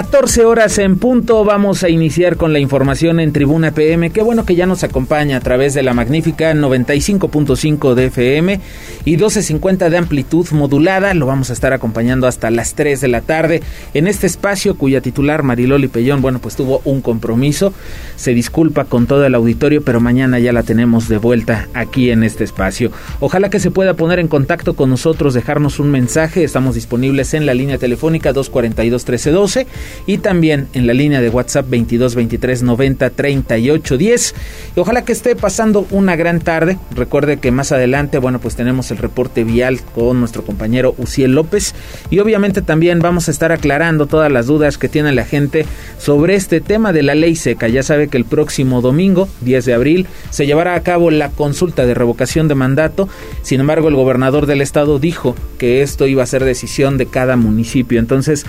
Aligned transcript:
14 0.00 0.46
horas 0.46 0.78
en 0.78 0.96
punto, 0.96 1.44
vamos 1.44 1.84
a 1.84 1.90
iniciar 1.90 2.38
con 2.38 2.54
la 2.54 2.58
información 2.58 3.20
en 3.20 3.34
Tribuna 3.34 3.72
PM. 3.72 4.08
Qué 4.08 4.22
bueno 4.22 4.46
que 4.46 4.54
ya 4.54 4.64
nos 4.64 4.82
acompaña 4.82 5.36
a 5.36 5.40
través 5.40 5.74
de 5.74 5.82
la 5.82 5.92
magnífica 5.92 6.54
95.5 6.54 7.92
de 7.92 8.06
FM 8.06 8.60
y 9.04 9.18
12.50 9.18 9.90
de 9.90 9.98
amplitud 9.98 10.48
modulada. 10.52 11.12
Lo 11.12 11.26
vamos 11.26 11.50
a 11.50 11.52
estar 11.52 11.74
acompañando 11.74 12.26
hasta 12.26 12.50
las 12.50 12.72
3 12.76 12.98
de 12.98 13.08
la 13.08 13.20
tarde 13.20 13.60
en 13.92 14.06
este 14.06 14.26
espacio 14.26 14.74
cuya 14.78 15.02
titular 15.02 15.42
Mariloli 15.42 15.88
Pellón, 15.88 16.22
bueno, 16.22 16.38
pues 16.38 16.56
tuvo 16.56 16.80
un 16.86 17.02
compromiso. 17.02 17.74
Se 18.16 18.32
disculpa 18.32 18.86
con 18.86 19.06
todo 19.06 19.26
el 19.26 19.34
auditorio, 19.34 19.82
pero 19.84 20.00
mañana 20.00 20.38
ya 20.38 20.54
la 20.54 20.62
tenemos 20.62 21.10
de 21.10 21.18
vuelta 21.18 21.68
aquí 21.74 22.10
en 22.10 22.22
este 22.22 22.44
espacio. 22.44 22.90
Ojalá 23.20 23.50
que 23.50 23.60
se 23.60 23.70
pueda 23.70 23.92
poner 23.92 24.18
en 24.18 24.28
contacto 24.28 24.74
con 24.74 24.88
nosotros, 24.88 25.34
dejarnos 25.34 25.78
un 25.78 25.90
mensaje. 25.90 26.42
Estamos 26.42 26.74
disponibles 26.74 27.34
en 27.34 27.44
la 27.44 27.52
línea 27.52 27.76
telefónica 27.76 28.32
242 28.32 29.02
1312 29.02 29.66
y 30.06 30.18
también 30.18 30.68
en 30.72 30.86
la 30.86 30.94
línea 30.94 31.20
de 31.20 31.28
WhatsApp 31.28 31.68
22 31.68 32.14
23 32.14 32.62
90 32.62 33.10
38 33.10 33.96
10. 33.98 34.34
Y 34.76 34.80
ojalá 34.80 35.04
que 35.04 35.12
esté 35.12 35.36
pasando 35.36 35.86
una 35.90 36.16
gran 36.16 36.40
tarde. 36.40 36.78
Recuerde 36.94 37.38
que 37.38 37.50
más 37.50 37.72
adelante, 37.72 38.18
bueno, 38.18 38.40
pues 38.40 38.56
tenemos 38.56 38.90
el 38.90 38.98
reporte 38.98 39.44
vial 39.44 39.80
con 39.94 40.20
nuestro 40.20 40.42
compañero 40.44 40.94
Uciel 40.98 41.34
López 41.34 41.74
y 42.10 42.18
obviamente 42.18 42.62
también 42.62 43.00
vamos 43.00 43.28
a 43.28 43.30
estar 43.30 43.52
aclarando 43.52 44.06
todas 44.06 44.30
las 44.30 44.46
dudas 44.46 44.78
que 44.78 44.88
tiene 44.88 45.12
la 45.12 45.24
gente 45.24 45.66
sobre 45.98 46.34
este 46.34 46.60
tema 46.60 46.92
de 46.92 47.02
la 47.02 47.14
ley 47.14 47.36
seca. 47.36 47.68
Ya 47.68 47.82
sabe 47.82 48.08
que 48.08 48.16
el 48.16 48.24
próximo 48.24 48.80
domingo, 48.80 49.28
10 49.42 49.64
de 49.64 49.74
abril, 49.74 50.06
se 50.30 50.46
llevará 50.46 50.74
a 50.74 50.82
cabo 50.82 51.10
la 51.10 51.30
consulta 51.30 51.86
de 51.86 51.94
revocación 51.94 52.48
de 52.48 52.54
mandato. 52.54 53.08
Sin 53.42 53.60
embargo, 53.60 53.88
el 53.88 53.94
gobernador 53.94 54.46
del 54.46 54.60
estado 54.60 54.98
dijo 54.98 55.34
que 55.58 55.82
esto 55.82 56.06
iba 56.06 56.22
a 56.22 56.26
ser 56.26 56.44
decisión 56.44 56.98
de 56.98 57.06
cada 57.06 57.36
municipio. 57.36 57.98
Entonces, 57.98 58.46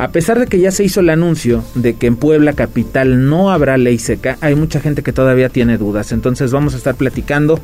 a 0.00 0.08
pesar 0.08 0.40
de 0.40 0.46
que 0.46 0.58
ya 0.58 0.70
se 0.70 0.82
hizo 0.82 1.00
el 1.00 1.10
anuncio 1.10 1.62
de 1.74 1.92
que 1.92 2.06
en 2.06 2.16
Puebla 2.16 2.54
capital 2.54 3.28
no 3.28 3.50
habrá 3.50 3.76
ley 3.76 3.98
seca, 3.98 4.38
hay 4.40 4.54
mucha 4.54 4.80
gente 4.80 5.02
que 5.02 5.12
todavía 5.12 5.50
tiene 5.50 5.76
dudas. 5.76 6.10
Entonces 6.12 6.52
vamos 6.52 6.72
a 6.72 6.78
estar 6.78 6.94
platicando 6.94 7.60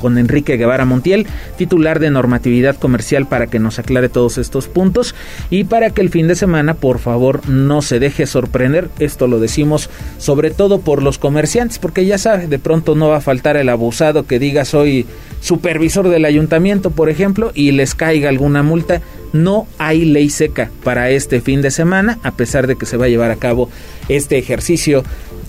con 0.00 0.18
Enrique 0.18 0.56
Guevara 0.56 0.84
Montiel, 0.84 1.26
titular 1.56 1.98
de 1.98 2.10
normatividad 2.10 2.76
comercial, 2.76 3.26
para 3.26 3.48
que 3.48 3.58
nos 3.58 3.80
aclare 3.80 4.08
todos 4.08 4.38
estos 4.38 4.68
puntos 4.68 5.16
y 5.50 5.64
para 5.64 5.90
que 5.90 6.00
el 6.00 6.10
fin 6.10 6.28
de 6.28 6.36
semana, 6.36 6.74
por 6.74 7.00
favor, 7.00 7.48
no 7.48 7.82
se 7.82 7.98
deje 7.98 8.26
sorprender. 8.26 8.88
Esto 9.00 9.26
lo 9.26 9.40
decimos 9.40 9.90
sobre 10.18 10.52
todo 10.52 10.80
por 10.80 11.02
los 11.02 11.18
comerciantes, 11.18 11.80
porque 11.80 12.06
ya 12.06 12.18
sabe, 12.18 12.46
de 12.46 12.60
pronto 12.60 12.94
no 12.94 13.08
va 13.08 13.16
a 13.16 13.20
faltar 13.20 13.56
el 13.56 13.68
abusado 13.68 14.26
que 14.26 14.38
diga 14.38 14.64
soy 14.64 15.06
supervisor 15.40 16.08
del 16.08 16.24
ayuntamiento, 16.24 16.92
por 16.92 17.08
ejemplo, 17.08 17.50
y 17.52 17.72
les 17.72 17.96
caiga 17.96 18.28
alguna 18.28 18.62
multa. 18.62 19.02
No 19.32 19.66
hay 19.78 20.04
ley 20.04 20.30
seca 20.30 20.70
para 20.84 21.10
este 21.10 21.40
fin 21.40 21.62
de 21.62 21.70
semana, 21.70 22.18
a 22.22 22.32
pesar 22.32 22.66
de 22.66 22.76
que 22.76 22.86
se 22.86 22.96
va 22.96 23.06
a 23.06 23.08
llevar 23.08 23.30
a 23.30 23.36
cabo 23.36 23.68
este 24.08 24.38
ejercicio 24.38 25.04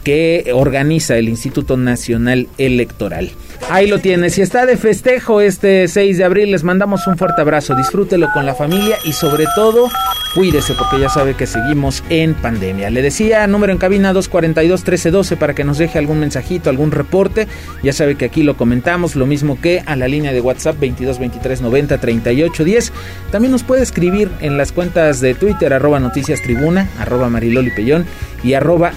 que 0.09 0.51
organiza 0.55 1.17
el 1.17 1.29
Instituto 1.29 1.77
Nacional 1.77 2.47
Electoral. 2.57 3.29
Ahí 3.69 3.85
lo 3.85 3.99
tienes. 3.99 4.33
Si 4.33 4.41
está 4.41 4.65
de 4.65 4.75
festejo 4.75 5.39
este 5.39 5.87
6 5.87 6.17
de 6.17 6.23
abril, 6.23 6.49
les 6.49 6.63
mandamos 6.63 7.05
un 7.05 7.15
fuerte 7.15 7.41
abrazo. 7.41 7.75
Disfrútelo 7.75 8.27
con 8.33 8.47
la 8.47 8.55
familia 8.55 8.97
y 9.05 9.13
sobre 9.13 9.45
todo, 9.53 9.87
cuídese 10.33 10.73
porque 10.73 10.99
ya 10.99 11.09
sabe 11.09 11.35
que 11.35 11.45
seguimos 11.45 12.03
en 12.09 12.33
pandemia. 12.33 12.89
Le 12.89 13.03
decía, 13.03 13.45
número 13.45 13.71
en 13.71 13.77
cabina 13.77 14.11
242-1312 14.13 15.37
para 15.37 15.53
que 15.53 15.63
nos 15.63 15.77
deje 15.77 15.99
algún 15.99 16.19
mensajito, 16.19 16.71
algún 16.71 16.89
reporte. 16.89 17.47
Ya 17.83 17.93
sabe 17.93 18.15
que 18.15 18.25
aquí 18.25 18.41
lo 18.41 18.57
comentamos, 18.57 19.15
lo 19.15 19.27
mismo 19.27 19.61
que 19.61 19.83
a 19.85 19.95
la 19.95 20.07
línea 20.07 20.33
de 20.33 20.41
WhatsApp 20.41 20.77
2223903810. 20.81 22.91
También 23.31 23.51
nos 23.51 23.61
puede 23.61 23.83
escribir 23.83 24.31
en 24.41 24.57
las 24.57 24.71
cuentas 24.71 25.21
de 25.21 25.35
Twitter, 25.35 25.71
arroba 25.71 25.99
noticias 25.99 26.41
tribuna, 26.41 26.89
arroba 26.97 27.29
mariloli 27.29 27.69
pellón 27.69 28.07
y 28.43 28.53
arroba 28.53 28.91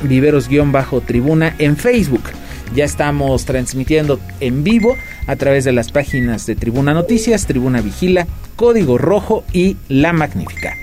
viveros-tribuna 1.02 1.54
en 1.58 1.76
Facebook. 1.76 2.22
Ya 2.74 2.84
estamos 2.84 3.44
transmitiendo 3.44 4.18
en 4.40 4.64
vivo 4.64 4.96
a 5.26 5.36
través 5.36 5.64
de 5.64 5.72
las 5.72 5.92
páginas 5.92 6.46
de 6.46 6.56
Tribuna 6.56 6.94
Noticias, 6.94 7.46
Tribuna 7.46 7.80
Vigila, 7.80 8.26
Código 8.56 8.98
Rojo 8.98 9.44
y 9.52 9.76
La 9.88 10.12
Magnífica. 10.12 10.74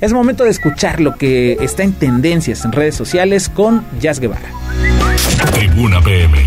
Es 0.00 0.12
momento 0.12 0.44
de 0.44 0.50
escuchar 0.50 1.00
lo 1.00 1.16
que 1.16 1.54
está 1.60 1.82
en 1.82 1.92
tendencias 1.92 2.64
en 2.64 2.72
redes 2.72 2.94
sociales 2.94 3.48
con 3.48 3.84
Jazz 4.00 4.20
Guevara. 4.20 4.48
Tribuna 5.52 6.00
PM. 6.00 6.38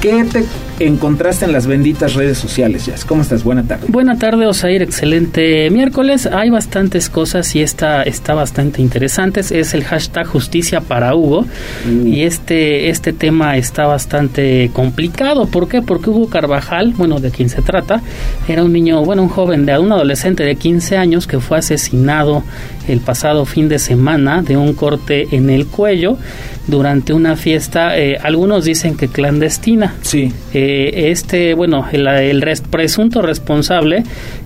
¿Qué 0.00 0.24
te 0.24 0.44
encontraste 0.78 1.44
en 1.44 1.52
las 1.52 1.66
benditas 1.66 2.14
redes 2.14 2.38
sociales, 2.38 2.86
Jazz? 2.86 3.04
¿Cómo 3.04 3.22
estás? 3.22 3.44
Buena 3.44 3.62
tarde. 3.62 3.86
Buena 3.88 4.18
tarde, 4.18 4.46
Osair. 4.46 4.82
Excelente 4.82 5.70
miércoles. 5.70 6.26
Hay 6.26 6.50
bastantes 6.50 7.08
cosas 7.08 7.54
y 7.54 7.62
esta 7.62 8.02
está 8.02 8.34
bastante 8.34 8.82
interesante. 8.82 9.40
Es 9.40 9.74
el 9.74 9.84
hashtag 9.84 10.26
justicia 10.26 10.80
para 10.80 11.14
Hugo. 11.14 11.46
Mm. 11.86 12.06
Y 12.06 12.22
este, 12.22 12.90
este 12.90 13.12
tema 13.12 13.56
está 13.56 13.86
bastante 13.86 14.70
complicado. 14.72 15.46
¿Por 15.46 15.68
qué? 15.68 15.82
Porque 15.82 16.10
Hugo 16.10 16.28
Carvajal, 16.28 16.92
bueno, 16.96 17.20
de 17.20 17.30
quien 17.30 17.48
se 17.48 17.62
trata, 17.62 18.02
era 18.48 18.64
un 18.64 18.72
niño, 18.72 19.04
bueno, 19.04 19.22
un 19.22 19.28
joven, 19.28 19.66
de 19.66 19.78
un 19.78 19.92
adolescente 19.92 20.44
de 20.44 20.56
15 20.56 20.96
años 20.96 21.26
que 21.26 21.40
fue 21.40 21.58
asesinado 21.58 22.42
el 22.88 23.00
pasado 23.00 23.44
fin 23.44 23.68
de 23.68 23.78
semana 23.78 24.42
de 24.42 24.56
un 24.56 24.74
corte 24.74 25.28
en 25.32 25.50
el 25.50 25.66
cuello 25.66 26.18
durante 26.66 27.12
una 27.12 27.36
fiesta, 27.36 27.96
eh, 27.96 28.18
algunos 28.20 28.64
dicen 28.64 28.96
que 28.96 29.08
clandestina. 29.08 29.94
Sí. 30.02 30.32
Eh, 30.52 31.10
este, 31.10 31.54
bueno, 31.54 31.86
el, 31.92 32.06
el 32.08 32.44
presunto 32.70 33.22
responsable 33.22 34.02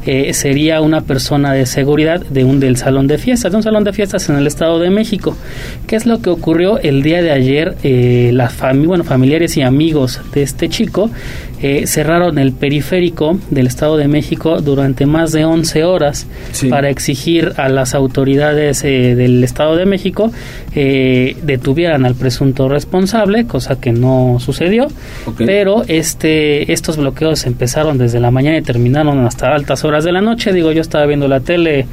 eh, 0.06 0.33
sería 0.34 0.81
una 0.81 1.01
persona 1.03 1.53
de 1.53 1.67
seguridad 1.67 2.21
de 2.21 2.45
un 2.45 2.61
del 2.61 2.77
salón 2.77 3.06
de 3.06 3.17
fiestas, 3.19 3.53
de 3.53 3.56
un 3.56 3.62
salón 3.62 3.84
de 3.84 3.93
fiestas 3.93 4.28
en 4.28 4.37
el 4.37 4.47
Estado 4.47 4.78
de 4.78 4.91
México. 4.91 5.37
¿Qué 5.87 5.97
es 5.97 6.05
lo 6.05 6.21
que 6.21 6.31
ocurrió 6.31 6.78
el 6.78 7.03
día 7.03 7.22
de 7.22 7.31
ayer? 7.31 7.77
las 7.81 8.59
bueno, 8.84 9.05
familiares 9.05 9.57
y 9.57 9.62
amigos 9.62 10.21
de 10.33 10.43
este 10.43 10.69
chico 10.69 11.11
cerraron 11.84 12.39
el 12.39 12.53
periférico 12.53 13.39
del 13.51 13.67
Estado 13.67 13.97
de 13.97 14.09
México 14.09 14.61
durante 14.61 15.07
más 15.07 15.33
de 15.33 15.45
11 15.45 15.84
horas 15.84 16.27
para 16.69 16.91
exigir 16.91 17.53
a 17.57 17.69
las 17.69 17.95
autoridades 17.95 18.30
del 18.37 19.43
Estado 19.43 19.77
de 19.77 19.87
México 19.87 20.31
detuvieran 20.75 22.07
a 22.07 22.11
presunto 22.21 22.69
responsable, 22.69 23.47
cosa 23.47 23.81
que 23.81 23.93
no 23.93 24.37
sucedió, 24.41 24.89
pero 25.39 25.83
este 25.89 26.73
estos 26.73 26.97
bloqueos 26.99 27.47
empezaron 27.47 27.99
desde 27.99 28.21
la 28.21 28.31
mañana 28.31 28.59
y 28.59 28.63
terminaron 28.63 29.27
hasta 29.27 29.55
altas 29.55 29.85
horas 29.85 30.05
de 30.05 30.13
la 30.13 30.21
noche. 30.21 30.53
Digo, 30.53 30.71
yo 30.73 30.83
estaba 30.83 31.07
viendo 31.07 31.27
la 31.29 31.41
tele 31.41 31.87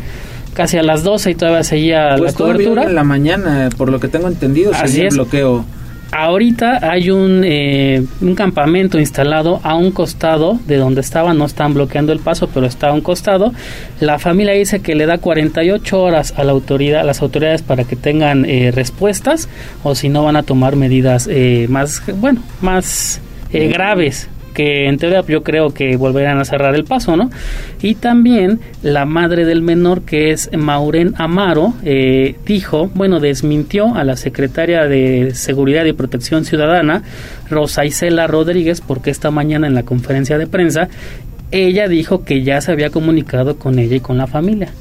casi 0.54 0.78
a 0.78 0.84
las 0.84 1.04
12 1.04 1.32
y 1.32 1.36
todavía 1.36 1.64
seguía 1.64 2.16
pues 2.18 2.34
la 2.34 2.38
cobertura. 2.38 2.84
en 2.84 2.96
la 2.96 3.04
mañana, 3.04 3.70
por 3.78 3.90
lo 3.90 4.00
que 4.00 4.08
tengo 4.08 4.28
entendido, 4.28 4.72
Así 4.74 5.02
el 5.02 5.14
bloqueo. 5.14 5.66
Ahorita 6.12 6.80
hay 6.90 7.10
un, 7.10 7.44
eh, 7.44 8.04
un 8.22 8.36
campamento 8.36 9.00
instalado 9.00 9.60
a 9.64 9.76
un 9.76 9.92
costado 9.92 10.60
de 10.66 10.78
donde 10.78 11.02
estaban, 11.02 11.38
no 11.38 11.46
están 11.46 11.74
bloqueando 11.74 12.14
el 12.14 12.20
paso, 12.20 12.50
pero 12.54 12.66
está 12.66 12.90
a 12.90 12.94
un 12.94 13.02
costado. 13.02 13.54
La 14.00 14.18
familia 14.18 14.54
dice 14.54 14.82
que 14.82 14.96
le 14.96 15.06
da 15.06 15.18
48 15.18 16.02
horas 16.02 16.34
a 16.38 16.44
la 16.44 16.54
autoridad, 16.54 17.02
a 17.02 17.04
las 17.04 17.22
autoridades 17.22 17.62
para 17.62 17.84
que 17.84 17.96
tengan 17.96 18.46
eh, 18.46 18.72
respuestas 18.72 19.50
o 19.84 19.96
si 19.96 20.10
no 20.10 20.24
van 20.24 20.38
a 20.38 20.44
tomar 20.44 20.76
medidas 20.76 21.28
eh, 21.30 21.68
más, 21.70 22.02
bueno, 22.16 22.42
más 22.62 23.22
graves 23.52 24.30
que 24.58 24.88
en 24.88 24.98
teoría 24.98 25.24
yo 25.28 25.44
creo 25.44 25.70
que 25.70 25.98
volverán 25.98 26.40
a 26.40 26.44
cerrar 26.44 26.74
el 26.74 26.84
paso, 26.84 27.16
¿no? 27.16 27.30
Y 27.80 27.94
también 27.94 28.60
la 28.82 29.06
madre 29.06 29.46
del 29.46 29.62
menor, 29.62 30.02
que 30.02 30.32
es 30.32 30.50
Mauren 30.52 31.14
Amaro, 31.20 31.76
eh, 31.84 32.38
dijo, 32.44 32.90
bueno, 32.96 33.20
desmintió 33.20 33.94
a 33.94 34.04
la 34.04 34.16
secretaria 34.16 34.86
de 34.86 35.36
Seguridad 35.36 35.86
y 35.86 35.94
Protección 35.94 36.44
Ciudadana, 36.44 37.04
Rosa 37.52 37.86
Isela 37.86 38.26
Rodríguez, 38.26 38.82
porque 38.82 39.12
esta 39.12 39.30
mañana 39.30 39.68
en 39.68 39.76
la 39.76 39.84
conferencia 39.84 40.40
de 40.40 40.48
prensa 40.48 40.90
ella 41.52 41.88
dijo 41.88 42.24
que 42.24 42.42
ya 42.42 42.60
se 42.60 42.72
había 42.72 42.90
comunicado 42.90 43.60
con 43.60 43.78
ella 43.78 43.98
y 43.98 44.00
con 44.00 44.18
la 44.18 44.26
familia. 44.26 44.74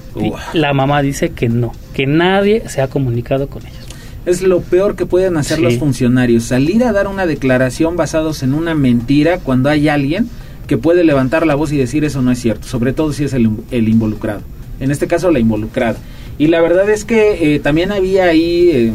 La 0.54 0.72
mamá 0.72 1.02
dice 1.02 1.32
que 1.32 1.50
no, 1.50 1.72
que 1.92 2.06
nadie 2.06 2.66
se 2.66 2.80
ha 2.80 2.88
comunicado 2.88 3.48
con 3.48 3.60
ellos. 3.66 3.86
Es 4.26 4.42
lo 4.42 4.60
peor 4.60 4.96
que 4.96 5.06
pueden 5.06 5.36
hacer 5.36 5.60
los 5.60 5.78
funcionarios, 5.78 6.44
salir 6.44 6.82
a 6.82 6.92
dar 6.92 7.06
una 7.06 7.26
declaración 7.26 7.96
basados 7.96 8.42
en 8.42 8.54
una 8.54 8.74
mentira 8.74 9.38
cuando 9.38 9.70
hay 9.70 9.88
alguien 9.88 10.28
que 10.66 10.76
puede 10.76 11.04
levantar 11.04 11.46
la 11.46 11.54
voz 11.54 11.72
y 11.72 11.76
decir 11.76 12.04
eso 12.04 12.22
no 12.22 12.32
es 12.32 12.40
cierto, 12.40 12.66
sobre 12.66 12.92
todo 12.92 13.12
si 13.12 13.22
es 13.24 13.32
el, 13.32 13.48
involucrado. 13.70 14.42
En 14.80 14.90
este 14.90 15.06
caso 15.06 15.30
la 15.30 15.38
involucrada. 15.38 15.96
Y 16.38 16.48
la 16.48 16.60
verdad 16.60 16.90
es 16.90 17.04
que 17.04 17.54
eh, 17.54 17.60
también 17.60 17.92
había 17.92 18.24
ahí, 18.24 18.70
eh, 18.70 18.92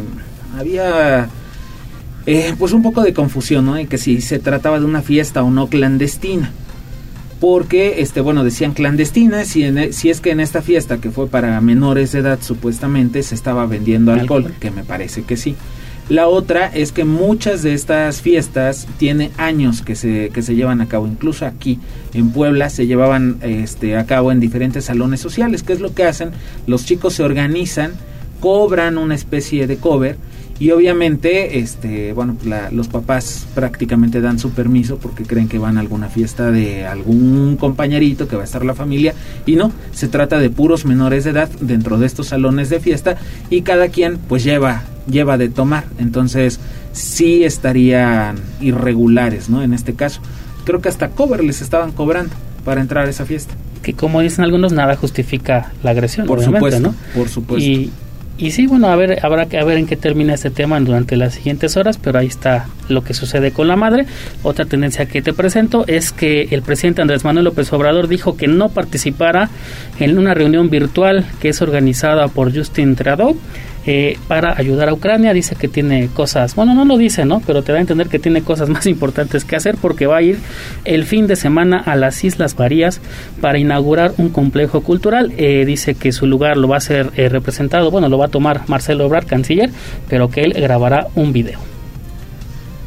había 0.60 1.30
eh, 2.26 2.54
pues 2.60 2.74
un 2.74 2.84
poco 2.84 3.02
de 3.02 3.14
confusión, 3.14 3.66
¿no? 3.66 3.78
En 3.78 3.88
que 3.88 3.98
si 3.98 4.22
se 4.22 4.38
trataba 4.38 4.80
de 4.80 4.86
una 4.86 5.02
fiesta 5.02 5.44
o 5.44 5.50
no 5.50 5.68
clandestina. 5.68 6.52
Porque, 7.42 8.02
este, 8.02 8.22
bueno, 8.22 8.44
decían 8.44 8.74
clandestina, 8.74 9.46
si, 9.46 9.64
e, 9.64 9.94
si 9.94 10.12
es 10.12 10.22
que 10.22 10.30
en 10.30 10.40
esta 10.40 10.62
fiesta, 10.62 11.00
que 11.00 11.10
fue 11.10 11.28
para 11.28 11.60
menores 11.60 12.12
de 12.12 12.20
edad 12.20 12.38
supuestamente, 12.40 13.24
se 13.24 13.34
estaba 13.34 13.66
vendiendo 13.66 14.14
alcohol, 14.14 14.54
que 14.60 14.70
me 14.70 14.84
parece 14.84 15.24
que 15.24 15.36
sí. 15.36 15.56
La 16.08 16.28
otra 16.28 16.68
es 16.68 16.92
que 16.92 17.04
muchas 17.04 17.64
de 17.64 17.74
estas 17.74 18.22
fiestas 18.22 18.88
tiene 18.98 19.32
años 19.38 19.82
que 19.82 19.96
se, 19.96 20.30
que 20.30 20.44
se 20.44 20.56
llevan 20.56 20.82
a 20.82 20.88
cabo. 20.88 21.08
Incluso 21.08 21.48
aquí 21.48 21.80
en 22.14 22.32
Puebla 22.32 22.70
se 22.70 22.86
llevaban 22.86 23.40
este, 23.42 23.98
a 23.98 24.06
cabo 24.06 24.32
en 24.32 24.40
diferentes 24.40 24.86
salones 24.86 25.20
sociales. 25.20 25.64
¿Qué 25.64 25.74
es 25.74 25.80
lo 25.80 25.96
que 25.96 26.04
hacen? 26.04 26.32
Los 26.68 26.86
chicos 26.86 27.16
se 27.16 27.24
organizan, 27.24 27.94
cobran 28.40 29.00
una 29.00 29.16
especie 29.16 29.66
de 29.66 29.78
cover 29.78 30.18
y 30.62 30.70
obviamente, 30.70 31.58
este, 31.58 32.14
bueno, 32.14 32.38
los 32.70 32.88
papás 32.88 33.48
prácticamente 33.56 34.22
dan 34.22 34.38
su 34.38 34.52
permiso 34.52 35.00
porque 35.00 35.24
creen 35.24 35.48
que 35.48 35.58
van 35.58 35.78
a 35.78 35.80
alguna 35.80 36.08
fiesta 36.08 36.52
de 36.52 36.86
algún 36.86 37.58
compañerito 37.58 38.28
que 38.28 38.36
va 38.36 38.44
a 38.44 38.46
estar 38.46 38.64
la 38.64 38.76
familia. 38.76 39.16
Y 39.48 39.56
no, 39.56 39.72
se 39.92 40.08
trata 40.08 40.38
de 40.38 40.52
puros 40.52 40.86
menores 40.86 41.24
de 41.24 41.32
edad 41.32 41.50
dentro 41.62 41.98
de 41.98 42.06
estos 42.06 42.28
salones 42.28 42.70
de 42.70 42.80
fiesta 42.80 43.18
y 43.50 43.64
cada 43.64 43.88
quien 43.88 44.20
pues 44.20 44.44
lleva, 44.44 44.84
lleva 45.10 45.40
de 45.40 45.50
tomar. 45.50 45.86
Entonces, 45.98 46.60
sí 46.92 47.44
estarían 47.44 48.36
irregulares, 48.60 49.50
¿no? 49.50 49.64
En 49.64 49.74
este 49.74 49.96
caso. 49.96 50.22
Creo 50.64 50.80
que 50.80 50.90
hasta 50.90 51.10
cover 51.10 51.44
les 51.44 51.64
estaban 51.64 51.92
cobrando 51.92 52.36
para 52.64 52.82
entrar 52.82 53.08
a 53.08 53.10
esa 53.10 53.26
fiesta. 53.26 53.56
Que 53.82 53.96
como 53.96 54.22
dicen 54.22 54.46
algunos, 54.46 54.74
nada 54.74 54.96
justifica 54.96 55.72
la 55.82 55.90
agresión. 55.90 56.28
Por 56.28 56.44
supuesto, 56.44 56.94
por 57.16 57.30
supuesto. 57.30 57.68
Y, 57.68 57.92
y 58.42 58.50
sí, 58.50 58.66
bueno, 58.66 58.88
a 58.88 58.96
ver, 58.96 59.24
habrá 59.24 59.46
que 59.46 59.64
ver 59.64 59.78
en 59.78 59.86
qué 59.86 59.96
termina 59.96 60.34
este 60.34 60.50
tema 60.50 60.80
durante 60.80 61.16
las 61.16 61.36
siguientes 61.36 61.78
horas, 61.78 62.00
pero 62.00 62.18
ahí 62.18 62.26
está 62.26 62.66
lo 62.90 63.04
que 63.04 63.14
sucede 63.14 63.52
con 63.52 63.68
la 63.68 63.76
madre. 63.76 64.08
Otra 64.42 64.66
tendencia 64.66 65.06
que 65.06 65.22
te 65.22 65.32
presento 65.32 65.86
es 65.86 66.12
que 66.12 66.48
el 66.50 66.64
presidente 66.64 67.04
Andrés 67.04 67.24
Manuel 67.24 67.46
López 67.46 67.72
Obrador 67.72 68.08
dijo 68.08 68.36
que 68.38 68.48
no 68.48 68.70
participara 68.70 69.52
en 70.00 70.18
una 70.18 70.34
reunión 70.34 70.72
virtual 70.72 71.24
que 71.40 71.50
es 71.50 71.62
organizada 71.62 72.30
por 72.30 72.52
Justin 72.52 72.96
Trudeau 72.96 73.38
eh, 73.86 74.18
para 74.28 74.58
ayudar 74.58 74.90
a 74.90 74.94
Ucrania. 74.94 75.34
Dice 75.34 75.56
que 75.56 75.68
tiene 75.68 76.08
cosas, 76.14 76.56
bueno, 76.56 76.74
no 76.74 76.86
lo 76.86 76.98
dice, 76.98 77.26
¿no? 77.26 77.42
Pero 77.46 77.64
te 77.64 77.72
da 77.72 77.80
a 77.80 77.82
entender 77.82 78.08
que 78.08 78.20
tiene 78.20 78.44
cosas 78.44 78.70
más 78.70 78.86
importantes 78.88 79.44
que 79.46 79.56
hacer 79.56 79.76
porque 79.82 80.06
va 80.06 80.18
a 80.18 80.22
ir 80.22 80.38
el 80.86 81.06
fin 81.06 81.28
de 81.28 81.36
semana 81.36 81.78
a 81.78 81.96
las 81.96 82.24
Islas 82.24 82.58
Marías 82.58 83.02
para 83.40 83.58
inaugurar 83.58 84.14
un 84.18 84.30
complejo 84.30 84.82
cultural. 84.82 85.34
Eh, 85.38 85.66
dice 85.66 85.96
que 85.96 86.12
su 86.12 86.28
lugar 86.28 86.58
lo 86.58 86.68
va 86.68 86.78
a 86.78 86.82
ser 86.82 87.12
eh, 87.16 87.30
representado, 87.30 87.92
bueno, 87.92 88.10
lo 88.10 88.18
va 88.18 88.26
a 88.26 88.30
tomar 88.30 88.68
Marcelo 88.68 89.06
Ebrard, 89.06 89.26
canciller, 89.26 89.72
pero 90.08 90.30
que 90.30 90.42
él 90.42 90.54
grabará 90.54 91.08
un 91.16 91.34
video. 91.34 91.60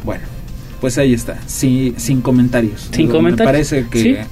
Bueno, 0.05 0.23
pues 0.81 0.99
ahí 0.99 1.15
está, 1.15 1.39
sí, 1.47 1.95
sin 1.97 2.21
comentarios. 2.21 2.89
Sin 2.93 3.09
comentarios. 3.09 3.73
Me 3.73 3.81
parece 3.81 3.87
que, 3.91 4.25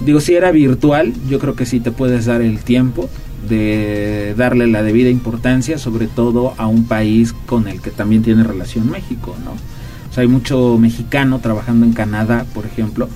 digo, 0.00 0.20
si 0.20 0.34
era 0.34 0.52
virtual, 0.52 1.12
yo 1.28 1.38
creo 1.38 1.56
que 1.56 1.66
sí 1.66 1.80
te 1.80 1.90
puedes 1.90 2.26
dar 2.26 2.42
el 2.42 2.60
tiempo 2.60 3.08
de 3.46 4.34
darle 4.36 4.66
la 4.66 4.82
debida 4.82 5.10
importancia, 5.10 5.78
sobre 5.78 6.06
todo 6.06 6.54
a 6.56 6.66
un 6.66 6.84
país 6.84 7.34
con 7.46 7.68
el 7.68 7.80
que 7.80 7.90
también 7.90 8.22
tiene 8.22 8.42
relación 8.42 8.90
México, 8.90 9.36
¿no? 9.44 9.52
O 9.52 10.12
sea, 10.12 10.22
hay 10.22 10.28
mucho 10.28 10.76
mexicano 10.78 11.38
trabajando 11.38 11.86
en 11.86 11.92
Canadá, 11.92 12.46
por 12.54 12.66
ejemplo, 12.66 13.08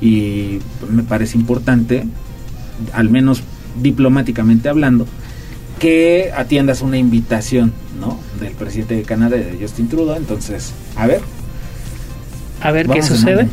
y 0.00 0.58
me 0.90 1.04
parece 1.04 1.38
importante, 1.38 2.04
al 2.92 3.08
menos 3.08 3.42
diplomáticamente 3.80 4.68
hablando, 4.68 5.06
que 5.78 6.32
atiendas 6.36 6.82
una 6.82 6.98
invitación, 6.98 7.72
¿no? 8.00 8.18
Del 8.40 8.52
presidente 8.52 8.96
de 8.96 9.02
Canadá, 9.02 9.36
Justin 9.60 9.88
Trudeau. 9.88 10.16
Entonces, 10.16 10.72
a 10.96 11.06
ver, 11.06 11.22
a 12.62 12.70
ver 12.70 12.88
qué 12.88 13.02
sucede. 13.02 13.48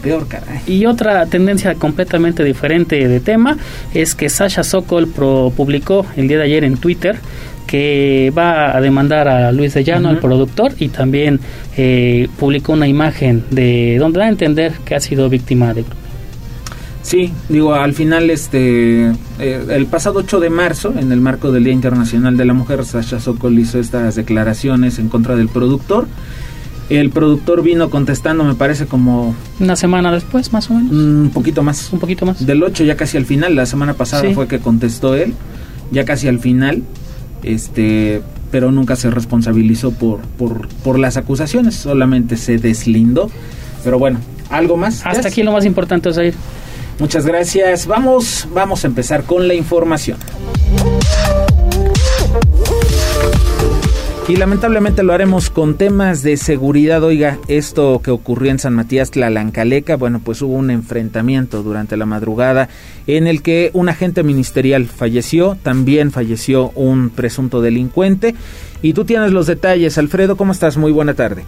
Y 0.67 0.85
otra 0.85 1.25
tendencia 1.25 1.75
completamente 1.75 2.43
diferente 2.43 3.07
de 3.07 3.19
tema 3.19 3.57
es 3.93 4.15
que 4.15 4.29
Sasha 4.29 4.63
Sokol 4.63 5.07
publicó 5.07 6.05
el 6.15 6.27
día 6.27 6.37
de 6.37 6.43
ayer 6.43 6.63
en 6.63 6.77
Twitter 6.77 7.17
que 7.69 8.33
va 8.35 8.75
a 8.75 8.81
demandar 8.81 9.27
a 9.27 9.51
Luis 9.51 9.75
de 9.75 9.83
Llano, 9.83 10.09
al 10.09 10.17
productor, 10.17 10.73
y 10.79 10.89
también 10.89 11.39
eh, 11.77 12.27
publicó 12.39 12.73
una 12.73 12.87
imagen 12.87 13.43
de 13.51 13.97
donde 13.99 14.19
da 14.19 14.25
a 14.25 14.29
entender 14.29 14.73
que 14.85 14.95
ha 14.95 14.99
sido 14.99 15.29
víctima 15.29 15.71
de 15.75 15.85
Sí, 17.03 17.31
digo, 17.47 17.75
al 17.75 17.93
final, 17.93 18.29
este, 18.31 19.11
eh, 19.39 19.65
el 19.69 19.85
pasado 19.85 20.19
8 20.19 20.39
de 20.39 20.49
marzo, 20.49 20.93
en 20.97 21.11
el 21.11 21.21
marco 21.21 21.51
del 21.51 21.63
Día 21.63 21.73
Internacional 21.73 22.37
de 22.37 22.45
la 22.45 22.53
Mujer, 22.53 22.83
Sasha 22.85 23.19
Sokol 23.19 23.57
hizo 23.59 23.79
estas 23.79 24.15
declaraciones 24.15 24.97
en 24.97 25.07
contra 25.07 25.35
del 25.35 25.47
productor 25.47 26.07
el 26.89 27.11
productor 27.11 27.61
vino 27.61 27.89
contestando, 27.89 28.43
me 28.43 28.55
parece 28.55 28.87
como... 28.87 29.35
Una 29.59 29.75
semana 29.75 30.11
después, 30.11 30.51
más 30.51 30.69
o 30.69 30.73
menos. 30.73 30.91
Un 30.91 31.31
poquito 31.33 31.61
más. 31.61 31.93
Un 31.93 31.99
poquito 31.99 32.25
más. 32.25 32.45
Del 32.45 32.63
8 32.63 32.83
ya 32.83 32.95
casi 32.95 33.17
al 33.17 33.25
final, 33.25 33.55
la 33.55 33.65
semana 33.65 33.93
pasada 33.93 34.23
fue 34.33 34.47
que 34.47 34.59
contestó 34.59 35.15
él, 35.15 35.33
ya 35.91 36.03
casi 36.03 36.27
al 36.27 36.39
final, 36.39 36.83
este, 37.43 38.21
pero 38.51 38.71
nunca 38.71 38.95
se 38.95 39.11
responsabilizó 39.11 39.91
por, 39.91 40.21
por, 40.21 40.67
por 40.67 40.97
las 40.97 41.17
acusaciones, 41.17 41.75
solamente 41.75 42.37
se 42.37 42.57
deslindó. 42.57 43.29
Pero 43.83 43.99
bueno, 43.99 44.19
¿algo 44.49 44.75
más? 44.75 45.05
Hasta 45.05 45.27
aquí 45.27 45.43
lo 45.43 45.51
más 45.51 45.65
importante, 45.65 46.09
Osair. 46.09 46.33
Muchas 46.99 47.25
gracias. 47.25 47.85
Vamos, 47.85 48.47
vamos 48.53 48.83
a 48.83 48.87
empezar 48.87 49.23
con 49.23 49.47
la 49.47 49.53
información. 49.53 50.17
Y 54.29 54.35
lamentablemente 54.35 55.01
lo 55.01 55.13
haremos 55.13 55.49
con 55.49 55.73
temas 55.73 56.21
de 56.21 56.37
seguridad. 56.37 57.03
Oiga, 57.03 57.39
esto 57.47 57.99
que 58.03 58.11
ocurrió 58.11 58.51
en 58.51 58.59
San 58.59 58.75
Matías 58.75 59.09
Tlalancaleca, 59.09 59.97
bueno, 59.97 60.21
pues 60.23 60.43
hubo 60.43 60.53
un 60.53 60.69
enfrentamiento 60.69 61.63
durante 61.63 61.97
la 61.97 62.05
madrugada 62.05 62.69
en 63.07 63.25
el 63.25 63.41
que 63.41 63.71
un 63.73 63.89
agente 63.89 64.21
ministerial 64.21 64.85
falleció, 64.85 65.57
también 65.63 66.11
falleció 66.11 66.69
un 66.75 67.09
presunto 67.09 67.59
delincuente. 67.59 68.35
Y 68.83 68.93
tú 68.93 69.03
tienes 69.03 69.33
los 69.33 69.47
detalles, 69.47 69.97
Alfredo, 69.97 70.37
¿cómo 70.37 70.51
estás? 70.51 70.77
Muy 70.77 70.91
buena 70.91 71.15
tarde. 71.15 71.43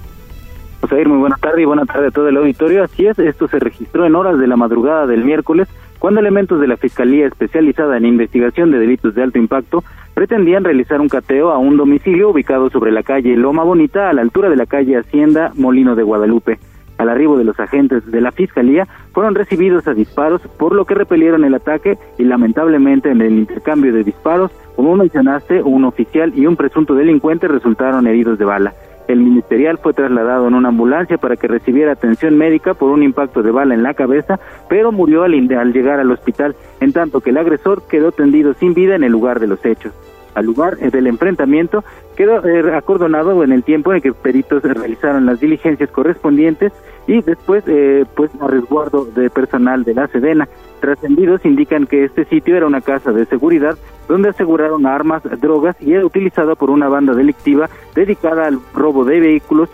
José, 0.81 1.05
muy 1.05 1.19
buena 1.19 1.37
tarde 1.37 1.61
y 1.61 1.65
buena 1.65 1.85
tarde 1.85 2.07
a 2.07 2.11
todo 2.11 2.29
el 2.29 2.37
auditorio. 2.37 2.83
Así 2.83 3.05
es, 3.05 3.19
esto 3.19 3.47
se 3.47 3.59
registró 3.59 4.07
en 4.07 4.15
horas 4.15 4.39
de 4.39 4.47
la 4.47 4.55
madrugada 4.55 5.05
del 5.05 5.23
miércoles 5.23 5.67
cuando 6.01 6.19
elementos 6.19 6.59
de 6.59 6.67
la 6.67 6.77
Fiscalía 6.77 7.27
Especializada 7.27 7.95
en 7.95 8.07
Investigación 8.07 8.71
de 8.71 8.79
Delitos 8.79 9.13
de 9.13 9.21
Alto 9.21 9.37
Impacto 9.37 9.83
pretendían 10.15 10.63
realizar 10.63 10.99
un 10.99 11.07
cateo 11.07 11.51
a 11.51 11.59
un 11.59 11.77
domicilio 11.77 12.31
ubicado 12.31 12.71
sobre 12.71 12.91
la 12.91 13.03
calle 13.03 13.37
Loma 13.37 13.63
Bonita 13.63 14.09
a 14.09 14.13
la 14.13 14.23
altura 14.23 14.49
de 14.49 14.55
la 14.55 14.65
calle 14.65 14.97
Hacienda 14.97 15.51
Molino 15.53 15.95
de 15.95 16.01
Guadalupe. 16.01 16.57
Al 16.97 17.07
arribo 17.07 17.37
de 17.37 17.43
los 17.43 17.59
agentes 17.59 18.03
de 18.09 18.19
la 18.19 18.31
Fiscalía 18.31 18.87
fueron 19.13 19.35
recibidos 19.35 19.87
a 19.87 19.93
disparos, 19.93 20.41
por 20.57 20.73
lo 20.73 20.85
que 20.85 20.95
repelieron 20.95 21.45
el 21.45 21.53
ataque 21.53 21.99
y 22.17 22.23
lamentablemente 22.23 23.11
en 23.11 23.21
el 23.21 23.33
intercambio 23.33 23.93
de 23.93 24.03
disparos, 24.03 24.49
como 24.75 24.95
mencionaste, 24.95 25.61
un 25.61 25.85
oficial 25.85 26.33
y 26.35 26.47
un 26.47 26.55
presunto 26.55 26.95
delincuente 26.95 27.47
resultaron 27.47 28.07
heridos 28.07 28.39
de 28.39 28.45
bala. 28.45 28.73
El 29.11 29.19
ministerial 29.19 29.77
fue 29.77 29.93
trasladado 29.93 30.47
en 30.47 30.53
una 30.53 30.69
ambulancia 30.69 31.17
para 31.17 31.35
que 31.35 31.47
recibiera 31.47 31.91
atención 31.91 32.37
médica 32.37 32.73
por 32.73 32.91
un 32.91 33.03
impacto 33.03 33.43
de 33.43 33.51
bala 33.51 33.73
en 33.73 33.83
la 33.83 33.93
cabeza, 33.93 34.39
pero 34.69 34.91
murió 34.91 35.23
al, 35.23 35.33
al 35.33 35.73
llegar 35.73 35.99
al 35.99 36.11
hospital, 36.11 36.55
en 36.79 36.93
tanto 36.93 37.19
que 37.19 37.31
el 37.31 37.37
agresor 37.37 37.83
quedó 37.89 38.11
tendido 38.11 38.53
sin 38.53 38.73
vida 38.73 38.95
en 38.95 39.03
el 39.03 39.11
lugar 39.11 39.39
de 39.39 39.47
los 39.47 39.65
hechos 39.65 39.93
al 40.35 40.45
lugar 40.45 40.77
eh, 40.81 40.89
del 40.89 41.07
enfrentamiento 41.07 41.83
quedó 42.15 42.45
eh, 42.45 42.75
acordonado 42.75 43.43
en 43.43 43.51
el 43.51 43.63
tiempo 43.63 43.93
en 43.93 44.01
que 44.01 44.13
peritos 44.13 44.63
realizaron 44.63 45.25
las 45.25 45.39
diligencias 45.39 45.89
correspondientes 45.91 46.71
y 47.07 47.21
después 47.21 47.63
eh, 47.67 48.05
pues 48.15 48.31
a 48.39 48.47
resguardo 48.47 49.05
de 49.05 49.29
personal 49.29 49.83
de 49.83 49.95
la 49.95 50.07
Sedena. 50.07 50.47
Trascendidos 50.79 51.45
indican 51.45 51.85
que 51.85 52.05
este 52.05 52.25
sitio 52.25 52.55
era 52.55 52.67
una 52.67 52.81
casa 52.81 53.11
de 53.11 53.25
seguridad 53.25 53.77
donde 54.07 54.29
aseguraron 54.29 54.85
armas, 54.85 55.23
drogas 55.39 55.75
y 55.79 55.93
era 55.93 56.05
utilizado 56.05 56.55
por 56.55 56.69
una 56.69 56.89
banda 56.89 57.13
delictiva 57.13 57.69
dedicada 57.95 58.47
al 58.47 58.59
robo 58.73 59.05
de 59.05 59.19
vehículos 59.19 59.69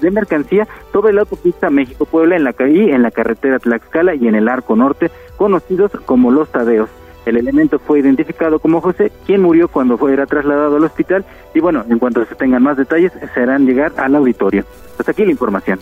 de 0.00 0.10
mercancía 0.10 0.66
sobre 0.92 1.12
la 1.12 1.22
autopista 1.22 1.70
México-Puebla 1.70 2.36
en 2.36 2.44
la 2.44 2.52
calle, 2.52 2.94
en 2.94 3.02
la 3.02 3.10
carretera 3.10 3.58
Tlaxcala 3.58 4.14
y 4.14 4.26
en 4.26 4.36
el 4.36 4.48
Arco 4.48 4.76
Norte, 4.76 5.10
conocidos 5.36 5.92
como 6.06 6.30
Los 6.30 6.50
Tadeos. 6.50 6.88
El 7.26 7.36
elemento 7.36 7.78
fue 7.78 8.00
identificado 8.00 8.58
como 8.58 8.80
José, 8.80 9.10
quien 9.26 9.42
murió 9.42 9.68
cuando 9.68 9.96
fue, 9.96 10.12
era 10.12 10.26
trasladado 10.26 10.76
al 10.76 10.84
hospital 10.84 11.24
y 11.54 11.60
bueno, 11.60 11.84
en 11.88 11.98
cuanto 11.98 12.24
se 12.26 12.34
tengan 12.34 12.62
más 12.62 12.76
detalles, 12.76 13.12
se 13.32 13.40
harán 13.40 13.66
llegar 13.66 13.92
al 13.96 14.14
auditorio. 14.14 14.64
Hasta 14.98 15.12
aquí 15.12 15.24
la 15.24 15.30
información. 15.30 15.78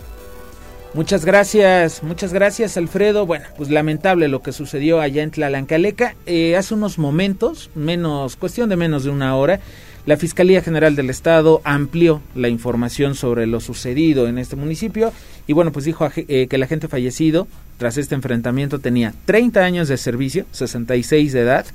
Muchas 0.93 1.25
gracias, 1.25 2.03
muchas 2.03 2.33
gracias 2.33 2.77
Alfredo. 2.77 3.25
Bueno, 3.25 3.45
pues 3.57 3.71
lamentable 3.71 4.27
lo 4.27 4.43
que 4.43 4.51
sucedió 4.51 5.01
allá 5.01 5.23
en 5.23 5.31
Tlalancaleca. 5.31 6.15
Eh, 6.27 6.55
hace 6.55 6.75
unos 6.75 6.99
momentos, 6.99 7.71
menos, 7.73 8.35
cuestión 8.35 8.69
de 8.69 8.75
menos 8.75 9.03
de 9.03 9.09
una 9.09 9.35
hora, 9.35 9.59
La 10.05 10.17
Fiscalía 10.17 10.61
General 10.61 10.95
del 10.95 11.09
Estado 11.09 11.61
amplió 11.63 12.21
la 12.35 12.47
información 12.47 13.15
sobre 13.15 13.47
lo 13.47 13.59
sucedido 13.59 14.27
en 14.27 14.37
este 14.37 14.55
municipio 14.55 15.11
y 15.47 15.53
bueno, 15.53 15.71
pues 15.71 15.85
dijo 15.85 16.09
eh, 16.15 16.47
que 16.47 16.55
el 16.55 16.63
agente 16.63 16.87
fallecido 16.87 17.47
tras 17.77 17.97
este 17.97 18.15
enfrentamiento 18.15 18.79
tenía 18.79 19.13
30 19.25 19.61
años 19.61 19.87
de 19.87 19.97
servicio, 19.97 20.45
66 20.51 21.33
de 21.33 21.41
edad 21.41 21.65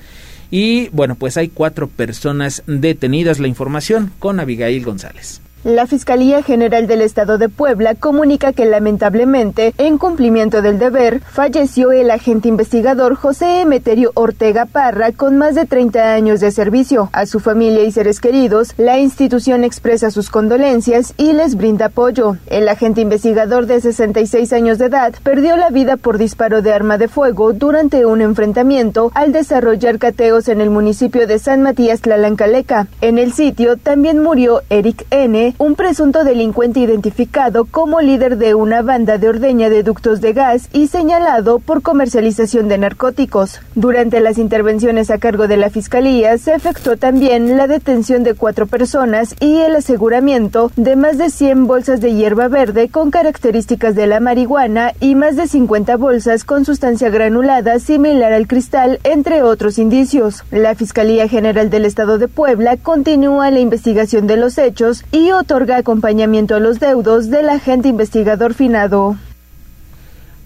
y 0.50 0.88
bueno, 0.88 1.14
pues 1.14 1.36
hay 1.36 1.48
cuatro 1.48 1.88
personas 1.88 2.62
detenidas. 2.66 3.38
La 3.38 3.48
información 3.48 4.12
con 4.18 4.40
Abigail 4.40 4.84
González. 4.84 5.42
La 5.64 5.88
Fiscalía 5.88 6.40
General 6.44 6.86
del 6.86 7.02
Estado 7.02 7.36
de 7.36 7.48
Puebla 7.48 7.96
comunica 7.96 8.52
que 8.52 8.64
lamentablemente, 8.64 9.74
en 9.76 9.98
cumplimiento 9.98 10.62
del 10.62 10.78
deber, 10.78 11.20
falleció 11.20 11.90
el 11.90 12.12
agente 12.12 12.46
investigador 12.46 13.16
José 13.16 13.62
Emeterio 13.62 14.12
Ortega 14.14 14.66
Parra 14.66 15.10
con 15.10 15.36
más 15.36 15.56
de 15.56 15.66
30 15.66 16.14
años 16.14 16.38
de 16.38 16.52
servicio. 16.52 17.10
A 17.12 17.26
su 17.26 17.40
familia 17.40 17.82
y 17.82 17.90
seres 17.90 18.20
queridos, 18.20 18.72
la 18.76 19.00
institución 19.00 19.64
expresa 19.64 20.12
sus 20.12 20.30
condolencias 20.30 21.12
y 21.16 21.32
les 21.32 21.56
brinda 21.56 21.86
apoyo. 21.86 22.36
El 22.46 22.68
agente 22.68 23.00
investigador 23.00 23.66
de 23.66 23.80
66 23.80 24.52
años 24.52 24.78
de 24.78 24.86
edad 24.86 25.14
perdió 25.24 25.56
la 25.56 25.70
vida 25.70 25.96
por 25.96 26.18
disparo 26.18 26.62
de 26.62 26.72
arma 26.72 26.98
de 26.98 27.08
fuego 27.08 27.52
durante 27.52 28.06
un 28.06 28.20
enfrentamiento 28.20 29.10
al 29.12 29.32
desarrollar 29.32 29.98
cateos 29.98 30.46
en 30.46 30.60
el 30.60 30.70
municipio 30.70 31.26
de 31.26 31.40
San 31.40 31.62
Matías 31.62 32.00
Tlalancaleca. 32.00 32.86
En 33.00 33.18
el 33.18 33.32
sitio 33.32 33.76
también 33.76 34.22
murió 34.22 34.62
Eric 34.70 35.04
N 35.10 35.47
un 35.58 35.74
presunto 35.74 36.24
delincuente 36.24 36.80
identificado 36.80 37.64
como 37.64 38.00
líder 38.00 38.36
de 38.36 38.54
una 38.54 38.82
banda 38.82 39.18
de 39.18 39.28
ordeña 39.28 39.70
de 39.70 39.82
ductos 39.82 40.20
de 40.20 40.32
gas 40.32 40.68
y 40.72 40.88
señalado 40.88 41.58
por 41.58 41.82
comercialización 41.82 42.68
de 42.68 42.78
narcóticos. 42.78 43.60
Durante 43.74 44.20
las 44.20 44.38
intervenciones 44.38 45.10
a 45.10 45.18
cargo 45.18 45.48
de 45.48 45.56
la 45.56 45.70
Fiscalía 45.70 46.36
se 46.38 46.54
efectuó 46.54 46.96
también 46.96 47.56
la 47.56 47.66
detención 47.66 48.22
de 48.22 48.34
cuatro 48.34 48.66
personas 48.66 49.34
y 49.40 49.58
el 49.58 49.76
aseguramiento 49.76 50.70
de 50.76 50.96
más 50.96 51.18
de 51.18 51.30
100 51.30 51.66
bolsas 51.66 52.00
de 52.00 52.14
hierba 52.14 52.48
verde 52.48 52.88
con 52.88 53.10
características 53.10 53.94
de 53.94 54.06
la 54.06 54.20
marihuana 54.20 54.92
y 55.00 55.14
más 55.14 55.36
de 55.36 55.46
50 55.46 55.96
bolsas 55.96 56.44
con 56.44 56.64
sustancia 56.64 57.10
granulada 57.10 57.78
similar 57.78 58.32
al 58.32 58.46
cristal, 58.46 59.00
entre 59.04 59.42
otros 59.42 59.78
indicios. 59.78 60.44
La 60.50 60.74
Fiscalía 60.74 61.28
General 61.28 61.70
del 61.70 61.84
Estado 61.84 62.18
de 62.18 62.28
Puebla 62.28 62.76
continúa 62.76 63.50
la 63.50 63.60
investigación 63.60 64.26
de 64.26 64.36
los 64.36 64.58
hechos 64.58 65.04
y 65.12 65.30
otorga 65.38 65.76
acompañamiento 65.76 66.56
a 66.56 66.60
los 66.60 66.80
deudos 66.80 67.30
del 67.30 67.48
agente 67.48 67.88
investigador 67.88 68.54
finado. 68.54 69.16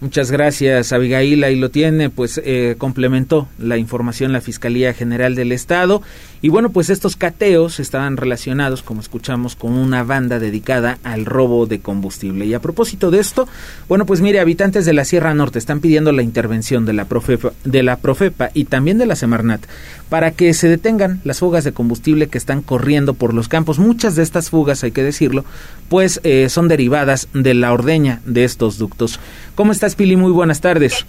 Muchas 0.03 0.31
gracias, 0.31 0.91
Abigail. 0.91 1.45
Ahí 1.45 1.55
lo 1.55 1.71
tiene, 1.71 2.09
pues 2.09 2.41
eh, 2.43 2.75
complementó 2.77 3.47
la 3.57 3.77
información 3.77 4.33
la 4.33 4.41
Fiscalía 4.41 4.93
General 4.93 5.33
del 5.33 5.53
Estado. 5.53 6.01
Y 6.41 6.49
bueno, 6.49 6.71
pues 6.71 6.89
estos 6.89 7.15
cateos 7.15 7.79
estaban 7.79 8.17
relacionados, 8.17 8.83
como 8.83 8.99
escuchamos, 8.99 9.55
con 9.55 9.71
una 9.71 10.03
banda 10.03 10.39
dedicada 10.39 10.99
al 11.05 11.23
robo 11.23 11.67
de 11.67 11.79
combustible. 11.79 12.45
Y 12.45 12.53
a 12.53 12.59
propósito 12.59 13.11
de 13.11 13.21
esto, 13.21 13.47
bueno, 13.87 14.05
pues 14.05 14.19
mire, 14.19 14.41
habitantes 14.41 14.83
de 14.83 14.91
la 14.91 15.05
Sierra 15.05 15.33
Norte 15.33 15.57
están 15.57 15.79
pidiendo 15.79 16.11
la 16.11 16.21
intervención 16.21 16.85
de 16.85 16.91
la 16.91 17.05
Profepa, 17.05 17.53
de 17.63 17.81
la 17.81 17.95
Profepa 17.95 18.49
y 18.53 18.65
también 18.65 18.97
de 18.97 19.05
la 19.05 19.15
Semarnat 19.15 19.65
para 20.13 20.29
que 20.29 20.53
se 20.53 20.67
detengan 20.67 21.21
las 21.23 21.39
fugas 21.39 21.63
de 21.63 21.71
combustible 21.71 22.27
que 22.27 22.37
están 22.37 22.61
corriendo 22.61 23.15
por 23.15 23.33
los 23.33 23.47
campos. 23.47 23.79
Muchas 23.79 24.15
de 24.15 24.21
estas 24.21 24.51
fugas, 24.51 24.83
hay 24.83 24.91
que 24.91 25.01
decirlo, 25.01 25.43
pues 25.89 26.19
eh, 26.23 26.49
son 26.49 26.67
derivadas 26.67 27.29
de 27.33 27.55
la 27.55 27.73
ordeña 27.73 28.21
de 28.23 28.43
estos 28.43 28.77
ductos. 28.77 29.19
¿Cómo 29.55 29.71
estás, 29.71 29.95
Pili? 29.95 30.15
Muy 30.15 30.31
buenas 30.31 30.61
tardes. 30.61 31.05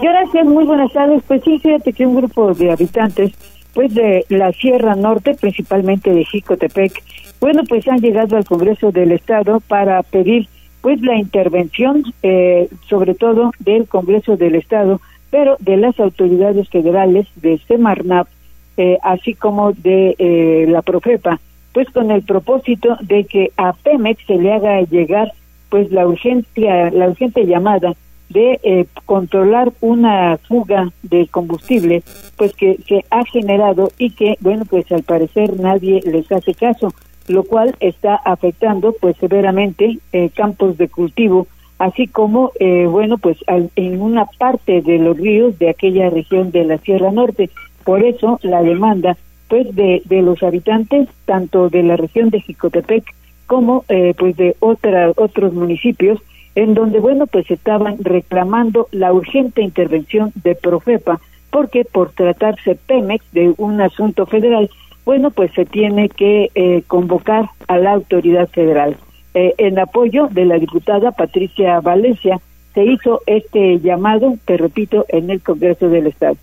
Gracias, 0.00 0.46
muy 0.46 0.64
buenas 0.64 0.92
tardes. 0.92 1.22
Pues 1.26 1.42
sí, 1.44 1.58
fíjate 1.58 1.92
que 1.92 2.06
un 2.06 2.16
grupo 2.16 2.54
de 2.54 2.70
habitantes, 2.72 3.32
pues 3.74 3.94
de 3.94 4.24
la 4.30 4.52
Sierra 4.52 4.94
Norte, 4.94 5.34
principalmente 5.38 6.12
de 6.12 6.24
Jicotepec, 6.24 7.02
bueno, 7.40 7.62
pues 7.68 7.86
han 7.88 8.00
llegado 8.00 8.36
al 8.36 8.44
Congreso 8.44 8.92
del 8.92 9.12
Estado 9.12 9.60
para 9.60 10.02
pedir 10.02 10.48
pues 10.80 11.00
la 11.02 11.16
intervención, 11.16 12.02
eh, 12.22 12.68
sobre 12.88 13.14
todo 13.14 13.52
del 13.58 13.86
Congreso 13.86 14.36
del 14.36 14.54
Estado, 14.54 15.00
pero 15.30 15.56
de 15.60 15.76
las 15.76 15.98
autoridades 16.00 16.68
federales 16.68 17.26
de 17.36 17.58
Semarnap, 17.68 18.26
eh, 18.76 18.98
así 19.02 19.34
como 19.34 19.72
de 19.72 20.16
eh, 20.18 20.66
la 20.68 20.82
Profepa, 20.82 21.40
pues 21.72 21.88
con 21.90 22.10
el 22.10 22.22
propósito 22.22 22.96
de 23.00 23.24
que 23.24 23.52
a 23.56 23.72
Pemex 23.74 24.24
se 24.26 24.36
le 24.36 24.52
haga 24.52 24.80
llegar 24.82 25.32
pues 25.72 25.90
la 25.90 26.06
urgencia, 26.06 26.90
la 26.90 27.08
urgente 27.08 27.46
llamada 27.46 27.94
de 28.28 28.60
eh, 28.62 28.84
controlar 29.06 29.72
una 29.80 30.36
fuga 30.36 30.92
de 31.02 31.26
combustible 31.28 32.02
pues 32.36 32.52
que 32.52 32.76
se 32.86 33.06
ha 33.08 33.24
generado 33.24 33.90
y 33.96 34.10
que 34.10 34.36
bueno 34.40 34.66
pues 34.68 34.92
al 34.92 35.02
parecer 35.02 35.58
nadie 35.58 36.02
les 36.04 36.30
hace 36.30 36.52
caso 36.52 36.92
lo 37.26 37.44
cual 37.44 37.74
está 37.80 38.16
afectando 38.16 38.94
pues 39.00 39.16
severamente 39.16 39.98
eh, 40.12 40.28
campos 40.34 40.76
de 40.76 40.88
cultivo 40.88 41.46
así 41.78 42.06
como 42.06 42.52
eh, 42.60 42.84
bueno 42.86 43.16
pues 43.16 43.38
en 43.48 44.02
una 44.02 44.26
parte 44.26 44.82
de 44.82 44.98
los 44.98 45.16
ríos 45.16 45.58
de 45.58 45.70
aquella 45.70 46.10
región 46.10 46.50
de 46.50 46.64
la 46.64 46.76
Sierra 46.76 47.10
Norte. 47.12 47.48
Por 47.82 48.04
eso 48.04 48.38
la 48.42 48.62
demanda 48.62 49.16
pues 49.48 49.74
de, 49.74 50.02
de 50.04 50.20
los 50.20 50.42
habitantes 50.42 51.08
tanto 51.24 51.70
de 51.70 51.82
la 51.82 51.96
región 51.96 52.28
de 52.28 52.42
Jicotepec 52.42 53.04
como 53.46 53.84
eh, 53.88 54.14
pues 54.16 54.36
de 54.36 54.56
otra, 54.60 55.12
otros 55.16 55.52
municipios 55.52 56.20
en 56.54 56.74
donde 56.74 57.00
bueno 57.00 57.26
pues 57.26 57.50
estaban 57.50 57.96
reclamando 58.00 58.88
la 58.92 59.12
urgente 59.12 59.62
intervención 59.62 60.32
de 60.42 60.54
Profepa 60.54 61.20
porque 61.50 61.84
por 61.84 62.12
tratarse 62.12 62.74
Pemex 62.74 63.24
de 63.32 63.54
un 63.56 63.80
asunto 63.80 64.26
federal 64.26 64.70
bueno 65.04 65.30
pues 65.30 65.52
se 65.52 65.64
tiene 65.64 66.08
que 66.08 66.50
eh, 66.54 66.82
convocar 66.86 67.50
a 67.68 67.78
la 67.78 67.92
autoridad 67.92 68.48
federal. 68.48 68.96
Eh, 69.34 69.54
en 69.56 69.78
apoyo 69.78 70.28
de 70.30 70.44
la 70.44 70.58
diputada 70.58 71.12
Patricia 71.12 71.80
Valencia 71.80 72.40
se 72.74 72.84
hizo 72.84 73.20
este 73.26 73.80
llamado 73.80 74.34
te 74.44 74.56
repito 74.56 75.06
en 75.08 75.30
el 75.30 75.42
Congreso 75.42 75.88
del 75.88 76.06
Estado. 76.06 76.36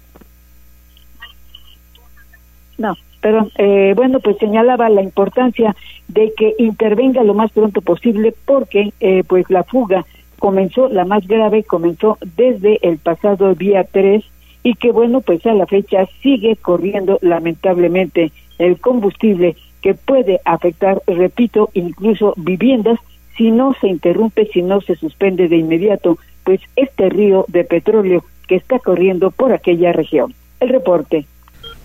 No 2.77 2.95
pero 3.21 3.49
eh, 3.57 3.93
bueno, 3.95 4.19
pues 4.19 4.37
señalaba 4.37 4.89
la 4.89 5.01
importancia 5.01 5.75
de 6.07 6.33
que 6.35 6.53
intervenga 6.57 7.23
lo 7.23 7.33
más 7.33 7.51
pronto 7.51 7.81
posible 7.81 8.33
porque 8.45 8.93
eh, 8.99 9.23
pues 9.27 9.49
la 9.49 9.63
fuga 9.63 10.05
comenzó, 10.37 10.87
la 10.89 11.05
más 11.05 11.27
grave 11.27 11.63
comenzó 11.63 12.17
desde 12.37 12.79
el 12.81 12.97
pasado 12.97 13.53
día 13.55 13.83
3 13.83 14.23
y 14.63 14.75
que 14.75 14.91
bueno, 14.91 15.21
pues 15.21 15.45
a 15.45 15.53
la 15.53 15.65
fecha 15.65 16.07
sigue 16.21 16.55
corriendo 16.55 17.19
lamentablemente 17.21 18.31
el 18.57 18.79
combustible 18.79 19.55
que 19.81 19.93
puede 19.93 20.41
afectar, 20.45 21.01
repito, 21.07 21.69
incluso 21.73 22.33
viviendas 22.37 22.99
si 23.37 23.51
no 23.51 23.73
se 23.79 23.87
interrumpe, 23.87 24.47
si 24.47 24.61
no 24.61 24.81
se 24.81 24.95
suspende 24.95 25.47
de 25.47 25.55
inmediato, 25.55 26.17
pues 26.43 26.59
este 26.75 27.09
río 27.09 27.45
de 27.47 27.63
petróleo 27.63 28.25
que 28.47 28.55
está 28.55 28.79
corriendo 28.79 29.31
por 29.31 29.53
aquella 29.53 29.93
región. 29.93 30.33
El 30.59 30.69
reporte. 30.69 31.25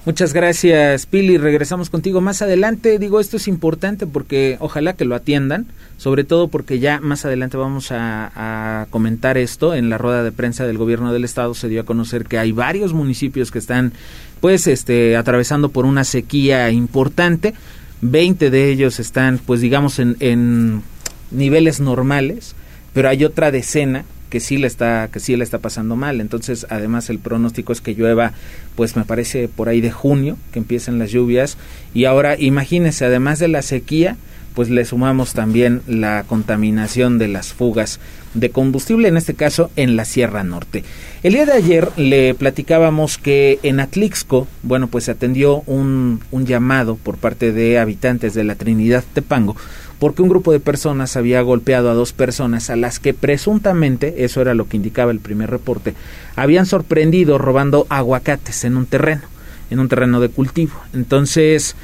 Muchas 0.06 0.34
gracias, 0.34 1.06
Pili. 1.06 1.38
Regresamos 1.38 1.88
contigo 1.88 2.20
más 2.20 2.42
adelante. 2.42 2.98
Digo, 2.98 3.20
esto 3.20 3.38
es 3.38 3.48
importante 3.48 4.06
porque 4.06 4.58
ojalá 4.60 4.92
que 4.92 5.06
lo 5.06 5.14
atiendan, 5.14 5.66
sobre 5.96 6.24
todo 6.24 6.48
porque 6.48 6.78
ya 6.78 7.00
más 7.00 7.24
adelante 7.24 7.56
vamos 7.56 7.88
a, 7.90 8.86
comentar 8.90 9.38
esto. 9.38 9.74
En 9.74 9.88
la 9.88 9.96
rueda 9.96 10.22
de 10.22 10.30
prensa 10.30 10.66
del 10.66 10.76
gobierno 10.76 11.10
del 11.10 11.24
estado 11.24 11.54
se 11.54 11.70
dio 11.70 11.80
a 11.80 11.84
conocer 11.84 12.26
que 12.26 12.38
hay 12.38 12.52
varios 12.52 12.92
municipios 12.92 13.50
que 13.50 13.58
están, 13.58 13.94
pues, 14.42 14.66
este, 14.66 15.16
atravesando 15.16 15.70
por 15.70 15.86
una 15.86 16.04
sequía 16.04 16.70
importante. 16.70 17.54
Veinte 18.02 18.50
de 18.50 18.70
ellos 18.70 19.00
están, 19.00 19.38
pues, 19.38 19.62
digamos, 19.62 19.98
en, 19.98 20.18
en 20.20 20.82
niveles 21.30 21.80
normales, 21.80 22.54
pero 22.92 23.08
hay 23.08 23.24
otra 23.24 23.50
decena 23.50 24.04
que 24.34 24.40
sí 24.40 24.58
le 24.58 24.66
está 24.66 25.10
que 25.12 25.20
sí 25.20 25.36
le 25.36 25.44
está 25.44 25.60
pasando 25.60 25.94
mal 25.94 26.20
entonces 26.20 26.66
además 26.68 27.08
el 27.08 27.20
pronóstico 27.20 27.72
es 27.72 27.80
que 27.80 27.94
llueva 27.94 28.32
pues 28.74 28.96
me 28.96 29.04
parece 29.04 29.46
por 29.46 29.68
ahí 29.68 29.80
de 29.80 29.92
junio 29.92 30.36
que 30.52 30.58
empiecen 30.58 30.98
las 30.98 31.12
lluvias 31.12 31.56
y 31.94 32.06
ahora 32.06 32.36
imagínense 32.36 33.04
además 33.04 33.38
de 33.38 33.46
la 33.46 33.62
sequía 33.62 34.16
pues 34.56 34.70
le 34.70 34.84
sumamos 34.84 35.34
también 35.34 35.82
la 35.86 36.24
contaminación 36.24 37.16
de 37.18 37.28
las 37.28 37.52
fugas 37.52 38.00
de 38.34 38.50
combustible, 38.50 39.08
en 39.08 39.16
este 39.16 39.34
caso 39.34 39.70
en 39.76 39.96
la 39.96 40.04
Sierra 40.04 40.44
Norte. 40.44 40.84
El 41.22 41.34
día 41.34 41.46
de 41.46 41.52
ayer 41.52 41.88
le 41.96 42.34
platicábamos 42.34 43.18
que 43.18 43.58
en 43.62 43.80
Atlixco, 43.80 44.46
bueno, 44.62 44.88
pues 44.88 45.04
se 45.04 45.10
atendió 45.10 45.62
un, 45.66 46.20
un 46.30 46.46
llamado 46.46 46.96
por 46.96 47.16
parte 47.16 47.52
de 47.52 47.78
habitantes 47.78 48.34
de 48.34 48.44
la 48.44 48.54
Trinidad 48.54 49.04
Tepango 49.12 49.56
porque 50.04 50.20
un 50.20 50.28
grupo 50.28 50.52
de 50.52 50.60
personas 50.60 51.16
había 51.16 51.40
golpeado 51.40 51.88
a 51.88 51.94
dos 51.94 52.12
personas 52.12 52.68
a 52.68 52.76
las 52.76 52.98
que 52.98 53.14
presuntamente, 53.14 54.22
eso 54.26 54.42
era 54.42 54.52
lo 54.52 54.68
que 54.68 54.76
indicaba 54.76 55.10
el 55.10 55.18
primer 55.18 55.48
reporte, 55.48 55.94
habían 56.36 56.66
sorprendido 56.66 57.38
robando 57.38 57.86
aguacates 57.88 58.64
en 58.64 58.76
un 58.76 58.84
terreno, 58.84 59.22
en 59.70 59.80
un 59.80 59.88
terreno 59.88 60.20
de 60.20 60.28
cultivo. 60.28 60.74
Entonces, 60.92 61.74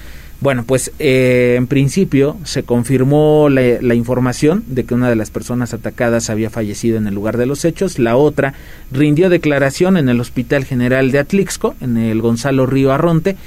bueno, 0.43 0.65
pues 0.67 0.93
eh, 0.99 1.55
en 1.57 1.67
principio 1.67 2.37
se 2.45 2.63
confirmó 2.63 3.49
la, 3.49 3.81
la, 3.81 3.95
información 3.95 4.65
de 4.67 4.85
que 4.85 4.93
una 4.93 5.09
de 5.09 5.17
las 5.17 5.31
personas 5.31 5.73
atacadas 5.73 6.29
había 6.29 6.51
fallecido 6.51 6.99
en 6.99 7.07
el 7.07 7.15
lugar 7.15 7.39
de 7.39 7.47
los 7.47 7.65
hechos, 7.65 7.99
la 7.99 8.17
otra 8.17 8.53
rindió 8.93 9.31
declaración 9.31 9.97
en 9.97 10.11
el 10.11 10.21
Hospital 10.21 10.67
General 10.67 11.11
de 11.11 11.21
Atlixco, 11.21 11.75
en 11.81 11.97
el 11.97 12.21
Gonzalo 12.21 12.67
Río 12.67 12.93
Arronte, 12.93 13.39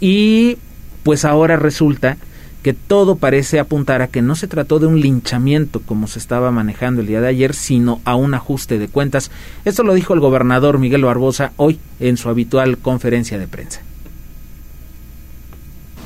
y 0.00 0.56
pues 1.02 1.26
ahora 1.26 1.56
resulta 1.56 2.16
que 2.64 2.72
todo 2.72 3.16
parece 3.16 3.60
apuntar 3.60 4.00
a 4.00 4.06
que 4.06 4.22
no 4.22 4.34
se 4.34 4.48
trató 4.48 4.78
de 4.78 4.86
un 4.86 4.98
linchamiento 4.98 5.82
como 5.84 6.06
se 6.06 6.18
estaba 6.18 6.50
manejando 6.50 7.02
el 7.02 7.06
día 7.06 7.20
de 7.20 7.28
ayer, 7.28 7.52
sino 7.52 8.00
a 8.06 8.16
un 8.16 8.32
ajuste 8.32 8.78
de 8.78 8.88
cuentas. 8.88 9.30
Esto 9.66 9.82
lo 9.82 9.92
dijo 9.92 10.14
el 10.14 10.20
gobernador 10.20 10.78
Miguel 10.78 11.04
Barbosa 11.04 11.52
hoy 11.58 11.78
en 12.00 12.16
su 12.16 12.30
habitual 12.30 12.78
conferencia 12.78 13.38
de 13.38 13.48
prensa. 13.48 13.82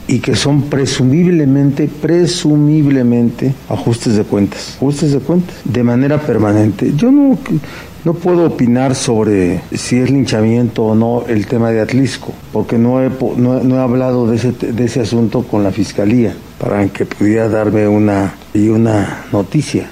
Y 0.08 0.18
que 0.18 0.34
son 0.34 0.62
presumiblemente, 0.62 1.86
presumiblemente 1.86 3.54
ajustes 3.68 4.16
de 4.16 4.24
cuentas, 4.24 4.74
ajustes 4.78 5.12
de 5.12 5.20
cuentas, 5.20 5.54
de 5.64 5.84
manera 5.84 6.20
permanente. 6.20 6.92
Yo 6.96 7.12
no, 7.12 7.38
no 8.04 8.14
puedo 8.14 8.46
opinar 8.46 8.96
sobre 8.96 9.60
si 9.70 9.98
es 9.98 10.10
linchamiento 10.10 10.86
o 10.86 10.94
no 10.96 11.24
el 11.28 11.46
tema 11.46 11.70
de 11.70 11.82
Atlisco, 11.82 12.32
porque 12.52 12.78
no 12.78 13.00
he, 13.00 13.10
no, 13.36 13.76
he 13.76 13.78
hablado 13.78 14.26
de 14.26 14.34
ese, 14.34 14.50
de 14.50 14.84
ese 14.84 15.02
asunto 15.02 15.44
con 15.44 15.62
la 15.62 15.70
Fiscalía 15.70 16.34
para 16.58 16.86
que 16.88 17.06
pudiera 17.06 17.48
darme 17.48 17.86
una, 17.88 18.34
y 18.52 18.68
una 18.68 19.24
noticia. 19.32 19.88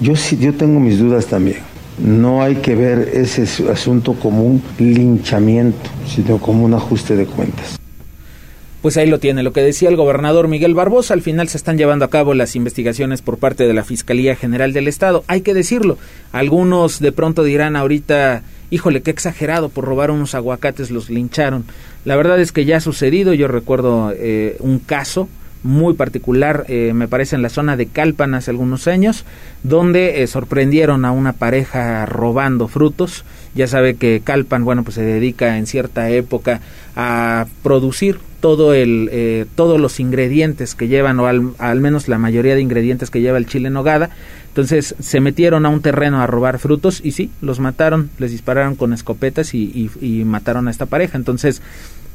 Yo, 0.00 0.14
yo 0.14 0.54
tengo 0.54 0.80
mis 0.80 0.98
dudas 0.98 1.26
también. 1.26 1.58
No 1.98 2.42
hay 2.42 2.56
que 2.56 2.74
ver 2.74 3.10
ese 3.12 3.42
asunto 3.70 4.14
como 4.14 4.44
un 4.44 4.62
linchamiento, 4.78 5.90
sino 6.06 6.38
como 6.38 6.64
un 6.64 6.74
ajuste 6.74 7.16
de 7.16 7.26
cuentas. 7.26 7.78
Pues 8.82 8.96
ahí 8.96 9.08
lo 9.08 9.18
tiene, 9.18 9.42
lo 9.42 9.52
que 9.52 9.60
decía 9.60 9.88
el 9.88 9.96
gobernador 9.96 10.46
Miguel 10.46 10.74
Barbosa, 10.74 11.12
al 11.12 11.22
final 11.22 11.48
se 11.48 11.56
están 11.56 11.78
llevando 11.78 12.04
a 12.04 12.10
cabo 12.10 12.32
las 12.34 12.54
investigaciones 12.54 13.22
por 13.22 13.38
parte 13.38 13.66
de 13.66 13.74
la 13.74 13.82
Fiscalía 13.82 14.36
General 14.36 14.72
del 14.72 14.86
Estado. 14.86 15.24
Hay 15.26 15.40
que 15.40 15.52
decirlo, 15.52 15.98
algunos 16.30 17.00
de 17.00 17.10
pronto 17.10 17.42
dirán 17.42 17.74
ahorita, 17.74 18.44
híjole, 18.70 19.02
qué 19.02 19.10
exagerado, 19.10 19.68
por 19.68 19.84
robar 19.84 20.12
unos 20.12 20.36
aguacates 20.36 20.92
los 20.92 21.10
lincharon. 21.10 21.64
La 22.04 22.14
verdad 22.14 22.38
es 22.38 22.52
que 22.52 22.64
ya 22.64 22.76
ha 22.76 22.80
sucedido, 22.80 23.34
yo 23.34 23.48
recuerdo 23.48 24.12
eh, 24.14 24.56
un 24.60 24.78
caso 24.78 25.28
muy 25.62 25.94
particular, 25.94 26.64
eh, 26.68 26.92
me 26.94 27.08
parece 27.08 27.36
en 27.36 27.42
la 27.42 27.48
zona 27.48 27.76
de 27.76 27.86
Calpan 27.86 28.34
hace 28.34 28.50
algunos 28.50 28.88
años, 28.88 29.24
donde 29.62 30.22
eh, 30.22 30.26
sorprendieron 30.26 31.04
a 31.04 31.12
una 31.12 31.32
pareja 31.32 32.06
robando 32.06 32.68
frutos. 32.68 33.24
Ya 33.54 33.66
sabe 33.66 33.96
que 33.96 34.20
Calpan, 34.22 34.64
bueno, 34.64 34.84
pues 34.84 34.94
se 34.94 35.02
dedica 35.02 35.58
en 35.58 35.66
cierta 35.66 36.10
época 36.10 36.60
a 36.96 37.46
producir 37.62 38.20
todo 38.40 38.72
el, 38.72 39.08
eh, 39.10 39.46
todos 39.56 39.80
los 39.80 39.98
ingredientes 39.98 40.74
que 40.74 40.86
llevan, 40.86 41.18
o 41.18 41.26
al, 41.26 41.80
menos 41.80 42.08
la 42.08 42.18
mayoría 42.18 42.54
de 42.54 42.60
ingredientes 42.60 43.10
que 43.10 43.20
lleva 43.20 43.38
el 43.38 43.46
chile 43.46 43.68
en 43.68 43.74
nogada. 43.74 44.10
Entonces 44.48 44.94
se 44.98 45.20
metieron 45.20 45.66
a 45.66 45.68
un 45.68 45.82
terreno 45.82 46.20
a 46.20 46.26
robar 46.26 46.58
frutos 46.58 47.00
y 47.02 47.12
sí, 47.12 47.30
los 47.40 47.60
mataron, 47.60 48.10
les 48.18 48.32
dispararon 48.32 48.76
con 48.76 48.92
escopetas 48.92 49.54
y, 49.54 49.90
y 50.00 50.24
mataron 50.24 50.68
a 50.68 50.70
esta 50.70 50.86
pareja. 50.86 51.16
Entonces, 51.16 51.62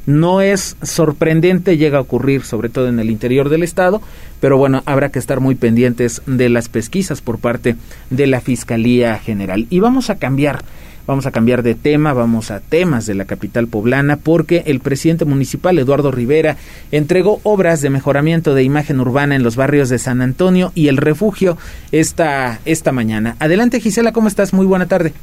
no 0.05 0.41
es 0.41 0.75
sorprendente, 0.81 1.77
llega 1.77 1.97
a 1.97 2.01
ocurrir 2.01 2.43
sobre 2.43 2.69
todo 2.69 2.87
en 2.87 2.99
el 2.99 3.09
interior 3.09 3.49
del 3.49 3.63
estado, 3.63 4.01
pero 4.39 4.57
bueno, 4.57 4.83
habrá 4.85 5.09
que 5.09 5.19
estar 5.19 5.39
muy 5.39 5.55
pendientes 5.55 6.21
de 6.25 6.49
las 6.49 6.69
pesquisas 6.69 7.21
por 7.21 7.39
parte 7.39 7.75
de 8.09 8.27
la 8.27 8.41
Fiscalía 8.41 9.17
General. 9.19 9.67
Y 9.69 9.79
vamos 9.79 10.09
a 10.09 10.15
cambiar 10.15 10.63
Vamos 11.05 11.25
a 11.25 11.31
cambiar 11.31 11.63
de 11.63 11.75
tema, 11.75 12.13
vamos 12.13 12.49
a 12.49 12.61
temas 12.61 13.05
de 13.05 13.13
la 13.13 13.25
capital 13.25 13.67
poblana, 13.67 14.15
porque 14.15 14.63
el 14.67 14.79
presidente 14.79 15.25
municipal 15.25 15.77
Eduardo 15.77 16.11
Rivera 16.11 16.55
entregó 16.93 17.41
obras 17.43 17.81
de 17.81 17.89
mejoramiento 17.89 18.55
de 18.55 18.63
imagen 18.63 19.01
urbana 19.01 19.35
en 19.35 19.43
los 19.43 19.57
barrios 19.57 19.89
de 19.89 19.99
San 19.99 20.21
Antonio 20.21 20.71
y 20.75 20.87
el 20.87 20.95
refugio 20.95 21.57
esta, 21.91 22.61
esta 22.63 22.93
mañana. 22.93 23.35
Adelante 23.39 23.81
Gisela, 23.81 24.13
¿cómo 24.13 24.29
estás? 24.29 24.53
Muy 24.53 24.65
buena 24.65 24.87
tarde. 24.87 25.13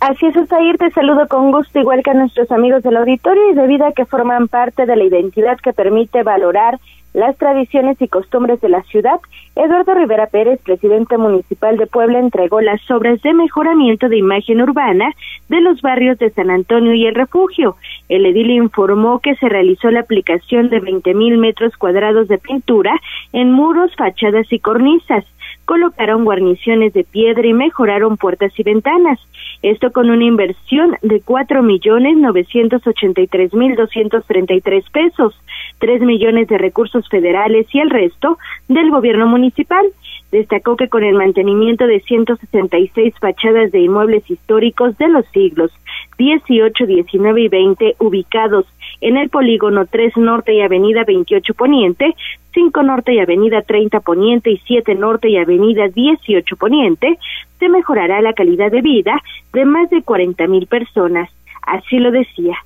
Así 0.00 0.26
es, 0.26 0.36
Osair, 0.36 0.78
te 0.78 0.90
saludo 0.92 1.26
con 1.26 1.50
gusto, 1.50 1.80
igual 1.80 2.04
que 2.04 2.12
a 2.12 2.14
nuestros 2.14 2.52
amigos 2.52 2.84
del 2.84 2.96
auditorio, 2.98 3.50
y 3.50 3.54
debido 3.54 3.84
a 3.84 3.92
que 3.92 4.04
forman 4.04 4.46
parte 4.46 4.86
de 4.86 4.94
la 4.94 5.02
identidad 5.02 5.58
que 5.58 5.72
permite 5.72 6.22
valorar 6.22 6.78
las 7.14 7.36
tradiciones 7.36 8.00
y 8.00 8.06
costumbres 8.06 8.60
de 8.60 8.68
la 8.68 8.82
ciudad, 8.82 9.18
Eduardo 9.56 9.94
Rivera 9.94 10.28
Pérez, 10.28 10.60
presidente 10.62 11.18
municipal 11.18 11.76
de 11.78 11.88
Puebla, 11.88 12.20
entregó 12.20 12.60
las 12.60 12.88
obras 12.92 13.20
de 13.22 13.34
mejoramiento 13.34 14.08
de 14.08 14.18
imagen 14.18 14.62
urbana 14.62 15.10
de 15.48 15.60
los 15.60 15.82
barrios 15.82 16.16
de 16.18 16.30
San 16.30 16.50
Antonio 16.50 16.94
y 16.94 17.06
El 17.06 17.16
Refugio. 17.16 17.74
El 18.08 18.24
edil 18.24 18.50
informó 18.50 19.18
que 19.18 19.34
se 19.34 19.48
realizó 19.48 19.90
la 19.90 20.00
aplicación 20.00 20.68
de 20.68 20.78
20 20.78 21.12
mil 21.14 21.38
metros 21.38 21.76
cuadrados 21.76 22.28
de 22.28 22.38
pintura 22.38 22.92
en 23.32 23.50
muros, 23.50 23.90
fachadas 23.96 24.46
y 24.52 24.60
cornisas 24.60 25.24
colocaron 25.68 26.24
guarniciones 26.24 26.94
de 26.94 27.04
piedra 27.04 27.46
y 27.46 27.52
mejoraron 27.52 28.16
puertas 28.16 28.58
y 28.58 28.62
ventanas. 28.62 29.20
Esto 29.60 29.92
con 29.92 30.08
una 30.08 30.24
inversión 30.24 30.96
de 31.02 31.20
cuatro 31.20 31.62
millones 31.62 32.16
novecientos 32.16 32.86
ochenta 32.86 33.20
y 33.20 33.26
tres 33.26 33.52
mil 33.52 33.76
doscientos 33.76 34.24
treinta 34.26 34.54
y 34.54 34.62
tres 34.62 34.88
pesos, 34.88 35.38
tres 35.78 36.00
millones 36.00 36.48
de 36.48 36.56
recursos 36.56 37.06
federales 37.10 37.66
y 37.74 37.80
el 37.80 37.90
resto 37.90 38.38
del 38.68 38.90
gobierno 38.90 39.26
municipal. 39.26 39.84
Destacó 40.32 40.74
que 40.76 40.88
con 40.88 41.04
el 41.04 41.16
mantenimiento 41.16 41.86
de 41.86 42.00
166 42.00 43.14
fachadas 43.18 43.70
de 43.70 43.80
inmuebles 43.80 44.30
históricos 44.30 44.96
de 44.96 45.08
los 45.08 45.26
siglos 45.32 45.70
18, 46.16 46.86
19 46.86 47.40
y 47.42 47.48
20 47.48 47.96
ubicados 47.98 48.66
en 49.00 49.16
el 49.16 49.28
polígono 49.28 49.86
3 49.86 50.16
Norte 50.16 50.54
y 50.54 50.60
Avenida 50.60 51.04
28 51.04 51.54
Poniente, 51.54 52.14
5 52.54 52.82
Norte 52.82 53.14
y 53.14 53.20
Avenida 53.20 53.62
30 53.62 54.00
Poniente 54.00 54.50
y 54.50 54.60
7 54.66 54.94
Norte 54.94 55.28
y 55.28 55.36
Avenida 55.36 55.88
18 55.88 56.56
Poniente, 56.56 57.18
se 57.58 57.68
mejorará 57.68 58.20
la 58.20 58.32
calidad 58.32 58.70
de 58.70 58.82
vida 58.82 59.20
de 59.52 59.64
más 59.64 59.90
de 59.90 60.02
40 60.02 60.46
mil 60.46 60.66
personas. 60.66 61.30
Así 61.62 61.98
lo 61.98 62.10
decía. 62.10 62.56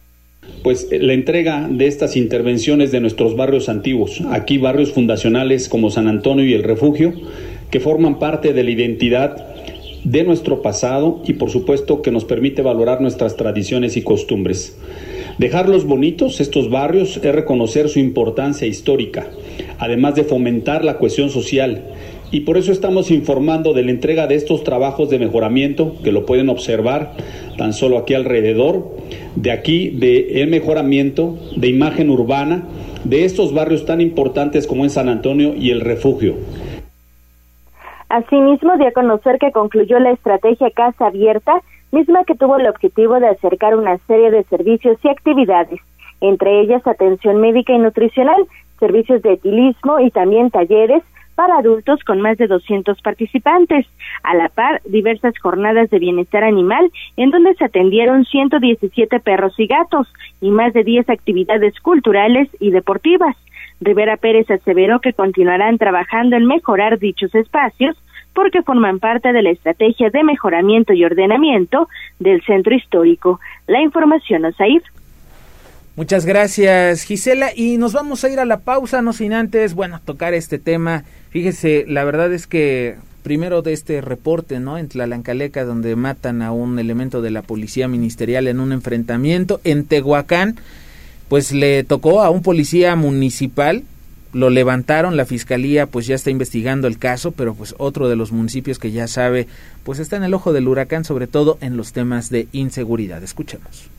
Pues 0.63 0.89
eh, 0.91 0.99
la 0.99 1.13
entrega 1.13 1.69
de 1.69 1.87
estas 1.87 2.17
intervenciones 2.17 2.93
de 2.93 3.01
nuestros 3.01 3.37
barrios 3.37 3.69
antiguos, 3.69 4.23
aquí 4.31 4.59
barrios 4.59 4.93
fundacionales 4.93 5.69
como 5.69 5.91
San 5.91 6.09
Antonio 6.09 6.45
y 6.45 6.55
el 6.55 6.63
Refugio, 6.63 7.13
que 7.71 7.81
forman 7.81 8.19
parte 8.19 8.53
de 8.53 8.63
la 8.65 8.71
identidad 8.71 9.53
de 10.05 10.25
nuestro 10.25 10.63
pasado 10.63 11.23
y 11.27 11.35
por 11.35 11.51
supuesto 11.51 12.03
que 12.03 12.11
nos 12.11 12.25
permite 12.25 12.63
valorar 12.63 13.01
nuestras 13.01 13.37
tradiciones 13.37 13.97
y 13.97 14.03
costumbres. 14.03 14.77
Dejarlos 15.39 15.87
bonitos, 15.87 16.41
estos 16.41 16.71
barrios, 16.71 17.17
es 17.17 17.35
reconocer 17.35 17.89
su 17.89 17.99
importancia 17.99 18.67
histórica, 18.67 19.27
además 19.79 20.15
de 20.15 20.25
fomentar 20.25 20.85
la 20.85 20.99
cohesión 20.99 21.31
social. 21.31 21.85
Y 22.31 22.41
por 22.41 22.57
eso 22.57 22.73
estamos 22.73 23.11
informando 23.11 23.75
de 23.75 23.85
la 23.85 23.91
entrega 23.91 24.27
de 24.27 24.37
estos 24.37 24.65
trabajos 24.65 25.11
de 25.11 25.19
mejoramiento, 25.19 25.97
que 26.03 26.13
lo 26.13 26.25
pueden 26.25 26.49
observar 26.49 27.13
tan 27.59 27.73
solo 27.73 27.99
aquí 27.99 28.15
alrededor, 28.15 28.91
de 29.37 29.53
aquí, 29.53 29.91
de 29.91 30.43
el 30.43 30.49
mejoramiento 30.49 31.39
de 31.57 31.69
imagen 31.69 32.11
urbana 32.11 32.65
de 33.05 33.25
estos 33.25 33.53
barrios 33.53 33.85
tan 33.85 34.01
importantes 34.01 34.67
como 34.67 34.85
en 34.85 34.91
San 34.91 35.09
Antonio 35.09 35.55
y 35.55 35.71
el 35.71 35.81
refugio. 35.81 36.37
Asimismo, 38.09 38.77
dio 38.77 38.89
a 38.89 38.93
conocer 38.93 39.39
que 39.39 39.53
concluyó 39.53 39.99
la 39.99 40.11
estrategia 40.13 40.71
Casa 40.71 41.07
Abierta, 41.07 41.63
misma 41.93 42.25
que 42.25 42.35
tuvo 42.35 42.57
el 42.57 42.67
objetivo 42.67 43.21
de 43.21 43.29
acercar 43.29 43.77
una 43.77 43.99
serie 44.07 44.31
de 44.31 44.43
servicios 44.45 44.99
y 45.05 45.09
actividades, 45.09 45.81
entre 46.21 46.61
ellas 46.61 46.87
atención 46.87 47.41
médica 47.41 47.73
y 47.73 47.79
nutricional, 47.79 48.47
servicios 48.81 49.23
de 49.23 49.35
etilismo 49.35 50.01
y 50.01 50.11
también 50.11 50.51
talleres 50.51 51.03
para 51.35 51.59
adultos 51.59 52.03
con 52.05 52.21
más 52.21 52.37
de 52.39 52.47
200 52.47 53.01
participantes. 53.01 53.87
A 54.23 54.35
la 54.35 54.49
par, 54.49 54.81
diversas 54.85 55.39
jornadas 55.39 55.91
de 55.91 55.99
bienestar 55.99 56.45
animal 56.45 56.91
en 57.17 57.31
donde 57.31 57.55
se 57.55 57.65
atendieron 57.65 58.25
117 58.25 59.21
perros 59.21 59.55
y 59.59 59.67
gatos 59.67 60.13
y 60.41 60.51
más 60.51 60.73
de 60.73 60.85
10 60.85 61.09
actividades 61.09 61.79
culturales 61.81 62.49
y 62.61 62.71
deportivas. 62.71 63.37
Rivera 63.81 64.17
Pérez 64.17 64.51
aseveró 64.51 65.01
que 65.01 65.13
continuarán 65.13 65.79
trabajando 65.79 66.37
en 66.37 66.47
mejorar 66.47 66.99
dichos 66.99 67.35
espacios 67.35 67.97
porque 68.35 68.63
forman 68.63 68.99
parte 68.99 69.33
de 69.33 69.43
la 69.43 69.51
estrategia 69.51 70.11
de 70.11 70.25
mejoramiento 70.25 70.93
y 70.93 71.05
ordenamiento 71.05 71.89
del 72.19 72.43
centro 72.45 72.75
histórico. 72.75 73.41
La 73.67 73.81
información, 73.81 74.45
Osair. 74.45 74.83
Muchas 75.95 76.25
gracias, 76.25 77.03
Gisela. 77.05 77.51
Y 77.55 77.77
nos 77.77 77.93
vamos 77.93 78.25
a 78.25 78.31
ir 78.31 78.41
a 78.41 78.47
la 78.47 78.61
pausa, 78.61 79.03
no 79.03 79.13
sin 79.13 79.35
antes, 79.35 79.75
bueno, 79.75 80.01
tocar 80.03 80.33
este 80.33 80.59
tema. 80.59 81.05
Fíjese, 81.29 81.85
la 81.87 82.05
verdad 82.05 82.33
es 82.33 82.47
que 82.47 82.97
primero 83.23 83.63
de 83.63 83.73
este 83.73 84.01
reporte, 84.01 84.59
¿no? 84.59 84.79
En 84.79 84.89
Tlalancaleca, 84.89 85.65
donde 85.65 85.95
matan 85.95 86.43
a 86.43 86.51
un 86.53 86.79
elemento 86.79 87.21
de 87.23 87.31
la 87.31 87.43
policía 87.43 87.89
ministerial 87.89 88.49
en 88.49 88.61
un 88.61 88.73
enfrentamiento. 88.73 89.61
En 89.65 89.85
Tehuacán, 89.85 90.57
pues 91.29 91.53
le 91.53 91.85
tocó 91.85 92.23
a 92.23 92.31
un 92.31 92.43
policía 92.43 92.97
municipal, 92.97 93.83
lo 94.33 94.51
levantaron, 94.51 95.17
la 95.17 95.27
fiscalía 95.27 95.87
pues 95.87 96.07
ya 96.07 96.15
está 96.15 96.31
investigando 96.31 96.89
el 96.89 96.99
caso, 96.99 97.33
pero 97.33 97.55
pues 97.55 97.75
otro 97.79 98.09
de 98.09 98.17
los 98.17 98.33
municipios 98.33 98.79
que 98.79 98.91
ya 98.91 99.07
sabe, 99.07 99.47
pues 99.85 99.99
está 99.99 100.17
en 100.17 100.25
el 100.25 100.35
ojo 100.35 100.53
del 100.53 100.69
huracán, 100.69 101.05
sobre 101.05 101.27
todo 101.27 101.59
en 101.61 101.77
los 101.77 101.93
temas 101.93 102.31
de 102.31 102.49
inseguridad. 102.53 103.23
Escuchemos. 103.23 103.91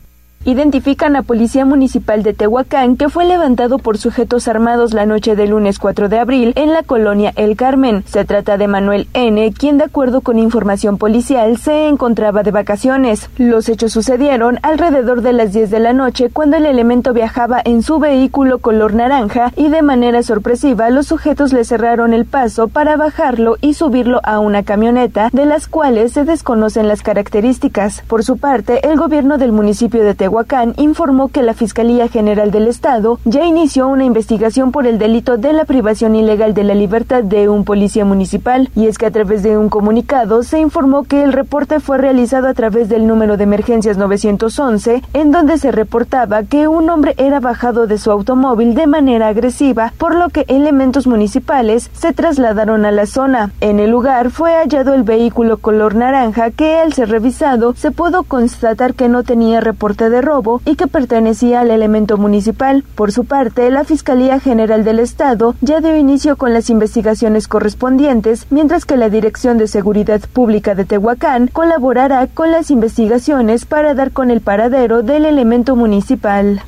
Identifican 0.44 1.16
a 1.16 1.22
Policía 1.22 1.64
Municipal 1.64 2.22
de 2.22 2.34
Tehuacán 2.34 2.96
que 2.96 3.08
fue 3.08 3.24
levantado 3.24 3.78
por 3.78 3.98
sujetos 3.98 4.46
armados 4.48 4.92
la 4.92 5.06
noche 5.06 5.36
del 5.36 5.50
lunes 5.50 5.78
4 5.78 6.08
de 6.08 6.18
abril 6.18 6.52
en 6.56 6.72
la 6.72 6.82
colonia 6.82 7.32
El 7.36 7.56
Carmen. 7.56 8.04
Se 8.06 8.24
trata 8.24 8.58
de 8.58 8.68
Manuel 8.68 9.08
N., 9.14 9.52
quien 9.52 9.78
de 9.78 9.84
acuerdo 9.84 10.20
con 10.20 10.38
información 10.38 10.98
policial 10.98 11.56
se 11.56 11.88
encontraba 11.88 12.42
de 12.42 12.50
vacaciones. 12.50 13.30
Los 13.38 13.68
hechos 13.68 13.92
sucedieron 13.92 14.58
alrededor 14.62 15.22
de 15.22 15.32
las 15.32 15.52
10 15.52 15.70
de 15.70 15.80
la 15.80 15.92
noche 15.92 16.28
cuando 16.30 16.56
el 16.56 16.66
elemento 16.66 17.12
viajaba 17.12 17.60
en 17.64 17.82
su 17.82 17.98
vehículo 17.98 18.58
color 18.58 18.94
naranja 18.94 19.52
y 19.56 19.68
de 19.68 19.82
manera 19.82 20.22
sorpresiva 20.22 20.90
los 20.90 21.06
sujetos 21.06 21.52
le 21.52 21.64
cerraron 21.64 22.12
el 22.12 22.26
paso 22.26 22.68
para 22.68 22.96
bajarlo 22.96 23.56
y 23.60 23.74
subirlo 23.74 24.20
a 24.24 24.40
una 24.40 24.62
camioneta 24.62 25.30
de 25.32 25.46
las 25.46 25.68
cuales 25.68 26.12
se 26.12 26.24
desconocen 26.24 26.88
las 26.88 27.02
características. 27.02 28.02
Por 28.06 28.24
su 28.24 28.36
parte, 28.36 28.86
el 28.86 28.98
gobierno 28.98 29.38
del 29.38 29.52
municipio 29.52 30.04
de 30.04 30.14
Tehuacán 30.14 30.33
informó 30.76 31.28
que 31.28 31.42
la 31.42 31.54
Fiscalía 31.54 32.08
General 32.08 32.50
del 32.50 32.66
Estado 32.66 33.18
ya 33.24 33.44
inició 33.44 33.88
una 33.88 34.04
investigación 34.04 34.72
por 34.72 34.86
el 34.86 34.98
delito 34.98 35.36
de 35.36 35.52
la 35.52 35.64
privación 35.64 36.16
ilegal 36.16 36.54
de 36.54 36.64
la 36.64 36.74
libertad 36.74 37.22
de 37.22 37.48
un 37.48 37.64
policía 37.64 38.04
municipal 38.04 38.68
y 38.74 38.86
es 38.86 38.98
que 38.98 39.06
a 39.06 39.10
través 39.10 39.42
de 39.42 39.56
un 39.56 39.68
comunicado 39.68 40.42
se 40.42 40.58
informó 40.58 41.04
que 41.04 41.22
el 41.22 41.32
reporte 41.32 41.78
fue 41.78 41.98
realizado 41.98 42.48
a 42.48 42.54
través 42.54 42.88
del 42.88 43.06
número 43.06 43.36
de 43.36 43.44
emergencias 43.44 43.96
911 43.96 45.02
en 45.12 45.30
donde 45.30 45.58
se 45.58 45.70
reportaba 45.70 46.42
que 46.42 46.66
un 46.66 46.90
hombre 46.90 47.14
era 47.16 47.40
bajado 47.40 47.86
de 47.86 47.98
su 47.98 48.10
automóvil 48.10 48.74
de 48.74 48.86
manera 48.86 49.28
agresiva 49.28 49.92
por 49.98 50.14
lo 50.14 50.30
que 50.30 50.44
elementos 50.48 51.06
municipales 51.06 51.90
se 51.92 52.12
trasladaron 52.12 52.84
a 52.84 52.90
la 52.90 53.06
zona. 53.06 53.52
En 53.60 53.78
el 53.78 53.90
lugar 53.90 54.30
fue 54.30 54.54
hallado 54.54 54.94
el 54.94 55.04
vehículo 55.04 55.58
color 55.58 55.94
naranja 55.94 56.50
que 56.50 56.78
al 56.78 56.92
ser 56.92 57.10
revisado 57.10 57.74
se 57.74 57.90
pudo 57.90 58.24
constatar 58.24 58.94
que 58.94 59.08
no 59.08 59.22
tenía 59.22 59.60
reporte 59.60 60.10
de 60.10 60.23
robo 60.24 60.62
y 60.64 60.76
que 60.76 60.86
pertenecía 60.86 61.60
al 61.60 61.70
elemento 61.70 62.16
municipal. 62.16 62.84
Por 62.94 63.12
su 63.12 63.24
parte, 63.24 63.70
la 63.70 63.84
Fiscalía 63.84 64.40
General 64.40 64.84
del 64.84 64.98
Estado 64.98 65.54
ya 65.60 65.80
dio 65.80 65.96
inicio 65.96 66.36
con 66.36 66.52
las 66.52 66.70
investigaciones 66.70 67.48
correspondientes, 67.48 68.46
mientras 68.50 68.84
que 68.84 68.96
la 68.96 69.10
Dirección 69.10 69.58
de 69.58 69.68
Seguridad 69.68 70.20
Pública 70.32 70.74
de 70.74 70.84
Tehuacán 70.84 71.48
colaborará 71.48 72.26
con 72.26 72.50
las 72.50 72.70
investigaciones 72.70 73.64
para 73.66 73.94
dar 73.94 74.12
con 74.12 74.30
el 74.30 74.40
paradero 74.40 75.02
del 75.02 75.24
elemento 75.24 75.76
municipal. 75.76 76.62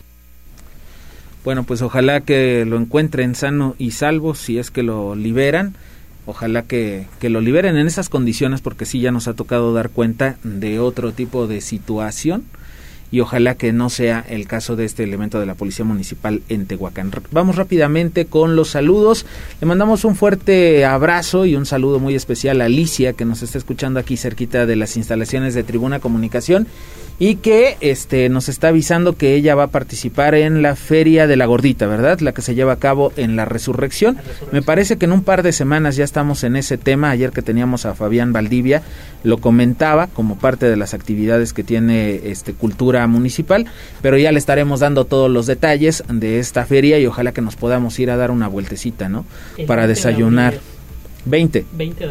Bueno, 1.45 1.63
pues 1.63 1.81
ojalá 1.81 2.23
que 2.23 2.65
lo 2.65 2.77
encuentren 2.77 3.37
sano 3.37 3.77
y 3.79 3.93
salvo 3.93 4.35
si 4.35 4.59
es 4.59 4.71
que 4.71 4.83
lo 4.83 5.15
liberan. 5.15 5.77
Ojalá 6.27 6.63
que, 6.63 7.07
que, 7.21 7.31
lo 7.31 7.41
liberen 7.41 7.77
en 7.77 7.87
esas 7.87 8.09
condiciones 8.09 8.61
porque 8.61 8.85
sí 8.85 9.01
ya 9.01 9.13
nos 9.13 9.29
ha 9.29 9.35
tocado 9.35 9.73
dar 9.73 9.91
cuenta 9.91 10.39
de 10.43 10.81
otro 10.81 11.13
tipo 11.13 11.47
de 11.47 11.61
situación 11.61 12.43
y 13.11 13.21
ojalá 13.21 13.55
que 13.55 13.73
no 13.73 13.91
sea 13.91 14.25
el 14.29 14.47
caso 14.47 14.77
de 14.77 14.85
este 14.85 15.05
elemento 15.05 15.39
de 15.41 15.47
la 15.47 15.55
Policía 15.55 15.85
Municipal 15.85 16.43
en 16.49 16.67
Tehuacán. 16.67 17.13
Vamos 17.31 17.57
rápidamente 17.57 18.27
con 18.27 18.57
los 18.57 18.71
saludos. 18.71 19.27
Le 19.61 19.67
mandamos 19.67 20.05
un 20.05 20.17
fuerte 20.17 20.85
abrazo 20.85 21.47
y 21.47 21.57
un 21.57 21.67
saludo 21.67 22.01
muy 22.01 22.15
especial 22.15 22.61
a 22.61 22.67
Alicia 22.67 23.13
que 23.13 23.25
nos 23.25 23.43
está 23.43 23.59
escuchando 23.59 24.01
aquí 24.01 24.17
cerquita 24.17 24.67
de 24.67 24.77
las 24.77 24.97
instalaciones 24.97 25.55
de 25.55 25.63
Tribuna 25.63 26.01
Comunicación 26.01 26.67
y 27.19 27.37
que 27.37 27.77
este 27.81 28.29
nos 28.29 28.49
está 28.49 28.69
avisando 28.69 29.17
que 29.17 29.35
ella 29.35 29.55
va 29.55 29.65
a 29.65 29.69
participar 29.69 30.35
en 30.35 30.61
la 30.63 30.77
Feria 30.77 31.27
de 31.27 31.37
la 31.37 31.47
Gordita, 31.47 31.87
¿verdad? 31.87 32.21
La 32.21 32.33
que 32.33 32.43
se 32.43 32.55
lleva 32.55 32.75
a 32.75 32.79
cabo 32.79 33.13
en 33.17 33.37
la 33.37 33.45
Resurrección. 33.45 34.19
Me 34.53 34.63
parece 34.63 34.99
que 34.99 35.07
en 35.07 35.13
un 35.13 35.23
par 35.23 35.43
de 35.43 35.53
semanas 35.53 35.97
ya 35.97 36.05
estamos 36.05 36.45
en 36.45 36.57
ese 36.57 36.77
tema. 36.77 37.11
Ayer 37.11 37.31
que 37.31 37.43
teníamos 37.43 37.87
a 37.87 37.95
Fabián 37.95 38.33
Valdivia 38.33 38.83
lo 39.25 39.39
comentaba 39.39 40.07
como 40.09 40.39
parte 40.39 40.69
de 40.69 40.77
las 40.77 40.95
actividades 40.95 41.53
que 41.53 41.65
tiene 41.65 42.31
este 42.31 42.53
Cultura 42.53 43.07
Municipal, 43.07 43.67
pero 44.03 44.19
ya 44.19 44.31
le 44.31 44.39
estaremos 44.39 44.81
dando 44.81 45.05
todos 45.05 45.31
los 45.31 45.47
detalles 45.47 46.05
de 46.09 46.39
esta 46.39 46.65
feria 46.65 46.99
y 46.99 47.07
ojalá 47.07 47.33
que 47.33 47.41
nos 47.41 47.57
podamos 47.57 47.99
ir 47.99 48.11
a 48.11 48.17
dar 48.17 48.31
una 48.31 48.47
vueltecita, 48.47 49.09
¿no? 49.09 49.25
Para 49.67 49.87
desayunar. 49.87 50.61
20. 51.25 51.65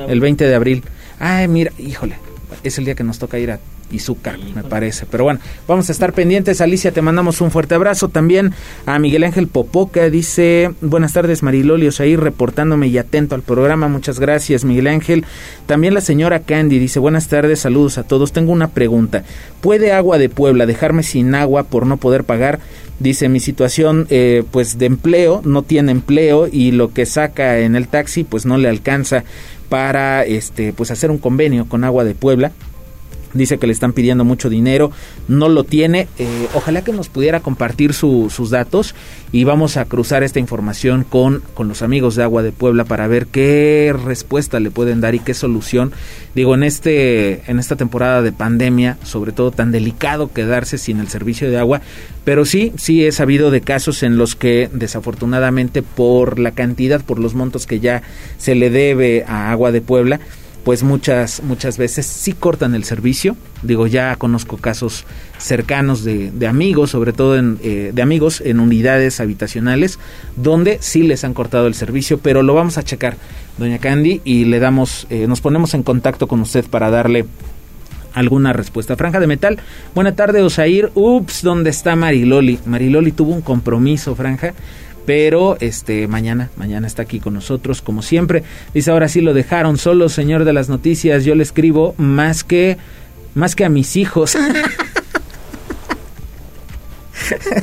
el 0.10 0.20
20 0.20 0.46
de 0.46 0.56
abril. 0.56 0.84
Ay, 1.20 1.48
mira, 1.48 1.72
híjole, 1.78 2.18
es 2.64 2.78
el 2.78 2.84
día 2.84 2.96
que 2.96 3.06
nos 3.06 3.18
toca 3.18 3.40
ir 3.40 3.52
a 3.52 3.60
Izúcar, 3.92 4.40
me 4.56 4.64
parece. 4.64 5.06
Pero 5.06 5.26
bueno, 5.26 5.40
vamos 5.68 5.90
a 5.90 5.92
estar 5.92 6.14
pendientes. 6.14 6.60
Alicia, 6.60 6.92
te 6.92 7.02
mandamos 7.02 7.40
un 7.42 7.52
fuerte 7.52 7.76
abrazo. 7.76 8.10
También 8.10 8.54
a 8.86 8.98
Miguel 8.98 9.24
Ángel 9.24 9.48
Popoca 9.48 10.10
dice, 10.10 10.72
buenas 10.82 11.14
tardes 11.14 11.44
Marilolio, 11.44 11.92
ahí 12.00 12.16
reportándome 12.16 12.88
y 12.88 12.98
atento 12.98 13.36
al 13.36 13.44
programa. 13.44 13.88
Muchas 13.88 14.20
gracias 14.20 14.66
Miguel 14.66 14.88
Ángel. 14.88 15.26
También 15.68 15.94
la 15.94 16.02
señora 16.02 16.40
Candy 16.40 16.80
dice, 16.80 17.00
buenas 17.00 17.28
tardes, 17.28 17.60
saludos 17.60 17.98
a 17.98 18.04
todos. 18.04 18.32
Tengo 18.32 18.52
una 18.52 18.70
pregunta. 18.70 19.24
¿Puede 19.62 19.92
Agua 19.92 20.18
de 20.18 20.30
Puebla 20.30 20.66
dejarme 20.66 21.04
sin 21.04 21.36
agua 21.36 21.64
por 21.64 21.86
no 21.86 21.98
poder 21.98 22.24
pagar? 22.24 22.60
Dice, 23.00 23.30
mi 23.30 23.40
situación 23.40 24.08
eh, 24.10 24.44
pues 24.52 24.78
de 24.78 24.86
empleo, 24.86 25.42
no 25.44 25.64
tiene 25.64 25.92
empleo 25.92 26.48
y 26.52 26.72
lo 26.72 26.94
que 26.94 27.06
saca 27.06 27.60
en 27.60 27.76
el 27.76 27.88
taxi 27.88 28.24
pues 28.24 28.46
no 28.46 28.58
le 28.58 28.70
alcanza 28.70 29.24
para 29.70 30.24
este 30.24 30.74
pues 30.74 30.92
hacer 30.92 31.12
un 31.12 31.18
convenio 31.18 31.68
con 31.68 31.84
Agua 31.84 32.04
de 32.04 32.16
Puebla 32.16 32.52
dice 33.36 33.60
que 33.60 33.68
le 33.68 33.74
están 33.74 33.94
pidiendo 33.94 34.24
mucho 34.24 34.50
dinero, 34.50 34.92
no 35.28 35.48
lo 35.50 35.64
tiene. 35.64 36.08
Eh, 36.18 36.48
ojalá 36.56 36.84
que 36.84 36.92
nos 36.92 37.10
pudiera 37.10 37.42
compartir 37.42 37.94
sus 37.94 38.50
datos 38.50 38.96
y 39.32 39.44
vamos 39.44 39.78
a 39.78 39.86
cruzar 39.86 40.24
esta 40.24 40.40
información 40.40 41.06
con, 41.08 41.44
con 41.54 41.68
los 41.68 41.84
amigos 41.84 42.16
de 42.16 42.24
Agua 42.24 42.42
de 42.42 42.52
Puebla 42.52 42.86
para 42.86 43.08
ver 43.08 43.28
qué 43.28 43.94
respuesta 44.06 44.60
le 44.60 44.72
pueden 44.72 45.02
dar 45.02 45.14
y 45.14 45.20
qué 45.20 45.34
solución. 45.34 45.92
Digo, 46.34 46.56
en, 46.56 46.64
este, 46.64 47.50
en 47.50 47.60
esta 47.60 47.76
temporada 47.76 48.22
de 48.22 48.32
pandemia, 48.32 48.98
sobre 49.04 49.32
todo 49.32 49.52
tan 49.52 49.72
delicado 49.72 50.32
quedarse 50.34 50.78
sin 50.78 51.00
el 51.00 51.08
servicio 51.08 51.50
de 51.50 51.58
agua, 51.58 51.82
pero 52.24 52.46
sí, 52.46 52.74
sí 52.78 53.06
he 53.06 53.12
sabido 53.12 53.52
de 53.52 53.62
casos 53.62 54.04
en 54.04 54.18
los 54.18 54.36
que 54.36 54.70
desafortunadamente 54.74 55.84
por 55.84 56.40
la 56.40 56.52
cantidad, 56.52 57.02
por 57.02 57.20
los 57.20 57.36
montos 57.36 57.68
que 57.68 57.80
ya 57.80 58.02
se 58.38 58.56
le 58.56 58.70
debe 58.70 59.24
a 59.28 59.52
Agua 59.52 59.72
de 59.72 59.82
Puebla, 59.82 60.20
pues 60.66 60.82
muchas 60.82 61.44
muchas 61.44 61.78
veces 61.78 62.08
sí 62.08 62.34
cortan 62.34 62.74
el 62.74 62.84
servicio 62.84 63.38
digo 63.62 63.86
ya 63.86 64.16
conozco 64.16 64.58
casos 64.58 65.06
cercanos 65.38 66.04
de, 66.04 66.32
de 66.32 66.48
amigos 66.48 66.90
sobre 66.90 67.14
todo 67.14 67.38
en, 67.38 67.60
eh, 67.64 67.92
de 67.94 68.02
amigos 68.02 68.42
en 68.42 68.60
unidades 68.60 69.20
habitacionales 69.20 70.00
donde 70.36 70.80
sí 70.82 71.04
les 71.04 71.24
han 71.24 71.36
cortado 71.36 71.68
el 71.68 71.76
servicio 71.76 72.18
pero 72.18 72.42
lo 72.42 72.56
vamos 72.56 72.80
a 72.80 72.84
checar 72.84 73.16
doña 73.60 73.78
Candy 73.78 74.22
y 74.26 74.46
le 74.46 74.60
damos 74.60 75.06
eh, 75.12 75.28
nos 75.28 75.40
ponemos 75.40 75.76
en 75.76 75.84
contacto 75.84 76.28
con 76.28 76.42
usted 76.42 76.66
para 76.66 76.90
darle 76.90 77.26
alguna 78.16 78.54
respuesta. 78.54 78.96
Franja 78.96 79.20
de 79.20 79.28
metal. 79.28 79.60
Buena 79.94 80.16
tarde, 80.16 80.42
Osair. 80.42 80.90
Ups, 80.96 81.44
¿dónde 81.44 81.70
está 81.70 81.98
Mariloli? 81.98 82.60
Mariloli 82.66 83.12
tuvo 83.12 83.34
un 83.34 83.42
compromiso, 83.42 84.16
Franja 84.16 84.54
pero 85.06 85.58
este 85.60 86.08
mañana, 86.08 86.50
mañana 86.58 86.88
está 86.88 87.04
aquí 87.04 87.20
con 87.20 87.34
nosotros 87.34 87.82
como 87.82 88.02
siempre. 88.02 88.44
Dice, 88.74 88.92
ahora 88.92 89.08
sí 89.08 89.22
lo 89.22 89.34
dejaron 89.34 89.78
solo, 89.78 90.10
señor 90.10 90.46
de 90.46 90.54
las 90.54 90.70
noticias, 90.70 91.26
yo 91.26 91.36
le 91.36 91.44
escribo 91.44 91.94
más 91.98 92.44
que 92.44 92.78
más 93.34 93.56
que 93.56 93.66
a 93.66 93.70
mis 93.70 93.96
hijos. 93.96 94.38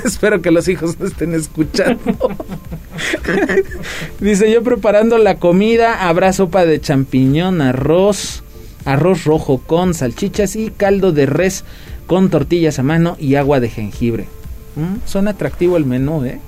Espero 0.04 0.42
que 0.42 0.50
los 0.50 0.68
hijos 0.68 0.98
no 0.98 1.06
estén 1.06 1.34
escuchando. 1.34 2.00
Dice 4.20 4.50
yo 4.50 4.62
preparando 4.62 5.18
la 5.18 5.36
comida, 5.36 6.08
habrá 6.08 6.32
sopa 6.32 6.66
de 6.66 6.80
champiñón, 6.80 7.60
arroz, 7.60 8.42
arroz 8.84 9.24
rojo 9.24 9.58
con 9.58 9.94
salchichas 9.94 10.56
y 10.56 10.70
caldo 10.70 11.12
de 11.12 11.26
res 11.26 11.64
con 12.06 12.30
tortillas 12.30 12.78
a 12.78 12.82
mano 12.82 13.16
y 13.18 13.36
agua 13.36 13.60
de 13.60 13.70
jengibre. 13.70 14.26
Mm, 14.76 15.06
suena 15.06 15.32
atractivo 15.32 15.76
el 15.76 15.86
menú, 15.86 16.24
¿eh? 16.24 16.40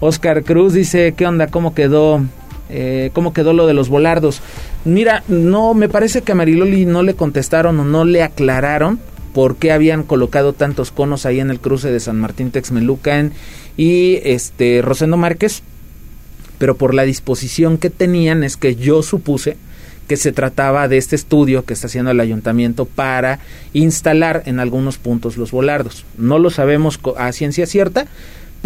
Oscar 0.00 0.42
Cruz 0.44 0.72
dice, 0.72 1.14
¿qué 1.16 1.26
onda? 1.26 1.46
¿Cómo 1.46 1.74
quedó? 1.74 2.22
Eh, 2.68 3.10
¿Cómo 3.12 3.32
quedó 3.32 3.52
lo 3.52 3.66
de 3.66 3.74
los 3.74 3.88
volardos? 3.88 4.40
Mira, 4.84 5.22
no, 5.28 5.74
me 5.74 5.88
parece 5.88 6.22
que 6.22 6.32
a 6.32 6.34
Mariloli 6.34 6.84
no 6.84 7.02
le 7.02 7.14
contestaron 7.14 7.78
o 7.80 7.84
no 7.84 8.04
le 8.04 8.22
aclararon 8.22 8.98
por 9.32 9.56
qué 9.56 9.72
habían 9.72 10.02
colocado 10.02 10.52
tantos 10.52 10.90
conos 10.90 11.26
ahí 11.26 11.40
en 11.40 11.50
el 11.50 11.60
cruce 11.60 11.90
de 11.90 12.00
San 12.00 12.18
Martín 12.18 12.50
Texmelucan 12.50 13.32
y 13.76 14.20
este 14.24 14.80
Rosendo 14.82 15.16
Márquez, 15.16 15.62
pero 16.58 16.76
por 16.76 16.94
la 16.94 17.02
disposición 17.02 17.76
que 17.76 17.90
tenían 17.90 18.44
es 18.44 18.56
que 18.56 18.76
yo 18.76 19.02
supuse 19.02 19.58
que 20.08 20.16
se 20.16 20.32
trataba 20.32 20.88
de 20.88 20.96
este 20.96 21.16
estudio 21.16 21.64
que 21.64 21.74
está 21.74 21.88
haciendo 21.88 22.10
el 22.10 22.20
ayuntamiento 22.20 22.84
para 22.84 23.40
instalar 23.72 24.42
en 24.46 24.60
algunos 24.60 24.98
puntos 24.98 25.36
los 25.36 25.50
volardos. 25.50 26.04
No 26.16 26.38
lo 26.38 26.50
sabemos 26.50 27.00
a 27.18 27.32
ciencia 27.32 27.66
cierta, 27.66 28.06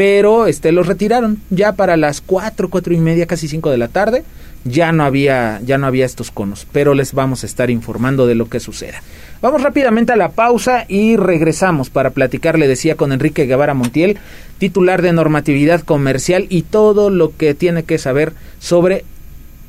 pero 0.00 0.46
este 0.46 0.72
los 0.72 0.86
retiraron 0.86 1.42
ya 1.50 1.72
para 1.72 1.98
las 1.98 2.22
cuatro, 2.22 2.70
cuatro 2.70 2.94
y 2.94 2.96
media, 2.96 3.26
casi 3.26 3.48
cinco 3.48 3.70
de 3.70 3.76
la 3.76 3.88
tarde. 3.88 4.24
Ya 4.64 4.92
no 4.92 5.04
había, 5.04 5.60
ya 5.62 5.76
no 5.76 5.86
había 5.86 6.06
estos 6.06 6.30
conos, 6.30 6.66
pero 6.72 6.94
les 6.94 7.12
vamos 7.12 7.42
a 7.42 7.46
estar 7.46 7.68
informando 7.68 8.26
de 8.26 8.34
lo 8.34 8.48
que 8.48 8.60
suceda. 8.60 9.02
Vamos 9.42 9.62
rápidamente 9.62 10.14
a 10.14 10.16
la 10.16 10.30
pausa 10.30 10.86
y 10.88 11.16
regresamos 11.16 11.90
para 11.90 12.12
platicar, 12.12 12.58
le 12.58 12.66
decía, 12.66 12.94
con 12.94 13.12
Enrique 13.12 13.44
Guevara 13.44 13.74
Montiel, 13.74 14.16
titular 14.56 15.02
de 15.02 15.12
normatividad 15.12 15.82
comercial 15.82 16.46
y 16.48 16.62
todo 16.62 17.10
lo 17.10 17.36
que 17.36 17.52
tiene 17.52 17.82
que 17.82 17.98
saber 17.98 18.32
sobre 18.58 19.04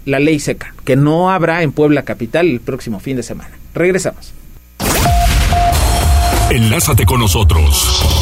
la 0.05 0.21
ley 0.21 0.39
seca, 0.39 0.73
que 0.85 0.95
no 0.95 1.29
habrá 1.29 1.61
en 1.61 1.73
Puebla 1.73 2.03
Capital 2.03 2.47
el 2.47 2.61
próximo 2.61 3.01
fin 3.01 3.17
de 3.17 3.23
semana. 3.23 3.51
Regresamos. 3.73 4.31
Enlázate 6.51 7.05
con 7.05 7.19
nosotros 7.19 8.20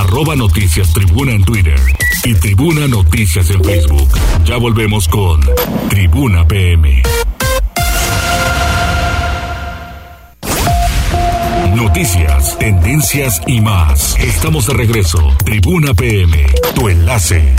arroba 0.00 0.34
noticias 0.34 0.92
tribuna 0.94 1.32
en 1.32 1.44
Twitter 1.44 1.78
y 2.24 2.34
tribuna 2.34 2.88
noticias 2.88 3.50
en 3.50 3.62
Facebook. 3.62 4.08
Ya 4.44 4.56
volvemos 4.56 5.06
con 5.08 5.40
Tribuna 5.90 6.46
PM. 6.48 7.02
Noticias, 11.74 12.58
tendencias 12.58 13.42
y 13.46 13.60
más. 13.60 14.18
Estamos 14.18 14.66
de 14.68 14.74
regreso. 14.74 15.18
Tribuna 15.44 15.92
PM, 15.92 16.46
tu 16.74 16.88
enlace. 16.88 17.54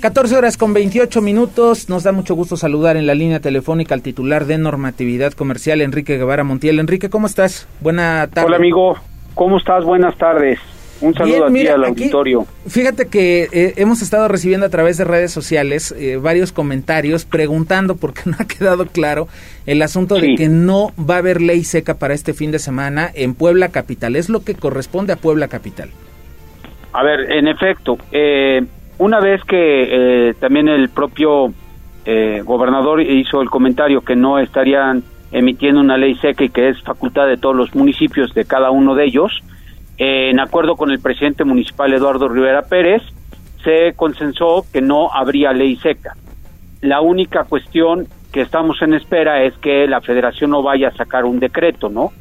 14 0.00 0.36
horas 0.36 0.56
con 0.56 0.72
28 0.72 1.20
minutos. 1.20 1.90
Nos 1.90 2.04
da 2.04 2.12
mucho 2.12 2.34
gusto 2.34 2.56
saludar 2.56 2.96
en 2.96 3.06
la 3.06 3.14
línea 3.14 3.40
telefónica 3.40 3.94
al 3.94 4.00
titular 4.00 4.46
de 4.46 4.56
normatividad 4.56 5.34
comercial, 5.34 5.82
Enrique 5.82 6.16
Guevara 6.16 6.44
Montiel. 6.44 6.78
Enrique, 6.78 7.10
¿cómo 7.10 7.26
estás? 7.26 7.66
Buena 7.80 8.28
tarde. 8.28 8.46
Hola, 8.46 8.56
amigo. 8.56 8.96
¿Cómo 9.38 9.58
estás? 9.58 9.84
Buenas 9.84 10.16
tardes. 10.16 10.58
Un 11.00 11.14
saludo 11.14 11.46
a 11.46 11.48
ti 11.48 11.64
al 11.68 11.84
auditorio. 11.84 12.44
Fíjate 12.66 13.06
que 13.06 13.46
eh, 13.52 13.74
hemos 13.76 14.02
estado 14.02 14.26
recibiendo 14.26 14.66
a 14.66 14.68
través 14.68 14.98
de 14.98 15.04
redes 15.04 15.30
sociales 15.30 15.94
eh, 15.96 16.16
varios 16.16 16.50
comentarios 16.50 17.24
preguntando, 17.24 17.94
porque 17.94 18.22
no 18.26 18.34
ha 18.40 18.48
quedado 18.48 18.86
claro, 18.86 19.28
el 19.64 19.80
asunto 19.82 20.16
de 20.16 20.34
que 20.34 20.48
no 20.48 20.90
va 20.98 21.14
a 21.14 21.18
haber 21.18 21.40
ley 21.40 21.62
seca 21.62 22.00
para 22.00 22.14
este 22.14 22.34
fin 22.34 22.50
de 22.50 22.58
semana 22.58 23.12
en 23.14 23.36
Puebla 23.36 23.68
Capital. 23.68 24.16
Es 24.16 24.28
lo 24.28 24.42
que 24.42 24.56
corresponde 24.56 25.12
a 25.12 25.16
Puebla 25.16 25.46
Capital. 25.46 25.90
A 26.92 27.04
ver, 27.04 27.30
en 27.30 27.46
efecto, 27.46 27.96
eh, 28.10 28.60
una 28.98 29.20
vez 29.20 29.44
que 29.44 30.30
eh, 30.30 30.34
también 30.40 30.68
el 30.68 30.88
propio 30.88 31.54
gobernador 32.44 33.02
hizo 33.02 33.42
el 33.42 33.50
comentario 33.50 34.00
que 34.00 34.16
no 34.16 34.38
estarían 34.38 35.04
emitiendo 35.32 35.80
una 35.80 35.96
ley 35.96 36.14
seca 36.16 36.44
y 36.44 36.48
que 36.48 36.68
es 36.68 36.82
facultad 36.82 37.26
de 37.26 37.36
todos 37.36 37.54
los 37.54 37.74
municipios, 37.74 38.34
de 38.34 38.44
cada 38.44 38.70
uno 38.70 38.94
de 38.94 39.04
ellos, 39.04 39.40
eh, 39.98 40.30
en 40.30 40.40
acuerdo 40.40 40.76
con 40.76 40.90
el 40.90 41.00
presidente 41.00 41.44
municipal 41.44 41.92
Eduardo 41.92 42.28
Rivera 42.28 42.62
Pérez, 42.62 43.02
se 43.64 43.92
consensó 43.96 44.64
que 44.72 44.80
no 44.80 45.12
habría 45.12 45.52
ley 45.52 45.76
seca. 45.76 46.14
La 46.80 47.00
única 47.00 47.44
cuestión 47.44 48.06
que 48.32 48.42
estamos 48.42 48.80
en 48.82 48.94
espera 48.94 49.42
es 49.42 49.54
que 49.58 49.86
la 49.86 50.00
federación 50.00 50.50
no 50.50 50.62
vaya 50.62 50.88
a 50.88 50.92
sacar 50.92 51.24
un 51.24 51.40
decreto, 51.40 51.88
¿no? 51.88 52.12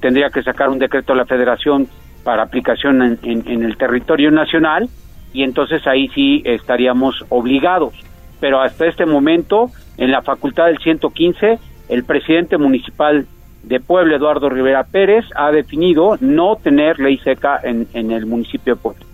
tendría 0.00 0.30
que 0.30 0.42
sacar 0.42 0.70
un 0.70 0.78
decreto 0.78 1.14
la 1.14 1.26
federación 1.26 1.88
para 2.24 2.42
aplicación 2.42 3.18
en 3.22 3.62
el 3.62 3.76
territorio 3.76 4.30
nacional 4.30 4.88
y 5.32 5.42
entonces 5.42 5.86
ahí 5.86 6.08
sí 6.14 6.42
estaríamos 6.44 7.24
obligados. 7.28 7.94
Pero 8.40 8.60
hasta 8.60 8.86
este 8.86 9.06
momento, 9.06 9.70
en 9.96 10.10
la 10.10 10.22
facultad 10.22 10.66
del 10.66 10.78
115, 10.78 11.58
el 11.88 12.04
presidente 12.04 12.58
municipal 12.58 13.26
de 13.62 13.80
Puebla, 13.80 14.16
Eduardo 14.16 14.48
Rivera 14.48 14.84
Pérez, 14.84 15.24
ha 15.34 15.50
definido 15.50 16.16
no 16.20 16.56
tener 16.56 16.98
ley 16.98 17.18
seca 17.18 17.60
en, 17.62 17.86
el 18.10 18.26
municipio 18.26 18.74
de 18.74 18.80
Puebla. 18.80 19.04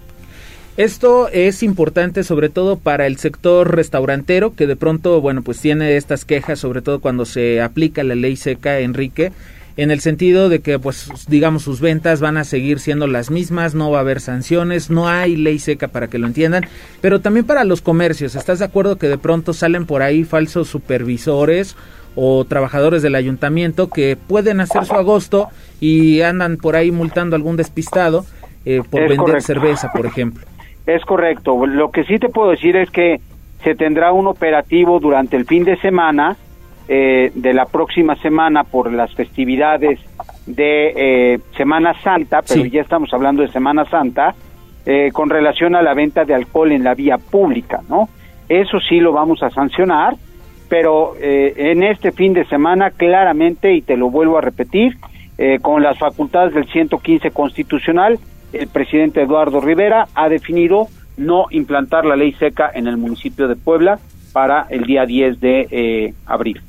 Esto 0.77 1.29
es 1.29 1.63
importante 1.63 2.25
sobre 2.25 2.49
todo 2.49 2.77
para 2.77 3.07
el 3.07 3.17
sector 3.17 3.77
restaurantero 3.77 4.55
que 4.55 4.67
de 4.67 4.75
pronto, 4.75 5.21
bueno, 5.21 5.43
pues 5.43 5.61
tiene 5.61 5.97
estas 5.97 6.25
quejas, 6.25 6.59
sobre 6.59 6.83
todo 6.83 7.01
cuando 7.01 7.25
se 7.25 7.63
aplica 7.63 8.03
la 8.03 8.17
ley 8.17 8.35
seca, 8.35 8.81
Enrique, 8.81 9.31
en 9.77 9.91
el 9.91 10.01
sentido 10.01 10.49
de 10.49 10.61
que, 10.61 10.79
pues, 10.79 11.09
digamos, 11.29 11.63
sus 11.63 11.81
ventas 11.81 12.21
van 12.21 12.37
a 12.37 12.45
seguir 12.45 12.79
siendo 12.79 13.07
las 13.07 13.31
mismas, 13.31 13.75
no 13.75 13.91
va 13.91 13.99
a 13.99 14.01
haber 14.03 14.21
sanciones, 14.21 14.89
no 14.91 15.09
hay 15.09 15.37
ley 15.37 15.59
seca 15.59 15.89
para 15.89 16.09
que 16.09 16.19
lo 16.19 16.27
entiendan, 16.27 16.65
pero 17.01 17.21
también 17.21 17.47
para 17.47 17.65
los 17.65 17.81
comercios, 17.81 18.37
¿estás 18.37 18.61
de 18.61 18.65
acuerdo 18.67 18.97
que 18.97 19.09
de 19.09 19.19
pronto 19.19 19.53
salen 19.53 19.87
por 19.87 20.03
ahí 20.03 20.25
falsos 20.25 20.69
supervisores 20.69 21.77
o 22.17 22.45
trabajadores 22.45 23.03
del 23.03 23.15
ayuntamiento 23.15 23.89
que 23.89 24.17
pueden 24.17 24.61
hacer 24.61 24.85
su 24.85 24.95
agosto 24.95 25.49
y 25.81 26.21
andan 26.23 26.57
por 26.57 26.77
ahí 26.77 26.91
multando 26.91 27.35
a 27.35 27.39
algún 27.39 27.57
despistado 27.57 28.25
eh, 28.65 28.83
por 28.89 29.09
vender 29.09 29.43
cerveza, 29.43 29.91
por 29.93 30.07
ejemplo? 30.07 30.45
Es 30.87 31.05
correcto. 31.05 31.67
Lo 31.67 31.91
que 31.91 32.05
sí 32.05 32.19
te 32.19 32.29
puedo 32.29 32.51
decir 32.51 32.77
es 32.77 32.91
que 32.91 33.21
se 33.63 33.75
tendrá 33.75 34.13
un 34.13 34.27
operativo 34.27 35.01
durante 35.01 35.37
el 35.37 35.47
fin 35.47 35.65
de 35.65 35.77
semana 35.79 36.37
eh, 36.87 37.33
de 37.35 37.55
la 37.55 37.65
próxima 37.65 38.15
semana 38.17 38.63
por 38.65 38.93
las 38.93 39.15
festividades 39.15 39.99
de 40.45 40.93
eh, 40.95 41.39
Semana 41.57 41.95
Santa, 42.03 42.43
pero 42.47 42.67
ya 42.67 42.83
estamos 42.83 43.13
hablando 43.15 43.41
de 43.41 43.49
Semana 43.49 43.87
Santa, 43.87 44.35
eh, 44.85 45.11
con 45.11 45.31
relación 45.31 45.75
a 45.75 45.83
la 45.83 45.95
venta 45.95 46.27
de 46.27 46.35
alcohol 46.35 46.73
en 46.73 46.85
la 46.85 46.95
vía 46.95 47.17
pública, 47.17 47.81
¿no? 47.89 48.11
Eso 48.51 48.79
sí 48.87 49.01
lo 49.01 49.13
vamos 49.13 49.43
a 49.43 49.49
sancionar, 49.49 50.15
pero 50.75 51.15
en 51.21 51.85
este 51.85 52.11
fin 52.11 52.33
de 52.33 52.45
semana 52.47 52.91
claramente, 52.91 53.73
y 53.75 53.81
te 53.81 53.97
lo 53.97 54.11
vuelvo 54.11 54.39
a 54.39 54.41
repetir, 54.41 54.97
con 55.63 55.85
las 55.85 55.97
facultades 56.01 56.53
del 56.53 56.67
115 56.67 57.31
constitucional, 57.31 58.19
el 58.53 58.67
presidente 58.67 59.23
Eduardo 59.23 59.61
Rivera 59.61 60.09
ha 60.17 60.29
definido 60.29 60.89
no 61.17 61.47
implantar 61.51 62.05
la 62.05 62.17
ley 62.17 62.33
seca 62.33 62.73
en 62.75 62.89
el 62.89 62.97
municipio 62.97 63.47
de 63.47 63.55
Puebla 63.55 64.01
para 64.33 64.67
el 64.69 64.83
día 64.83 65.07
10 65.07 65.39
de 65.39 66.13
abril. 66.27 66.61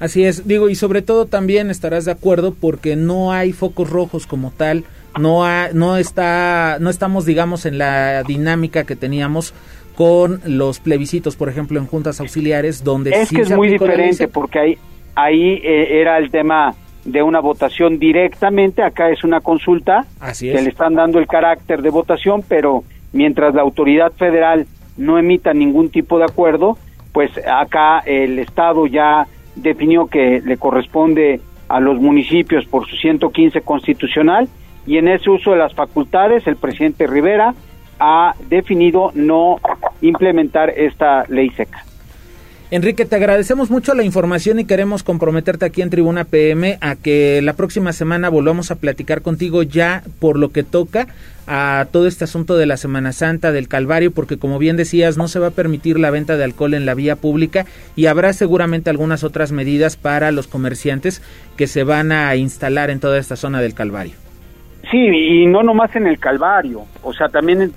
Así 0.00 0.24
es, 0.24 0.48
digo, 0.48 0.68
y 0.68 0.74
sobre 0.74 1.02
todo 1.02 1.26
también 1.26 1.70
estarás 1.70 2.06
de 2.06 2.10
acuerdo 2.10 2.54
porque 2.60 2.96
no 2.96 3.30
hay 3.30 3.52
focos 3.52 3.88
rojos 3.88 4.26
como 4.26 4.50
tal, 4.50 4.82
no 5.16 5.44
no 5.74 5.96
está 5.96 6.78
no 6.80 6.90
estamos 6.90 7.24
digamos 7.24 7.66
en 7.66 7.78
la 7.78 8.24
dinámica 8.24 8.82
que 8.82 8.96
teníamos 8.96 9.54
con 9.94 10.40
los 10.44 10.80
plebiscitos, 10.80 11.36
por 11.36 11.48
ejemplo, 11.48 11.78
en 11.78 11.86
juntas 11.86 12.20
auxiliares 12.20 12.82
donde 12.82 13.10
es 13.10 13.30
que 13.30 13.42
es 13.42 13.50
muy 13.50 13.68
diferente 13.68 14.28
porque 14.28 14.58
ahí 14.58 14.78
ahí 15.14 15.60
eh, 15.62 16.00
era 16.00 16.18
el 16.18 16.30
tema 16.30 16.74
de 17.04 17.22
una 17.22 17.40
votación 17.40 17.98
directamente, 17.98 18.82
acá 18.82 19.10
es 19.10 19.24
una 19.24 19.40
consulta 19.40 20.06
Así 20.20 20.50
que 20.50 20.60
le 20.62 20.70
están 20.70 20.94
dando 20.94 21.18
el 21.18 21.26
carácter 21.26 21.82
de 21.82 21.90
votación, 21.90 22.42
pero 22.48 22.82
mientras 23.12 23.54
la 23.54 23.62
autoridad 23.62 24.12
federal 24.12 24.66
no 24.96 25.18
emita 25.18 25.52
ningún 25.52 25.90
tipo 25.90 26.18
de 26.18 26.24
acuerdo, 26.24 26.78
pues 27.12 27.30
acá 27.46 28.00
el 28.00 28.38
Estado 28.38 28.86
ya 28.86 29.26
definió 29.54 30.06
que 30.06 30.40
le 30.44 30.56
corresponde 30.56 31.40
a 31.68 31.80
los 31.80 32.00
municipios 32.00 32.66
por 32.66 32.86
su 32.88 32.96
115 32.96 33.60
constitucional 33.60 34.48
y 34.86 34.98
en 34.98 35.08
ese 35.08 35.30
uso 35.30 35.52
de 35.52 35.58
las 35.58 35.74
facultades 35.74 36.46
el 36.46 36.56
presidente 36.56 37.06
Rivera 37.06 37.54
ha 37.98 38.34
definido 38.48 39.10
no 39.14 39.60
implementar 40.00 40.70
esta 40.70 41.24
ley 41.28 41.50
seca. 41.50 41.84
Enrique, 42.70 43.04
te 43.04 43.14
agradecemos 43.14 43.70
mucho 43.70 43.94
la 43.94 44.02
información 44.02 44.58
y 44.58 44.64
queremos 44.64 45.04
comprometerte 45.04 45.64
aquí 45.64 45.80
en 45.80 45.90
Tribuna 45.90 46.24
PM 46.24 46.78
a 46.80 46.96
que 46.96 47.40
la 47.40 47.52
próxima 47.52 47.92
semana 47.92 48.30
volvamos 48.30 48.70
a 48.70 48.74
platicar 48.74 49.22
contigo 49.22 49.62
ya 49.62 50.02
por 50.18 50.38
lo 50.38 50.50
que 50.50 50.64
toca 50.64 51.06
a 51.46 51.86
todo 51.92 52.08
este 52.08 52.24
asunto 52.24 52.56
de 52.56 52.66
la 52.66 52.76
Semana 52.76 53.12
Santa, 53.12 53.52
del 53.52 53.68
Calvario, 53.68 54.10
porque 54.12 54.38
como 54.38 54.58
bien 54.58 54.76
decías, 54.76 55.16
no 55.16 55.28
se 55.28 55.38
va 55.38 55.48
a 55.48 55.52
permitir 55.52 56.00
la 56.00 56.10
venta 56.10 56.36
de 56.36 56.42
alcohol 56.42 56.74
en 56.74 56.84
la 56.86 56.94
vía 56.94 57.16
pública 57.16 57.66
y 57.94 58.06
habrá 58.06 58.32
seguramente 58.32 58.90
algunas 58.90 59.24
otras 59.24 59.52
medidas 59.52 59.96
para 59.96 60.32
los 60.32 60.48
comerciantes 60.48 61.22
que 61.56 61.68
se 61.68 61.84
van 61.84 62.12
a 62.12 62.34
instalar 62.34 62.90
en 62.90 62.98
toda 62.98 63.18
esta 63.18 63.36
zona 63.36 63.60
del 63.60 63.74
Calvario. 63.74 64.23
Sí, 64.90 64.98
y 64.98 65.46
no 65.46 65.62
nomás 65.62 65.94
en 65.96 66.06
el 66.06 66.18
Calvario, 66.18 66.82
o 67.02 67.12
sea, 67.12 67.28
también 67.28 67.72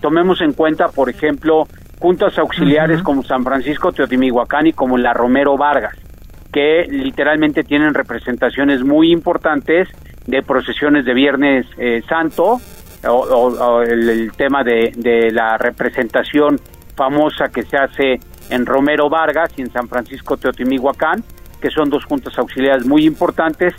tomemos 0.00 0.40
en 0.40 0.52
cuenta, 0.52 0.88
por 0.88 1.10
ejemplo, 1.10 1.64
juntas 1.98 2.38
auxiliares 2.38 3.02
como 3.02 3.22
San 3.22 3.44
Francisco 3.44 3.92
Teotimihuacán 3.92 4.66
y 4.66 4.72
como 4.72 4.96
la 4.96 5.12
Romero 5.12 5.56
Vargas, 5.56 5.96
que 6.52 6.86
literalmente 6.88 7.64
tienen 7.64 7.94
representaciones 7.94 8.84
muy 8.84 9.12
importantes 9.12 9.88
de 10.26 10.42
procesiones 10.42 11.04
de 11.04 11.14
Viernes 11.14 11.66
eh, 11.78 12.02
Santo, 12.08 12.60
o, 13.08 13.82
el, 13.82 14.32
tema 14.32 14.64
de, 14.64 14.92
de, 14.96 15.30
la 15.30 15.58
representación 15.58 16.58
famosa 16.96 17.48
que 17.48 17.62
se 17.62 17.76
hace 17.76 18.18
en 18.50 18.66
Romero 18.66 19.08
Vargas 19.08 19.52
y 19.56 19.62
en 19.62 19.70
San 19.70 19.88
Francisco 19.88 20.36
Teotimihuacán, 20.36 21.22
que 21.60 21.70
son 21.70 21.90
dos 21.90 22.04
juntas 22.04 22.36
auxiliares 22.38 22.86
muy 22.86 23.04
importantes 23.04 23.74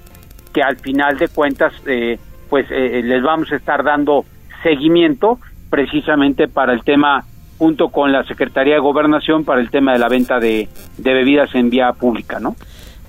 que 0.54 0.62
al 0.62 0.78
final 0.78 1.18
de 1.18 1.28
cuentas 1.28 1.74
eh, 1.86 2.18
pues 2.50 2.66
eh, 2.72 3.02
les 3.04 3.22
vamos 3.24 3.52
a 3.52 3.56
estar 3.56 3.84
dando 3.84 4.26
seguimiento 4.64 5.40
precisamente 5.70 6.48
para 6.48 6.74
el 6.74 6.84
tema 6.84 7.26
junto 7.58 7.90
con 7.90 8.12
la 8.12 8.24
Secretaría 8.24 8.76
de 8.76 8.80
Gobernación 8.80 9.44
para 9.44 9.62
el 9.62 9.70
tema 9.70 9.94
de 9.94 10.00
la 10.00 10.10
venta 10.10 10.40
de, 10.40 10.70
bebidas 10.98 11.54
en 11.56 11.70
vía 11.70 11.92
pública, 11.94 12.40
¿no? 12.40 12.56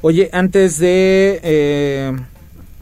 Oye, 0.01 0.31
antes 0.33 0.79
de 0.79 1.41
eh, 1.43 2.13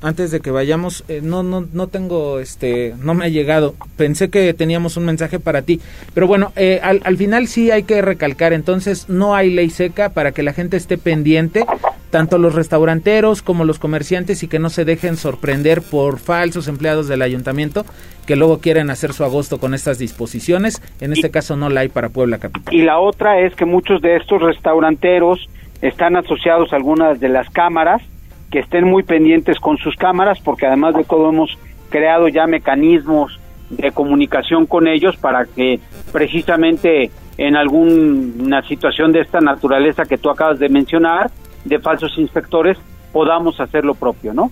antes 0.02 0.30
de 0.30 0.40
que 0.40 0.50
vayamos, 0.50 1.04
eh, 1.09 1.20
no, 1.22 1.42
no, 1.42 1.66
no 1.72 1.87
tengo, 1.87 2.38
este, 2.38 2.94
no 3.02 3.14
me 3.14 3.26
ha 3.26 3.28
llegado. 3.28 3.74
Pensé 3.96 4.28
que 4.28 4.52
teníamos 4.54 4.96
un 4.96 5.04
mensaje 5.04 5.40
para 5.40 5.62
ti, 5.62 5.80
pero 6.14 6.26
bueno, 6.26 6.52
eh, 6.56 6.80
al, 6.82 7.00
al, 7.04 7.16
final 7.16 7.46
sí 7.46 7.70
hay 7.70 7.85
que 7.85 8.02
recalcar. 8.02 8.52
Entonces, 8.52 9.09
no 9.09 9.35
hay 9.35 9.50
ley 9.50 9.70
seca 9.70 10.11
para 10.11 10.32
que 10.32 10.42
la 10.42 10.52
gente 10.52 10.76
esté 10.76 10.98
pendiente, 10.98 11.64
tanto 12.11 12.38
los 12.38 12.54
restauranteros 12.54 13.42
como 13.42 13.64
los 13.64 13.78
comerciantes 13.78 14.42
y 14.42 14.48
que 14.48 14.59
no 14.59 14.70
se 14.70 14.85
dejen 14.85 15.16
sorprender 15.16 15.82
por 15.82 16.18
falsos 16.18 16.68
empleados 16.68 17.09
del 17.09 17.22
ayuntamiento 17.22 17.85
que 18.26 18.37
luego 18.37 18.59
quieren 18.59 18.90
hacer 18.90 19.12
su 19.12 19.24
agosto 19.24 19.59
con 19.59 19.72
estas 19.72 19.98
disposiciones. 19.98 20.82
En 21.00 21.12
este 21.12 21.30
caso, 21.30 21.56
no 21.56 21.70
la 21.70 21.80
hay 21.80 21.88
para 21.88 22.09
Puebla 22.09 22.38
Capital. 22.38 22.74
Y 22.74 22.82
la 22.82 22.98
otra 22.98 23.40
es 23.40 23.54
que 23.54 23.64
muchos 23.64 24.02
de 24.02 24.16
estos 24.16 24.42
restauranteros 24.42 25.48
están 25.80 26.16
asociados 26.16 26.72
a 26.72 26.76
algunas 26.76 27.20
de 27.20 27.28
las 27.28 27.48
cámaras 27.50 28.02
que 28.50 28.61
estén 28.61 28.85
muy 28.85 29.02
pendientes 29.02 29.59
con 29.59 29.76
sus 29.78 29.96
cámaras, 29.96 30.38
porque 30.40 30.66
además 30.66 30.94
de 30.94 31.04
todo 31.04 31.30
hemos 31.30 31.56
creado 31.90 32.28
ya 32.28 32.46
mecanismos 32.46 33.38
de 33.70 33.90
comunicación 33.92 34.66
con 34.66 34.87
ellos 34.87 35.16
para 35.16 35.44
que 35.44 35.80
precisamente 36.12 37.11
en 37.38 37.56
alguna 37.56 38.62
situación 38.62 39.12
de 39.12 39.20
esta 39.20 39.40
naturaleza 39.40 40.04
que 40.04 40.18
tú 40.18 40.30
acabas 40.30 40.59
de 40.59 40.68
mencionar, 40.68 41.30
de 41.64 41.78
falsos 41.78 42.16
inspectores, 42.16 42.78
podamos 43.12 43.61
hacer 43.61 43.85
lo 43.85 43.94
propio, 43.94 44.32
¿no? 44.32 44.50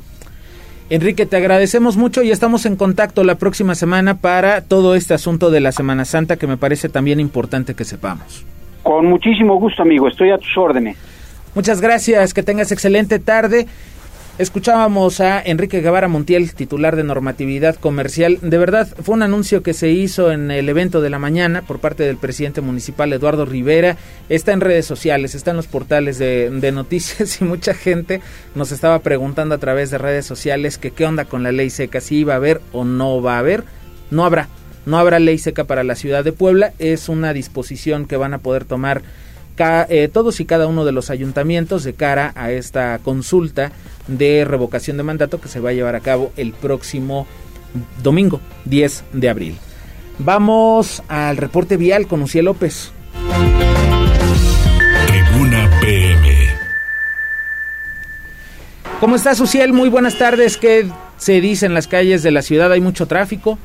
Enrique, 0.90 1.24
te 1.24 1.36
agradecemos 1.36 1.96
mucho 1.96 2.22
y 2.22 2.30
estamos 2.30 2.66
en 2.66 2.76
contacto 2.76 3.24
la 3.24 3.36
próxima 3.36 3.74
semana 3.74 4.18
para 4.18 4.60
todo 4.62 4.94
este 4.94 5.14
asunto 5.14 5.50
de 5.50 5.60
la 5.60 5.72
Semana 5.72 6.04
Santa 6.04 6.36
que 6.36 6.46
me 6.46 6.58
parece 6.58 6.90
también 6.90 7.20
importante 7.20 7.74
que 7.74 7.84
sepamos. 7.84 8.44
Con 8.82 9.06
muchísimo 9.06 9.58
gusto, 9.58 9.80
amigo, 9.80 10.08
estoy 10.08 10.30
a 10.30 10.36
tus 10.36 10.58
órdenes. 10.58 10.98
Muchas 11.54 11.80
gracias, 11.80 12.34
que 12.34 12.42
tengas 12.42 12.72
excelente 12.72 13.20
tarde. 13.20 13.68
Escuchábamos 14.36 15.20
a 15.20 15.40
Enrique 15.40 15.80
Guevara 15.80 16.08
Montiel, 16.08 16.52
titular 16.52 16.96
de 16.96 17.04
normatividad 17.04 17.76
comercial. 17.76 18.38
De 18.42 18.58
verdad, 18.58 18.88
fue 19.04 19.14
un 19.14 19.22
anuncio 19.22 19.62
que 19.62 19.72
se 19.72 19.90
hizo 19.90 20.32
en 20.32 20.50
el 20.50 20.68
evento 20.68 21.00
de 21.00 21.10
la 21.10 21.20
mañana 21.20 21.62
por 21.62 21.78
parte 21.78 22.02
del 22.02 22.16
presidente 22.16 22.60
municipal 22.60 23.12
Eduardo 23.12 23.44
Rivera. 23.44 23.96
Está 24.28 24.50
en 24.50 24.60
redes 24.60 24.84
sociales, 24.84 25.36
está 25.36 25.52
en 25.52 25.56
los 25.56 25.68
portales 25.68 26.18
de, 26.18 26.72
noticias 26.74 27.40
y 27.40 27.44
mucha 27.44 27.72
gente 27.72 28.20
nos 28.56 28.72
estaba 28.72 28.98
preguntando 28.98 29.54
a 29.54 29.58
través 29.58 29.92
de 29.92 29.98
redes 29.98 30.26
sociales 30.26 30.76
que 30.76 30.90
qué 30.90 31.06
onda 31.06 31.24
con 31.26 31.44
la 31.44 31.52
ley 31.52 31.70
seca, 31.70 32.00
si 32.00 32.16
iba 32.16 32.32
a 32.32 32.38
haber 32.38 32.60
o 32.72 32.84
no 32.84 33.22
va 33.22 33.36
a 33.36 33.38
haber. 33.38 33.62
No 34.10 34.24
habrá, 34.24 34.48
no 34.86 34.98
habrá 34.98 35.20
ley 35.20 35.38
seca 35.38 35.62
para 35.62 35.84
la 35.84 35.94
ciudad 35.94 36.24
de 36.24 36.32
Puebla. 36.32 36.72
Es 36.80 37.08
una 37.08 37.32
disposición 37.32 38.06
que 38.06 38.16
van 38.16 38.34
a 38.34 38.38
poder 38.38 38.64
tomar 38.64 39.02
eh, 39.58 40.08
todos 40.12 40.40
y 40.40 40.44
cada 40.44 40.66
uno 40.66 40.84
de 40.84 40.92
los 40.92 41.10
ayuntamientos 41.10 41.84
de 41.84 41.94
cara 41.94 42.32
a 42.34 42.50
esta 42.50 42.98
consulta 42.98 43.72
de 44.08 44.44
revocación 44.44 44.96
de 44.96 45.02
mandato 45.02 45.40
que 45.40 45.48
se 45.48 45.60
va 45.60 45.70
a 45.70 45.72
llevar 45.72 45.94
a 45.94 46.00
cabo 46.00 46.32
el 46.36 46.52
próximo 46.52 47.26
domingo 48.02 48.40
10 48.64 49.04
de 49.12 49.28
abril. 49.28 49.56
Vamos 50.18 51.02
al 51.08 51.36
reporte 51.36 51.76
vial 51.76 52.06
con 52.06 52.22
Uciel 52.22 52.44
López. 52.46 52.92
Tribuna 55.06 55.70
PM. 55.80 56.34
¿Cómo 59.00 59.16
estás, 59.16 59.40
Uciel? 59.40 59.72
Muy 59.72 59.88
buenas 59.88 60.16
tardes. 60.16 60.56
¿Qué 60.56 60.88
se 61.16 61.40
dice 61.40 61.66
en 61.66 61.74
las 61.74 61.88
calles 61.88 62.22
de 62.22 62.30
la 62.30 62.42
ciudad? 62.42 62.72
¿Hay 62.72 62.80
mucho 62.80 63.06
tráfico? 63.06 63.58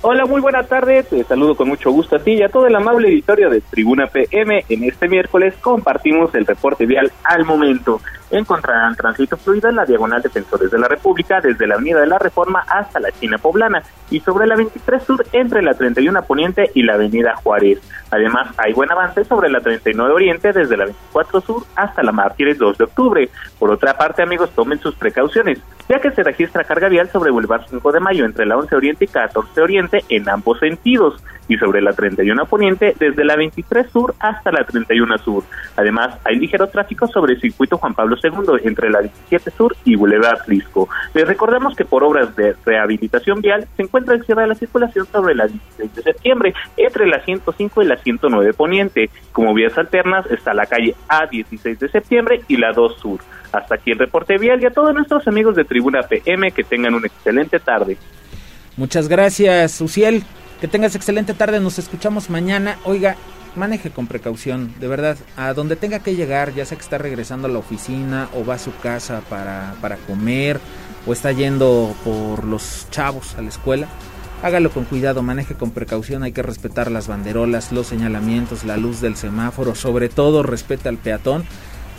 Hola, 0.00 0.26
muy 0.26 0.40
buena 0.40 0.62
tarde. 0.62 1.02
Te 1.02 1.24
saludo 1.24 1.56
con 1.56 1.66
mucho 1.66 1.90
gusto 1.90 2.14
a 2.14 2.18
ti 2.20 2.34
y 2.34 2.42
a 2.42 2.48
todo 2.48 2.68
el 2.68 2.76
amable 2.76 3.08
editorio 3.08 3.50
de 3.50 3.60
Tribuna 3.60 4.06
PM. 4.06 4.64
En 4.68 4.84
este 4.84 5.08
miércoles 5.08 5.54
compartimos 5.60 6.32
el 6.36 6.46
reporte 6.46 6.86
vial 6.86 7.10
al 7.24 7.44
momento 7.44 8.00
encontrarán 8.30 8.94
tránsito 8.94 9.36
fluido 9.36 9.68
en 9.68 9.76
la 9.76 9.84
diagonal 9.84 10.22
Defensores 10.22 10.70
de 10.70 10.78
la 10.78 10.86
República 10.86 11.40
desde 11.40 11.66
la 11.66 11.74
Avenida 11.74 12.00
de 12.00 12.06
la 12.06 12.18
Reforma 12.18 12.64
hasta 12.68 13.00
la 13.00 13.10
China 13.12 13.38
Poblana 13.38 13.82
y 14.10 14.20
sobre 14.20 14.46
la 14.46 14.56
23 14.56 15.02
Sur 15.02 15.24
entre 15.32 15.62
la 15.62 15.74
31 15.74 16.22
Poniente 16.22 16.70
y 16.74 16.82
la 16.82 16.94
Avenida 16.94 17.34
Juárez. 17.36 17.80
Además, 18.10 18.48
hay 18.56 18.72
buen 18.72 18.90
avance 18.90 19.24
sobre 19.24 19.50
la 19.50 19.60
39 19.60 20.12
Oriente 20.12 20.52
desde 20.52 20.76
la 20.76 20.86
24 20.86 21.40
Sur 21.40 21.62
hasta 21.76 22.02
la 22.02 22.12
Mártires 22.12 22.58
2 22.58 22.78
de 22.78 22.84
octubre. 22.84 23.28
Por 23.58 23.70
otra 23.70 23.96
parte, 23.98 24.22
amigos, 24.22 24.50
tomen 24.54 24.80
sus 24.80 24.94
precauciones, 24.94 25.58
ya 25.88 26.00
que 26.00 26.10
se 26.12 26.22
registra 26.22 26.64
carga 26.64 26.88
vial 26.88 27.10
sobre 27.10 27.30
Boulevard 27.30 27.66
5 27.68 27.92
de 27.92 28.00
Mayo 28.00 28.24
entre 28.24 28.46
la 28.46 28.56
11 28.56 28.76
Oriente 28.76 29.04
y 29.04 29.08
14 29.08 29.60
Oriente 29.60 30.04
en 30.08 30.28
ambos 30.28 30.58
sentidos 30.58 31.22
y 31.48 31.56
sobre 31.56 31.80
la 31.80 31.92
31 31.92 32.46
Poniente 32.46 32.94
desde 32.98 33.24
la 33.24 33.36
23 33.36 33.90
Sur 33.90 34.14
hasta 34.20 34.52
la 34.52 34.64
31 34.64 35.18
Sur. 35.18 35.44
Además, 35.76 36.18
hay 36.24 36.36
ligero 36.36 36.66
tráfico 36.68 37.06
sobre 37.08 37.34
el 37.34 37.40
circuito 37.40 37.78
Juan 37.78 37.94
Pablo 37.94 38.16
II 38.22 38.60
entre 38.64 38.90
la 38.90 39.00
17 39.00 39.50
Sur 39.50 39.76
y 39.84 39.96
Boulevard 39.96 40.46
Risco. 40.46 40.88
Les 41.14 41.26
recordamos 41.26 41.74
que 41.74 41.84
por 41.84 42.04
obras 42.04 42.36
de 42.36 42.54
rehabilitación 42.64 43.40
vial 43.40 43.66
se 43.76 43.82
encuentra 43.82 43.97
cerrada 44.04 44.46
la 44.46 44.54
circulación 44.54 45.06
sobre 45.10 45.34
la 45.34 45.46
16 45.46 45.94
de 45.94 46.02
septiembre 46.02 46.54
entre 46.76 47.06
la 47.06 47.24
105 47.24 47.82
y 47.82 47.86
la 47.86 47.96
109 47.96 48.52
Poniente. 48.54 49.10
Como 49.32 49.54
vías 49.54 49.76
alternas 49.76 50.26
está 50.30 50.54
la 50.54 50.66
calle 50.66 50.94
A16 51.08 51.78
de 51.78 51.88
septiembre 51.88 52.42
y 52.48 52.56
la 52.56 52.72
2 52.72 52.98
Sur. 52.98 53.20
Hasta 53.52 53.76
aquí 53.76 53.92
el 53.92 53.98
reporte 53.98 54.38
vial 54.38 54.62
y 54.62 54.66
a 54.66 54.70
todos 54.70 54.94
nuestros 54.94 55.26
amigos 55.26 55.56
de 55.56 55.64
Tribuna 55.64 56.02
PM 56.02 56.50
que 56.52 56.64
tengan 56.64 56.94
una 56.94 57.06
excelente 57.06 57.58
tarde. 57.58 57.96
Muchas 58.76 59.08
gracias, 59.08 59.80
Uciel. 59.80 60.22
Que 60.60 60.68
tengas 60.68 60.94
excelente 60.94 61.34
tarde, 61.34 61.60
nos 61.60 61.78
escuchamos 61.78 62.30
mañana. 62.30 62.78
Oiga, 62.84 63.16
maneje 63.54 63.90
con 63.90 64.06
precaución, 64.06 64.74
de 64.80 64.88
verdad, 64.88 65.16
a 65.36 65.52
donde 65.54 65.76
tenga 65.76 66.00
que 66.00 66.16
llegar, 66.16 66.52
ya 66.54 66.64
sea 66.64 66.76
que 66.76 66.82
está 66.82 66.98
regresando 66.98 67.48
a 67.48 67.50
la 67.50 67.58
oficina 67.58 68.28
o 68.34 68.44
va 68.44 68.54
a 68.54 68.58
su 68.58 68.76
casa 68.78 69.22
para, 69.28 69.74
para 69.80 69.96
comer 69.96 70.60
o 71.08 71.12
está 71.12 71.32
yendo 71.32 71.94
por 72.04 72.44
los 72.44 72.86
chavos 72.90 73.34
a 73.36 73.42
la 73.42 73.48
escuela, 73.48 73.88
hágalo 74.42 74.70
con 74.70 74.84
cuidado, 74.84 75.22
maneje 75.22 75.54
con 75.54 75.70
precaución, 75.70 76.22
hay 76.22 76.32
que 76.32 76.42
respetar 76.42 76.90
las 76.90 77.08
banderolas, 77.08 77.72
los 77.72 77.86
señalamientos, 77.86 78.64
la 78.64 78.76
luz 78.76 79.00
del 79.00 79.16
semáforo, 79.16 79.74
sobre 79.74 80.08
todo 80.08 80.42
respeta 80.42 80.88
al 80.88 80.98
peatón. 80.98 81.44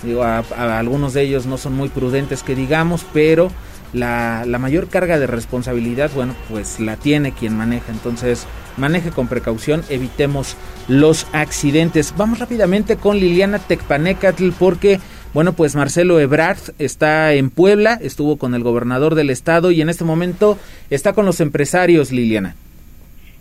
Digo, 0.04 0.24
a 0.24 0.44
algunos 0.80 1.14
de 1.14 1.24
ellos 1.24 1.46
no 1.46 1.58
son 1.58 1.74
muy 1.74 1.90
prudentes 1.90 2.44
que 2.44 2.56
digamos, 2.56 3.06
pero 3.12 3.52
la, 3.94 4.46
la, 4.46 4.60
mayor 4.60 4.88
carga 4.88 5.20
de 5.20 5.28
responsabilidad, 5.28 6.12
bueno, 6.14 6.36
pues 6.50 6.80
la 6.80 6.96
tiene 6.96 7.32
quien 7.32 7.58
maneja. 7.58 7.92
Entonces, 7.92 8.46
maneje 8.78 9.12
con 9.12 9.28
precaución, 9.28 9.84
evitemos 9.90 10.56
los 10.88 11.28
accidentes. 11.34 12.14
Vamos 12.16 12.40
rápidamente 12.40 12.98
con 12.98 13.18
Liliana 13.20 13.60
Tecpanecatl 13.60 14.52
porque, 14.58 15.00
bueno, 15.34 15.54
pues 15.54 15.76
Marcelo 15.76 16.20
Ebrard 16.20 16.60
está 16.80 17.34
en 17.34 17.50
Puebla, 17.50 18.00
estuvo 18.02 18.38
con 18.38 18.56
el 18.56 18.64
gobernador 18.64 19.16
del 19.16 19.30
estado 19.30 19.72
y 19.72 19.82
en 19.82 19.90
este 19.90 20.04
momento 20.04 20.58
está 20.90 21.14
con 21.14 21.26
los 21.26 21.40
empresarios, 21.40 22.12
Liliana. 22.12 22.56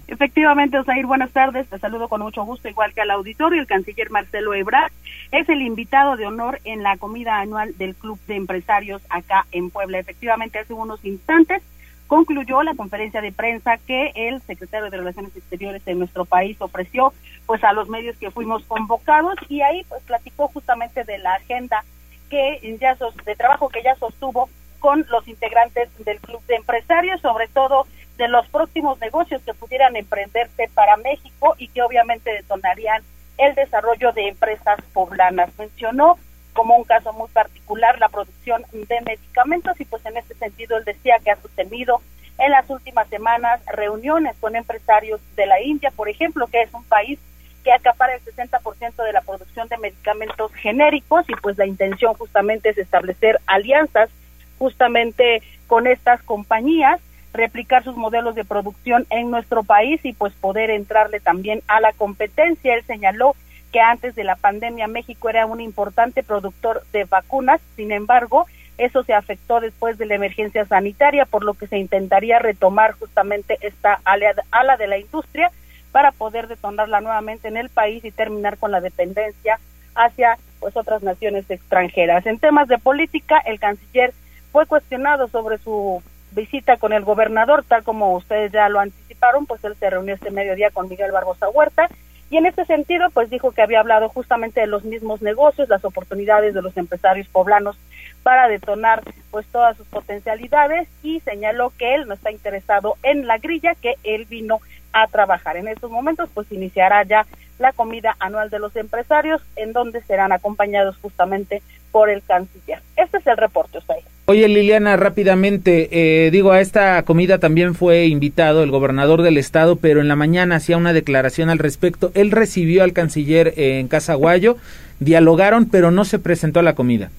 Efectivamente, 0.09 0.79
Osair, 0.79 1.05
buenas 1.05 1.31
tardes. 1.33 1.69
Te 1.69 1.79
saludo 1.79 2.09
con 2.09 2.23
mucho 2.23 2.43
gusto, 2.43 2.69
igual 2.69 2.95
que 2.95 3.03
al 3.03 3.11
auditorio. 3.11 3.61
El 3.61 3.67
canciller 3.67 4.11
Marcelo 4.11 4.55
Ebrard 4.55 4.91
es 5.33 5.49
el 5.51 5.61
invitado 5.61 6.17
de 6.17 6.27
honor 6.27 6.61
en 6.65 6.83
la 6.83 6.97
comida 6.97 7.41
anual 7.41 7.77
del 7.77 7.95
Club 7.95 8.19
de 8.27 8.37
Empresarios 8.37 9.03
acá 9.11 9.47
en 9.53 9.69
Puebla. 9.69 9.99
Efectivamente, 9.99 10.59
hace 10.59 10.73
unos 10.73 11.05
instantes 11.05 11.63
concluyó 12.07 12.63
la 12.63 12.75
conferencia 12.75 13.21
de 13.21 13.33
prensa 13.33 13.77
que 13.87 14.13
el 14.15 14.41
secretario 14.43 14.91
de 14.91 14.97
Relaciones 14.97 15.37
Exteriores 15.37 15.85
de 15.85 15.95
nuestro 15.95 16.25
país 16.25 16.57
ofreció 16.59 17.13
pues 17.49 17.65
a 17.65 17.73
los 17.73 17.89
medios 17.89 18.15
que 18.19 18.31
fuimos 18.31 18.63
convocados 18.67 19.37
y 19.49 19.63
ahí 19.63 19.83
pues 19.89 20.03
platicó 20.03 20.49
justamente 20.49 21.03
de 21.05 21.17
la 21.17 21.33
agenda 21.33 21.83
que 22.29 22.77
ya 22.79 22.95
de 23.25 23.37
trabajo 23.37 23.71
que 23.71 23.83
ya 23.83 23.97
sostuvo 23.97 24.51
con 24.81 25.07
los 25.09 25.27
integrantes 25.27 25.89
del 26.05 26.21
club 26.21 26.45
de 26.45 26.57
empresarios, 26.57 27.23
sobre 27.23 27.49
todo 27.49 27.87
de 28.19 28.29
los 28.29 28.47
próximos 28.49 29.01
negocios 29.01 29.41
que 29.47 29.55
pudieran 29.55 29.97
emprenderse 29.97 30.69
para 30.75 30.99
México 30.99 31.55
y 31.57 31.69
que 31.69 31.81
obviamente 31.81 32.35
detonarían 32.35 33.03
el 33.39 33.55
desarrollo 33.55 34.13
de 34.13 34.29
empresas 34.29 34.79
poblanas. 34.93 35.49
Mencionó 35.57 36.19
como 36.53 36.77
un 36.77 36.85
caso 36.85 37.15
muy 37.15 37.29
particular 37.31 37.99
la 37.99 38.11
producción 38.11 38.63
de 38.73 39.01
medicamentos 39.07 39.81
y 39.81 39.87
pues 39.87 40.05
en 40.05 40.19
este 40.19 40.35
sentido 40.35 40.77
él 40.77 40.85
decía 40.85 41.19
que 41.25 41.31
ha 41.31 41.41
sostenido 41.41 42.03
en 42.37 42.51
las 42.51 42.69
últimas 42.69 43.09
semanas 43.09 43.65
reuniones 43.65 44.37
con 44.39 44.55
empresarios 44.55 45.19
de 45.35 45.47
la 45.47 45.63
India, 45.63 45.91
por 45.97 46.11
ejemplo, 46.11 46.47
que 46.47 46.61
es 46.61 46.75
un 46.75 46.85
país 46.85 47.19
que 47.65 47.73
acapara 47.73 48.15
el 48.15 48.25
60% 48.25 49.05
de 49.05 49.13
la 49.13 49.21
producción 49.21 49.69
de 49.69 49.79
medicamentos 49.79 50.53
genéricos 50.55 51.29
y 51.29 51.35
pues 51.35 51.59
la 51.59 51.67
intención 51.67 52.15
justamente 52.15 52.71
es 52.71 52.79
establecer 52.79 53.39
alianzas 53.47 54.11
justamente 54.59 55.43
con 55.67 55.87
estas 55.87 56.23
compañías 56.23 57.01
replicar 57.33 57.85
sus 57.85 57.97
modelos 57.97 58.35
de 58.35 58.45
producción 58.45 59.07
en 59.11 59.31
nuestro 59.31 59.63
país 59.63 60.01
y 60.05 60.13
pues 60.13 60.33
poder 60.35 60.71
entrarle 60.71 61.21
también 61.21 61.63
a 61.69 61.81
la 61.81 61.93
competencia. 61.93 62.75
Él 62.75 62.83
señaló 62.85 63.35
que 63.73 63.81
antes 63.81 64.15
de 64.15 64.25
la 64.25 64.37
pandemia 64.37 64.89
México 64.89 65.29
era 65.29 65.47
un 65.47 65.61
importante 65.61 66.23
productor 66.23 66.83
de 66.93 67.05
vacunas, 67.05 67.61
sin 67.77 67.93
embargo, 67.93 68.47
eso 68.79 69.03
se 69.03 69.13
afectó 69.13 69.61
después 69.61 69.99
de 69.99 70.07
la 70.07 70.15
emergencia 70.15 70.65
sanitaria, 70.65 71.27
por 71.27 71.45
lo 71.45 71.55
que 71.55 71.67
se 71.67 71.79
intentaría 71.79 72.39
retomar 72.39 72.93
justamente 72.93 73.59
esta 73.61 74.01
ala 74.05 74.77
de 74.77 74.87
la 74.87 74.99
industria 74.99 75.51
para 75.93 76.13
poder 76.13 76.49
detonarla 76.49 77.01
nuevamente 77.01 77.49
en 77.49 77.57
el 77.57 77.69
país 77.69 78.05
y 78.05 78.11
terminar 78.11 78.59
con 78.59 78.73
la 78.73 78.81
dependencia 78.81 79.59
hacia 79.95 80.39
pues 80.61 80.77
otras 80.77 81.03
naciones 81.03 81.51
extranjeras. 81.51 82.27
En 82.27 82.39
temas 82.39 82.69
de 82.69 82.79
política, 82.79 83.39
el 83.45 83.59
canciller 83.59 84.13
fue 84.53 84.67
cuestionado 84.67 85.29
sobre 85.29 85.59
su 85.59 86.03
visita 86.33 86.77
con 86.77 86.93
el 86.93 87.05
gobernador, 87.05 87.65
tal 87.67 87.83
como 87.83 88.15
ustedes 88.15 88.53
ya 88.53 88.69
lo 88.69 88.81
anticiparon, 88.81 89.47
pues 89.47 89.63
él 89.65 89.75
se 89.77 89.91
reunió 89.91 90.15
este 90.15 90.31
mediodía 90.31 90.71
con 90.71 90.89
Miguel 90.89 91.13
Barbosa 91.13 91.49
Huerta. 91.49 91.89
Y 92.31 92.37
en 92.37 92.45
este 92.45 92.67
sentido, 92.67 93.09
pues 93.11 93.31
dijo 93.31 93.53
que 93.53 93.63
había 93.63 93.81
hablado 93.81 94.11
justamente 94.11 94.61
de 94.61 94.67
los 94.67 94.85
mismos 94.85 95.23
negocios, 95.23 95.71
las 95.71 95.85
oportunidades 95.85 96.53
de 96.53 96.61
los 96.61 96.77
empresarios 96.77 97.27
poblanos 97.29 97.79
para 98.23 98.49
detonar 98.49 99.03
pues 99.31 99.47
todas 99.47 99.79
sus 99.79 99.87
potencialidades. 99.87 100.89
Y 101.03 101.21
señaló 101.21 101.73
que 101.79 101.95
él 101.95 102.07
no 102.07 102.13
está 102.13 102.31
interesado 102.31 102.97
en 103.03 103.27
la 103.27 103.39
grilla, 103.39 103.75
que 103.75 103.95
él 104.05 104.27
vino 104.27 104.61
a 105.03 105.07
trabajar. 105.07 105.57
En 105.57 105.69
estos 105.69 105.91
momentos 105.91 106.29
pues 106.35 106.51
iniciará 106.53 107.03
ya 107.05 107.27
la 107.59 107.73
comida 107.73 108.17
anual 108.21 108.51
de 108.51 108.59
los 108.59 108.75
empresarios 108.77 109.43
en 109.57 109.73
donde 109.73 110.03
serán 110.03 110.33
acompañados 110.33 110.97
justamente 110.99 111.63
por 111.91 112.11
el 112.11 112.23
canciller. 112.23 112.81
Este 112.97 113.19
es 113.19 113.27
el 113.27 113.37
reporte, 113.37 113.79
usted. 113.79 113.97
Oye 114.27 114.47
Liliana, 114.47 114.97
rápidamente, 114.97 115.89
eh, 115.91 116.31
digo, 116.31 116.53
a 116.53 116.61
esta 116.61 117.03
comida 117.03 117.39
también 117.39 117.75
fue 117.75 118.07
invitado 118.07 118.63
el 118.63 118.71
gobernador 118.71 119.23
del 119.23 119.39
estado, 119.39 119.77
pero 119.77 120.01
en 120.01 120.09
la 120.09 120.17
mañana 120.17 120.57
hacía 120.57 120.77
una 120.77 120.93
declaración 120.93 121.49
al 121.49 121.59
respecto. 121.59 122.11
Él 122.15 122.31
recibió 122.31 122.85
al 122.85 122.93
canciller 122.93 123.55
en 123.57 123.89
Casa 123.89 124.15
Guayo, 124.15 124.59
dialogaron, 125.01 125.67
pero 125.71 125.91
no 125.91 126.05
se 126.05 126.19
presentó 126.19 126.61
a 126.61 126.63
la 126.63 126.75
comida. 126.75 127.11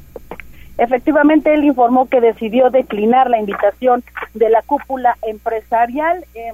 Efectivamente, 0.77 1.53
él 1.53 1.65
informó 1.65 2.07
que 2.07 2.21
decidió 2.21 2.69
declinar 2.69 3.29
la 3.29 3.39
invitación 3.39 4.01
de 4.33 4.49
la 4.49 4.61
cúpula 4.61 5.17
empresarial. 5.27 6.23
Eh, 6.35 6.53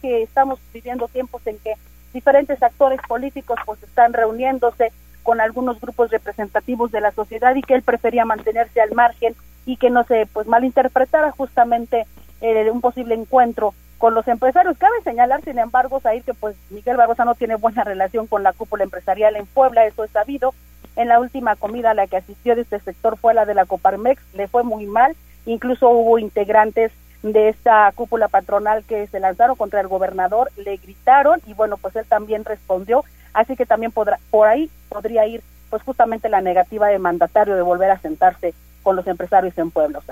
que 0.00 0.22
estamos 0.22 0.58
viviendo 0.72 1.08
tiempos 1.08 1.46
en 1.46 1.58
que 1.58 1.74
diferentes 2.12 2.62
actores 2.62 3.00
políticos 3.06 3.58
pues 3.64 3.82
están 3.82 4.12
reuniéndose 4.12 4.92
con 5.22 5.40
algunos 5.40 5.80
grupos 5.80 6.10
representativos 6.10 6.92
de 6.92 7.00
la 7.00 7.12
sociedad 7.12 7.54
y 7.54 7.62
que 7.62 7.74
él 7.74 7.82
prefería 7.82 8.24
mantenerse 8.24 8.80
al 8.80 8.92
margen 8.92 9.34
y 9.66 9.76
que 9.76 9.90
no 9.90 10.04
se 10.04 10.26
pues 10.32 10.46
malinterpretara 10.46 11.30
justamente 11.32 12.06
eh, 12.40 12.70
un 12.70 12.80
posible 12.80 13.14
encuentro 13.14 13.74
con 13.98 14.14
los 14.14 14.28
empresarios. 14.28 14.76
Cabe 14.76 15.00
señalar, 15.02 15.42
sin 15.42 15.58
embargo, 15.58 16.00
Sair, 16.00 16.22
que 16.22 16.34
pues 16.34 16.56
Miguel 16.70 16.96
Barbosa 16.96 17.24
no 17.24 17.34
tiene 17.34 17.54
buena 17.54 17.84
relación 17.84 18.26
con 18.26 18.42
la 18.42 18.52
cúpula 18.52 18.84
empresarial 18.84 19.36
en 19.36 19.46
Puebla, 19.46 19.86
eso 19.86 20.04
es 20.04 20.10
sabido. 20.10 20.52
En 20.96 21.08
la 21.08 21.20
última 21.20 21.56
comida 21.56 21.92
a 21.92 21.94
la 21.94 22.06
que 22.06 22.18
asistió 22.18 22.54
de 22.54 22.62
este 22.62 22.80
sector 22.80 23.16
fue 23.16 23.34
la 23.34 23.46
de 23.46 23.54
la 23.54 23.64
Coparmex, 23.64 24.22
le 24.34 24.46
fue 24.46 24.62
muy 24.62 24.86
mal, 24.86 25.16
incluso 25.46 25.88
hubo 25.88 26.18
integrantes 26.18 26.92
de 27.32 27.48
esta 27.48 27.90
cúpula 27.94 28.28
patronal 28.28 28.84
que 28.84 29.06
se 29.06 29.18
lanzaron 29.18 29.56
contra 29.56 29.80
el 29.80 29.88
gobernador, 29.88 30.50
le 30.56 30.76
gritaron 30.76 31.40
y 31.46 31.54
bueno, 31.54 31.78
pues 31.78 31.96
él 31.96 32.04
también 32.06 32.44
respondió, 32.44 33.02
así 33.32 33.56
que 33.56 33.64
también 33.64 33.92
podrá, 33.92 34.18
por 34.30 34.46
ahí 34.46 34.70
podría 34.90 35.26
ir 35.26 35.42
pues 35.70 35.82
justamente 35.82 36.28
la 36.28 36.42
negativa 36.42 36.88
del 36.88 37.00
mandatario 37.00 37.56
de 37.56 37.62
volver 37.62 37.90
a 37.90 37.98
sentarse 37.98 38.52
con 38.82 38.94
los 38.94 39.06
empresarios 39.06 39.56
en 39.56 39.70
pueblos. 39.70 40.04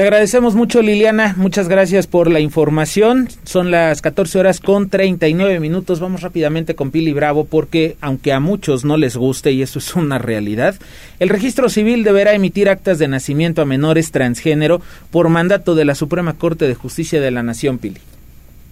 Te 0.00 0.04
agradecemos 0.04 0.54
mucho 0.54 0.80
Liliana, 0.80 1.34
muchas 1.36 1.68
gracias 1.68 2.06
por 2.06 2.30
la 2.30 2.40
información. 2.40 3.28
Son 3.44 3.70
las 3.70 4.00
14 4.00 4.38
horas 4.38 4.58
con 4.58 4.88
39 4.88 5.60
minutos. 5.60 6.00
Vamos 6.00 6.22
rápidamente 6.22 6.74
con 6.74 6.90
Pili 6.90 7.12
Bravo 7.12 7.44
porque 7.44 7.98
aunque 8.00 8.32
a 8.32 8.40
muchos 8.40 8.82
no 8.82 8.96
les 8.96 9.18
guste 9.18 9.52
y 9.52 9.60
eso 9.60 9.78
es 9.78 9.94
una 9.94 10.16
realidad, 10.16 10.74
el 11.18 11.28
registro 11.28 11.68
civil 11.68 12.02
deberá 12.02 12.32
emitir 12.32 12.70
actas 12.70 12.98
de 12.98 13.08
nacimiento 13.08 13.60
a 13.60 13.66
menores 13.66 14.10
transgénero 14.10 14.80
por 15.10 15.28
mandato 15.28 15.74
de 15.74 15.84
la 15.84 15.94
Suprema 15.94 16.32
Corte 16.32 16.66
de 16.66 16.74
Justicia 16.74 17.20
de 17.20 17.30
la 17.30 17.42
Nación, 17.42 17.76
Pili. 17.76 18.00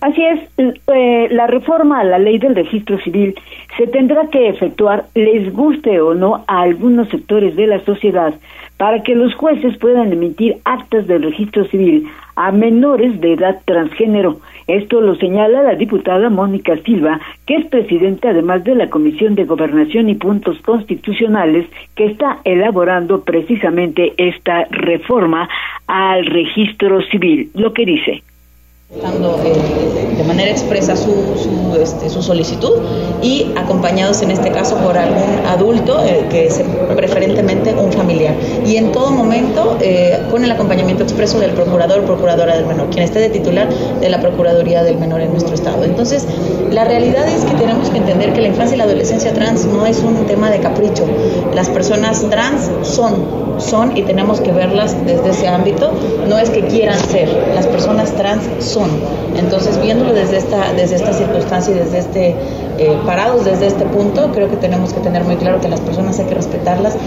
Así 0.00 0.24
es, 0.24 0.40
eh, 0.58 1.28
la 1.32 1.48
reforma 1.48 1.98
a 1.98 2.04
la 2.04 2.20
ley 2.20 2.38
del 2.38 2.54
registro 2.54 3.00
civil 3.00 3.34
se 3.76 3.88
tendrá 3.88 4.28
que 4.28 4.48
efectuar, 4.48 5.06
les 5.14 5.52
guste 5.52 6.00
o 6.00 6.14
no, 6.14 6.44
a 6.46 6.60
algunos 6.60 7.08
sectores 7.08 7.56
de 7.56 7.66
la 7.66 7.84
sociedad 7.84 8.32
para 8.76 9.02
que 9.02 9.16
los 9.16 9.34
jueces 9.34 9.76
puedan 9.78 10.12
emitir 10.12 10.58
actas 10.64 11.08
de 11.08 11.18
registro 11.18 11.64
civil 11.64 12.06
a 12.36 12.52
menores 12.52 13.20
de 13.20 13.32
edad 13.32 13.60
transgénero. 13.64 14.38
Esto 14.68 15.00
lo 15.00 15.16
señala 15.16 15.64
la 15.64 15.74
diputada 15.74 16.30
Mónica 16.30 16.76
Silva, 16.84 17.18
que 17.44 17.56
es 17.56 17.66
presidenta 17.66 18.30
además 18.30 18.62
de 18.62 18.76
la 18.76 18.88
Comisión 18.90 19.34
de 19.34 19.46
Gobernación 19.46 20.08
y 20.08 20.14
Puntos 20.14 20.60
Constitucionales, 20.60 21.66
que 21.96 22.06
está 22.06 22.38
elaborando 22.44 23.22
precisamente 23.24 24.12
esta 24.16 24.66
reforma 24.70 25.48
al 25.88 26.24
registro 26.26 27.02
civil. 27.02 27.50
Lo 27.54 27.72
que 27.72 27.84
dice 27.84 28.22
dando 29.02 29.38
eh, 29.44 30.16
de 30.16 30.24
manera 30.24 30.50
expresa 30.50 30.96
su, 30.96 31.12
su, 31.36 31.78
este, 31.78 32.08
su, 32.08 32.22
solicitud 32.22 32.72
y 33.20 33.52
acompañados 33.54 34.22
en 34.22 34.30
este 34.30 34.50
caso 34.50 34.76
por 34.76 34.96
algún 34.96 35.44
adulto, 35.46 36.02
eh, 36.02 36.24
que 36.30 36.46
es 36.46 36.62
preferentemente 36.96 37.74
un 37.74 37.92
familiar. 37.92 38.34
Y 38.64 38.76
en 38.76 38.90
todo 38.90 39.10
momento 39.10 39.76
eh, 39.82 40.18
con 40.30 40.42
el 40.42 40.50
acompañamiento 40.50 41.02
expreso 41.02 41.38
del 41.38 41.50
procurador 41.50 42.00
o 42.00 42.06
procuradora 42.06 42.56
del 42.56 42.64
menor, 42.64 42.88
quien 42.88 43.04
esté 43.04 43.18
de 43.18 43.28
titular 43.28 43.68
de 43.68 44.08
la 44.08 44.22
Procuraduría 44.22 44.82
del 44.82 44.96
Menor 44.96 45.20
en 45.20 45.32
nuestro 45.32 45.54
estado. 45.54 45.84
Entonces, 45.84 46.26
la 46.70 46.84
realidad 46.84 47.28
es 47.28 47.44
que 47.44 47.54
tenemos 47.56 47.90
que 47.90 47.98
entender 47.98 48.32
que 48.32 48.40
la 48.40 48.48
infancia 48.48 48.74
y 48.74 48.78
la 48.78 48.84
adolescencia 48.84 49.34
trans 49.34 49.66
no 49.66 49.84
es 49.84 49.98
un 49.98 50.26
tema 50.26 50.50
de 50.50 50.60
capricho. 50.60 51.04
Las 51.54 51.68
personas 51.68 52.24
trans 52.30 52.70
son, 52.82 53.58
son 53.58 53.96
y 53.96 54.02
tenemos 54.02 54.40
que 54.40 54.52
verlas 54.52 54.96
desde 55.04 55.30
ese 55.30 55.48
ámbito. 55.48 55.92
No 56.28 56.38
es 56.38 56.50
que 56.50 56.66
quieran 56.66 56.98
ser, 56.98 57.28
las 57.54 57.66
personas 57.66 58.12
trans 58.12 58.44
son 58.64 58.77
entonces, 59.36 59.80
viéndolo 59.82 60.12
desde 60.12 60.38
esta, 60.38 60.72
desde 60.72 60.96
esta 60.96 61.12
circunstancia 61.12 61.74
y 61.74 61.78
desde 61.78 61.98
este, 61.98 62.28
eh, 62.78 62.98
parados 63.06 63.44
desde 63.44 63.66
este 63.66 63.84
punto, 63.86 64.30
creo 64.32 64.48
que 64.48 64.56
tenemos 64.56 64.92
que 64.92 65.00
tener 65.00 65.22
muy 65.24 65.36
claro 65.36 65.60
que 65.60 65.68
las 65.68 65.80
personas 65.80 66.18
hay 66.18 66.26
que 66.26 66.34
respetarlas. 66.34 66.98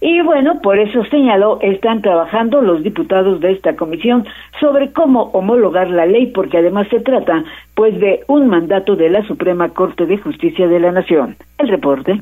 Y 0.00 0.20
bueno, 0.20 0.60
por 0.60 0.78
eso 0.78 1.02
señaló, 1.06 1.58
están 1.62 2.02
trabajando 2.02 2.60
los 2.60 2.82
diputados 2.82 3.40
de 3.40 3.52
esta 3.52 3.74
comisión 3.74 4.26
sobre 4.60 4.92
cómo 4.92 5.30
homologar 5.32 5.88
la 5.88 6.04
ley, 6.04 6.26
porque 6.26 6.58
además 6.58 6.88
se 6.90 7.00
trata, 7.00 7.42
pues, 7.74 7.98
de 7.98 8.20
un 8.26 8.48
mandato 8.48 8.96
de 8.96 9.08
la 9.08 9.26
Suprema 9.26 9.70
Corte 9.70 10.04
de 10.04 10.18
Justicia 10.18 10.68
de 10.68 10.78
la 10.78 10.92
Nación. 10.92 11.36
El 11.56 11.68
reporte. 11.68 12.20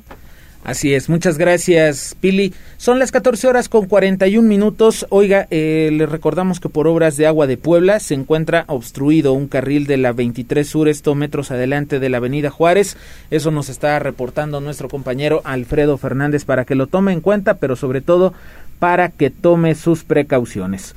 Así 0.65 0.95
es, 0.95 1.09
muchas 1.09 1.39
gracias 1.39 2.17
Pili. 2.21 2.55
Son 2.77 3.01
las 3.01 3.11
14 3.11 3.49
horas 3.49 3.69
con 3.69 3.87
41 3.87 4.47
minutos. 4.47 5.07
Oiga, 5.09 5.49
eh, 5.51 5.91
les 5.93 6.09
recordamos 6.09 6.61
que 6.61 6.69
por 6.69 6.87
obras 6.87 7.17
de 7.17 7.27
agua 7.27 7.49
de 7.49 7.57
Puebla 7.57 7.99
se 7.99 8.15
encuentra 8.15 8.65
obstruido 8.69 9.33
un 9.33 9.49
carril 9.49 9.89
de 9.89 9.97
la 9.97 10.13
23 10.13 10.65
Sur, 10.65 10.89
esto 10.89 11.17
metros 11.17 11.51
adelante 11.51 11.99
de 11.99 12.09
la 12.09 12.19
avenida 12.19 12.51
Juárez. 12.51 12.97
Eso 13.33 13.51
nos 13.51 13.69
está 13.71 13.99
reportando 13.99 14.61
nuestro 14.61 14.89
compañero 14.89 15.43
Alfredo 15.45 15.99
Fernández 15.99 16.45
para 16.45 16.65
que 16.65 16.77
lo 16.77 16.87
tome 16.87 17.13
en 17.13 17.23
cuenta, 17.23 17.55
pero 17.55 17.75
sobre 17.75 18.01
todo 18.01 18.33
para 18.79 19.09
que 19.09 19.31
tome 19.31 19.75
sus 19.75 20.05
precauciones. 20.05 20.95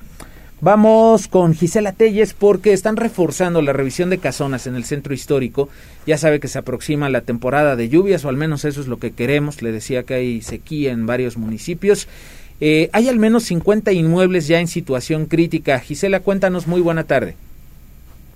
Vamos 0.65 1.27
con 1.27 1.53
Gisela 1.53 1.91
Telles 1.91 2.33
porque 2.33 2.73
están 2.73 2.97
reforzando 2.97 3.61
la 3.61 3.71
revisión 3.71 4.09
de 4.09 4.17
casonas 4.17 4.65
en 4.65 4.75
el 4.75 4.83
centro 4.83 5.13
histórico. 5.13 5.69
Ya 6.07 6.17
sabe 6.17 6.39
que 6.39 6.47
se 6.47 6.57
aproxima 6.57 7.07
la 7.07 7.21
temporada 7.21 7.75
de 7.75 7.87
lluvias, 7.87 8.25
o 8.25 8.29
al 8.29 8.35
menos 8.35 8.65
eso 8.65 8.81
es 8.81 8.87
lo 8.87 8.97
que 8.97 9.11
queremos. 9.11 9.61
Le 9.61 9.71
decía 9.71 10.01
que 10.01 10.15
hay 10.15 10.41
sequía 10.41 10.91
en 10.91 11.05
varios 11.05 11.37
municipios. 11.37 12.07
Eh, 12.61 12.89
hay 12.93 13.09
al 13.09 13.19
menos 13.19 13.43
50 13.43 13.91
inmuebles 13.91 14.47
ya 14.47 14.59
en 14.59 14.65
situación 14.65 15.27
crítica. 15.27 15.77
Gisela, 15.77 16.21
cuéntanos, 16.21 16.65
muy 16.65 16.81
buena 16.81 17.03
tarde. 17.03 17.35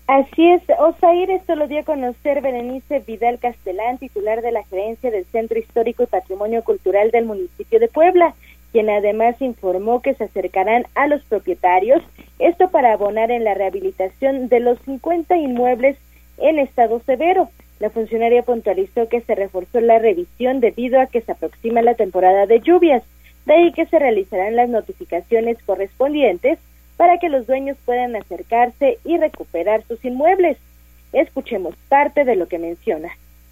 Así 0.06 0.48
es, 0.50 0.62
Osair, 0.78 1.32
esto 1.32 1.56
lo 1.56 1.68
dio 1.68 1.80
a 1.80 1.84
conocer 1.84 2.42
Berenice 2.42 3.00
Vidal 3.08 3.40
Castelán, 3.40 3.98
titular 3.98 4.44
de 4.44 4.52
la 4.52 4.64
gerencia 4.66 5.10
del 5.10 5.26
Centro 5.26 5.58
Histórico 5.58 6.04
y 6.04 6.06
Patrimonio 6.06 6.62
Cultural 6.64 7.10
del 7.10 7.26
municipio 7.26 7.80
de 7.80 7.88
Puebla 7.88 8.36
quien 8.72 8.90
además 8.90 9.42
informó 9.42 10.02
que 10.02 10.14
se 10.14 10.26
acercarán 10.26 10.86
a 10.96 11.08
los 11.08 11.24
propietarios, 11.24 12.04
esto 12.38 12.70
para 12.70 12.94
abonar 12.94 13.32
en 13.32 13.44
la 13.44 13.54
rehabilitación 13.54 14.48
de 14.48 14.60
los 14.60 14.80
50 14.80 15.38
inmuebles 15.38 15.98
en 16.38 16.60
estado 16.60 17.00
severo. 17.06 17.50
La 17.80 17.90
funcionaria 17.90 18.44
puntualizó 18.44 19.08
que 19.08 19.22
se 19.22 19.36
reforzó 19.36 19.80
la 19.80 20.00
revisión 20.00 20.60
debido 20.60 21.00
a 21.00 21.08
que 21.08 21.22
se 21.22 21.32
aproxima 21.32 21.82
la 21.82 21.96
temporada 21.96 22.46
de 22.46 22.60
lluvias, 22.60 23.04
de 23.46 23.54
ahí 23.54 23.72
que 23.72 23.86
se 23.86 23.98
realizarán 23.98 24.56
las 24.56 24.70
notificaciones 24.70 25.58
correspondientes 25.66 26.60
para 26.98 27.18
que 27.18 27.30
los 27.30 27.48
dueños 27.48 27.78
puedan 27.86 28.16
acercarse 28.16 29.00
y 29.06 29.18
recuperar 29.18 29.84
sus 29.88 30.04
inmuebles. 30.04 30.58
Escuchemos 31.14 31.74
parte 31.88 32.26
de 32.26 32.36
lo 32.36 32.48
que 32.48 32.60
menciona. 32.60 33.10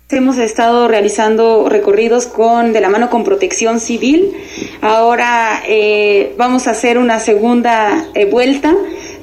Hemos 0.10 0.38
estado 0.38 0.88
realizando 0.88 1.68
recorridos 1.68 2.28
con 2.28 2.72
de 2.72 2.80
la 2.80 2.88
mano 2.88 3.10
con 3.10 3.26
Protección 3.26 3.82
Civil. 3.82 4.32
Ahora 4.80 5.62
eh, 5.68 6.34
vamos 6.38 6.68
a 6.68 6.72
hacer 6.72 6.98
una 6.98 7.20
segunda 7.20 8.08
eh, 8.14 8.24
vuelta 8.24 8.74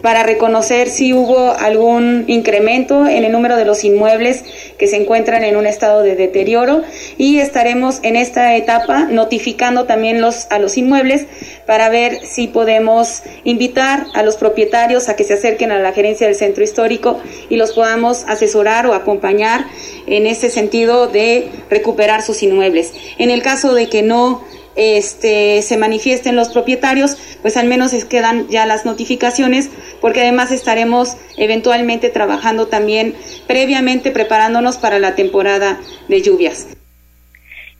para 0.03 0.23
reconocer 0.23 0.91
si 0.91 1.15
hubo 1.15 1.53
algún 1.53 2.25
incremento 2.27 3.07
en 3.07 3.25
el 3.25 3.33
número 3.33 3.57
de 3.57 3.65
los 3.65 3.85
inmuebles 3.85 4.45
que 4.77 4.87
se 4.87 4.97
encuentran 4.97 5.43
en 5.45 5.57
un 5.57 5.67
estado 5.67 6.03
de 6.03 6.17
deterioro 6.17 6.83
y 7.17 7.39
estaremos 7.39 8.01
en 8.03 8.17
esta 8.17 8.55
etapa 8.55 9.07
notificando 9.07 9.85
también 9.85 10.21
los, 10.21 10.47
a 10.51 10.59
los 10.59 10.77
inmuebles 10.77 11.25
para 11.67 11.89
ver 11.89 12.19
si 12.27 12.49
podemos 12.49 13.23
invitar 13.45 14.05
a 14.13 14.23
los 14.23 14.37
propietarios 14.37 15.09
a 15.09 15.17
que 15.17 15.25
se 15.25 15.33
acerquen 15.33 15.73
a 15.73 15.79
la 15.79 15.93
gerencia 15.93 16.27
del 16.27 16.37
centro 16.37 16.63
histórico 16.63 17.19
y 17.49 17.57
los 17.57 17.73
podamos 17.73 18.25
asesorar 18.29 18.87
o 18.87 18.93
acompañar 18.93 19.65
en 20.07 20.27
ese 20.27 20.51
sentido 20.51 20.74
de 20.75 21.51
recuperar 21.71 22.23
sus 22.23 22.43
inmuebles. 22.43 22.93
En 23.19 23.31
el 23.31 23.43
caso 23.43 23.75
de 23.75 23.89
que 23.89 24.03
no 24.03 24.43
este, 24.75 25.63
se 25.63 25.77
manifiesten 25.77 26.35
los 26.35 26.49
propietarios, 26.49 27.17
pues 27.43 27.57
al 27.57 27.69
menos 27.69 27.93
es 27.93 28.05
quedan 28.05 28.49
ya 28.49 28.67
las 28.67 28.85
notificaciones, 28.85 29.71
porque 30.01 30.23
además 30.23 30.51
estaremos 30.51 31.17
eventualmente 31.37 32.11
trabajando 32.11 32.67
también 32.67 33.15
previamente 33.47 34.11
preparándonos 34.11 34.77
para 34.77 34.99
la 34.99 35.15
temporada 35.15 35.79
de 36.09 36.23
lluvias. 36.23 36.67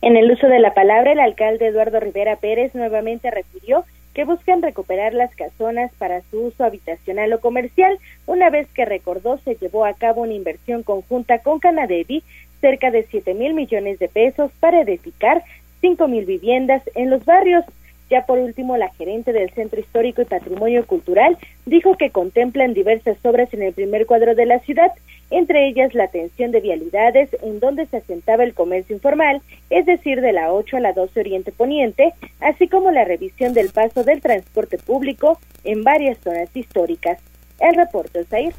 En 0.01 0.15
el 0.15 0.31
uso 0.31 0.47
de 0.47 0.59
la 0.59 0.73
palabra, 0.73 1.11
el 1.11 1.19
alcalde 1.19 1.67
Eduardo 1.67 1.99
Rivera 1.99 2.37
Pérez 2.37 2.73
nuevamente 2.75 3.29
refirió 3.29 3.83
que 4.15 4.23
buscan 4.23 4.61
recuperar 4.61 5.13
las 5.13 5.35
casonas 5.35 5.91
para 5.97 6.21
su 6.31 6.45
uso 6.45 6.63
habitacional 6.63 7.33
o 7.33 7.41
comercial, 7.41 7.99
una 8.25 8.49
vez 8.49 8.65
que 8.73 8.85
recordó 8.85 9.37
se 9.43 9.55
llevó 9.55 9.85
a 9.85 9.93
cabo 9.93 10.21
una 10.21 10.33
inversión 10.33 10.83
conjunta 10.83 11.39
con 11.39 11.59
Canadevi 11.59 12.23
cerca 12.65 12.89
de 12.89 13.03
7 13.03 13.35
mil 13.35 13.53
millones 13.53 13.99
de 13.99 14.07
pesos 14.07 14.49
para 14.59 14.81
edificar 14.81 15.43
cinco 15.81 16.07
mil 16.07 16.25
viviendas 16.25 16.81
en 16.95 17.11
los 17.11 17.23
barrios. 17.23 17.63
Ya 18.09 18.25
por 18.25 18.39
último, 18.39 18.75
la 18.75 18.89
gerente 18.89 19.33
del 19.33 19.51
Centro 19.51 19.79
Histórico 19.79 20.23
y 20.23 20.25
Patrimonio 20.25 20.83
Cultural 20.87 21.37
dijo 21.67 21.95
que 21.95 22.09
contemplan 22.09 22.73
diversas 22.73 23.23
obras 23.23 23.53
en 23.53 23.61
el 23.61 23.73
primer 23.73 24.07
cuadro 24.07 24.33
de 24.33 24.47
la 24.47 24.57
ciudad, 24.61 24.91
entre 25.29 25.67
ellas 25.67 25.93
la 25.93 26.05
atención 26.05 26.49
de 26.49 26.61
vialidades 26.61 27.29
en 27.43 27.59
donde 27.59 27.85
se 27.85 27.97
asentaba 27.97 28.43
el 28.43 28.55
comercio 28.55 28.95
informal, 28.95 29.43
es 29.69 29.85
decir, 29.85 30.21
de 30.21 30.33
la 30.33 30.51
8 30.51 30.77
a 30.77 30.79
la 30.79 30.93
12 30.93 31.19
Oriente 31.19 31.51
Poniente, 31.51 32.13
así 32.39 32.67
como 32.67 32.89
la 32.89 33.05
revisión 33.05 33.53
del 33.53 33.69
paso 33.69 34.03
del 34.03 34.21
transporte 34.21 34.79
público 34.79 35.39
en 35.63 35.83
varias 35.83 36.17
zonas 36.17 36.49
históricas. 36.55 37.19
El 37.59 37.75
reporte 37.75 38.25
ahí. 38.31 38.49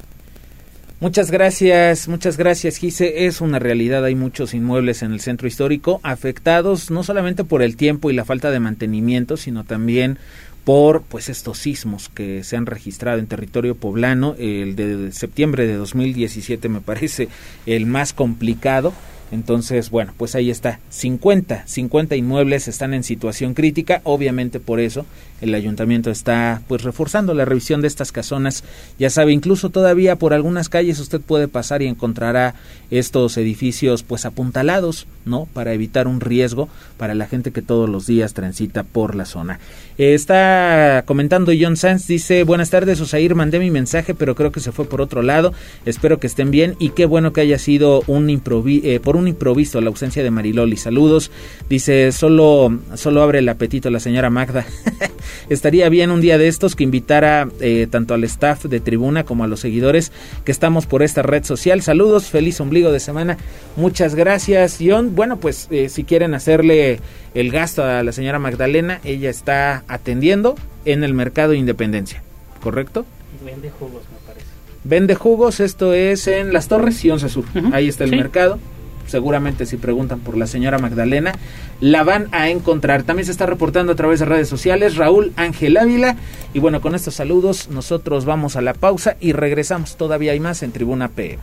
Muchas 0.99 1.31
gracias, 1.31 2.09
muchas 2.09 2.39
gracias, 2.39 2.79
Gise. 2.79 3.27
Es 3.27 3.43
una 3.43 3.59
realidad, 3.59 4.03
hay 4.03 4.15
muchos 4.15 4.55
inmuebles 4.55 5.03
en 5.03 5.13
el 5.13 5.21
centro 5.21 5.47
histórico 5.47 6.01
afectados 6.03 6.91
no 6.91 7.03
solamente 7.03 7.45
por 7.45 7.61
el 7.61 7.77
tiempo 7.77 8.11
y 8.11 8.15
la 8.15 8.25
falta 8.25 8.51
de 8.51 8.61
mantenimiento, 8.61 9.37
sino 9.37 9.65
también 9.65 10.19
por 10.65 11.03
pues 11.03 11.29
estos 11.29 11.59
sismos 11.59 12.09
que 12.09 12.43
se 12.45 12.57
han 12.57 12.65
registrado 12.65 13.19
en 13.19 13.27
territorio 13.27 13.75
poblano. 13.75 14.37
El 14.39 14.75
de 14.75 15.13
septiembre 15.13 15.67
de 15.67 15.75
2017 15.75 16.71
me 16.71 16.81
parece 16.81 17.29
el 17.67 17.85
más 17.85 18.15
complicado 18.15 18.95
entonces, 19.33 19.91
bueno, 19.91 20.13
pues 20.17 20.35
ahí 20.35 20.51
está, 20.51 20.81
50, 20.91 21.67
50 21.67 22.17
inmuebles 22.17 22.69
están 22.69 22.95
en 22.95 23.03
situación 23.03 23.55
crítica, 23.55 24.01
obviamente 24.05 24.61
por 24.61 24.81
eso 24.81 25.05
el 25.41 25.55
ayuntamiento 25.55 26.11
está 26.11 26.63
pues 26.67 26.83
reforzando 26.83 27.35
la 27.35 27.45
revisión 27.45 27.83
de 27.83 27.89
estas 27.89 28.13
casonas, 28.13 28.65
ya 28.99 29.11
sabe, 29.11 29.33
incluso 29.33 29.71
todavía 29.71 30.17
por 30.17 30.33
algunas 30.33 30.69
calles 30.69 30.99
usted 30.99 31.21
puede 31.21 31.49
pasar 31.49 31.83
y 31.83 31.87
encontrará 31.87 32.55
estos 32.91 33.37
edificios 33.37 34.03
pues 34.03 34.25
apuntalados, 34.25 35.07
¿no? 35.25 35.47
Para 35.53 35.73
evitar 35.73 36.07
un 36.09 36.21
riesgo 36.21 36.69
para 36.97 37.15
la 37.15 37.27
gente 37.27 37.51
que 37.51 37.63
todos 37.63 37.89
los 37.89 38.07
días 38.07 38.33
transita 38.33 38.85
por 38.85 39.15
la 39.15 39.25
zona. 39.25 39.59
Eh, 39.99 40.15
está 40.15 41.03
comentando 41.07 41.53
John 41.59 41.77
Sanz, 41.77 42.07
dice, 42.07 42.45
buenas 42.45 42.71
tardes, 42.71 43.01
Osair, 43.01 43.35
mandé 43.35 43.59
mi 43.59 43.71
mensaje, 43.71 44.15
pero 44.15 44.35
creo 44.35 44.53
que 44.53 44.61
se 44.61 44.73
fue 44.73 44.85
por 44.85 45.01
otro 45.01 45.23
lado, 45.23 45.53
espero 45.85 46.19
que 46.19 46.29
estén 46.29 46.51
bien 46.51 46.77
y 46.79 46.91
qué 46.91 47.07
bueno 47.07 47.33
que 47.33 47.41
haya 47.41 47.59
sido 47.59 48.03
un 48.07 48.31
improvi 48.31 48.81
eh, 48.85 49.01
por 49.01 49.16
un 49.17 49.29
improviso 49.29 49.81
la 49.81 49.89
ausencia 49.89 50.23
de 50.23 50.31
Mariloli. 50.31 50.77
Saludos. 50.77 51.31
Dice, 51.69 52.13
solo, 52.13 52.79
solo 52.95 53.23
abre 53.23 53.41
el 53.41 53.49
apetito 53.49 53.91
la 53.91 54.01
señora 54.01 54.31
Magda. 54.31 54.67
Estaría 55.49 55.89
bien 55.89 56.11
un 56.11 56.21
día 56.21 56.39
de 56.39 56.49
estos 56.49 56.75
que 56.75 56.85
invitara 56.85 57.49
eh, 57.61 57.87
tanto 57.91 58.15
al 58.15 58.25
staff 58.25 58.65
de 58.65 58.81
tribuna 58.81 59.25
como 59.25 59.45
a 59.45 59.47
los 59.47 59.61
seguidores 59.61 60.13
que 60.45 60.53
estamos 60.53 60.87
por 60.87 61.03
esta 61.03 61.23
red 61.23 61.45
social. 61.45 61.83
Saludos, 61.83 62.27
feliz 62.27 62.61
ombligo 62.61 62.93
de 62.93 63.01
semana. 63.01 63.37
Muchas 63.77 64.15
gracias, 64.15 64.79
John. 64.81 65.15
Bueno, 65.15 65.39
pues 65.39 65.69
eh, 65.71 65.89
si 65.89 66.05
quieren 66.05 66.35
hacerle 66.35 67.01
el 67.35 67.51
gasto 67.51 67.85
a 67.85 68.03
la 68.03 68.13
señora 68.13 68.39
Magdalena, 68.39 69.01
ella 69.05 69.31
está 69.31 69.85
atendiendo 69.89 70.57
en 70.85 71.05
el 71.05 71.15
mercado 71.15 71.55
Independencia, 71.55 72.23
¿correcto? 72.63 73.05
Vende 73.45 73.71
jugos, 73.71 74.03
me 74.13 74.27
parece. 74.27 74.47
Vende 74.85 75.15
jugos, 75.15 75.61
esto 75.61 75.93
es 75.93 76.27
en 76.27 76.53
Las 76.53 76.69
Torres 76.69 77.05
y 77.05 77.11
Once 77.11 77.29
Sur. 77.29 77.45
Ahí 77.73 77.89
está 77.89 78.05
el 78.05 78.11
mercado 78.11 78.59
seguramente 79.07 79.67
si 79.67 79.77
preguntan 79.77 80.21
por 80.21 80.37
la 80.37 80.47
señora 80.47 80.79
Magdalena, 80.79 81.33
la 81.81 82.05
van 82.05 82.29
a 82.33 82.49
encontrar. 82.49 83.03
También 83.03 83.27
se 83.27 83.33
está 83.33 83.47
reportando 83.47 83.93
a 83.93 83.97
través 83.97 84.21
de 84.21 84.27
redes 84.27 84.49
sociales 84.49 84.97
Raúl 84.97 85.33
Ángel 85.37 85.77
Ávila. 85.77 86.17
Y 86.55 86.59
bueno, 86.59 86.81
con 86.81 86.95
estos 86.95 87.15
saludos 87.15 87.69
nosotros 87.71 88.25
vamos 88.25 88.57
a 88.57 88.61
la 88.61 88.75
pausa 88.75 89.17
y 89.21 89.33
regresamos. 89.33 89.97
Todavía 89.97 90.33
hay 90.33 90.41
más 90.41 90.63
en 90.63 90.73
Tribuna 90.73 91.09
PM. 91.09 91.43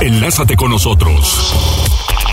Enlázate 0.00 0.56
con 0.56 0.70
nosotros. 0.70 1.54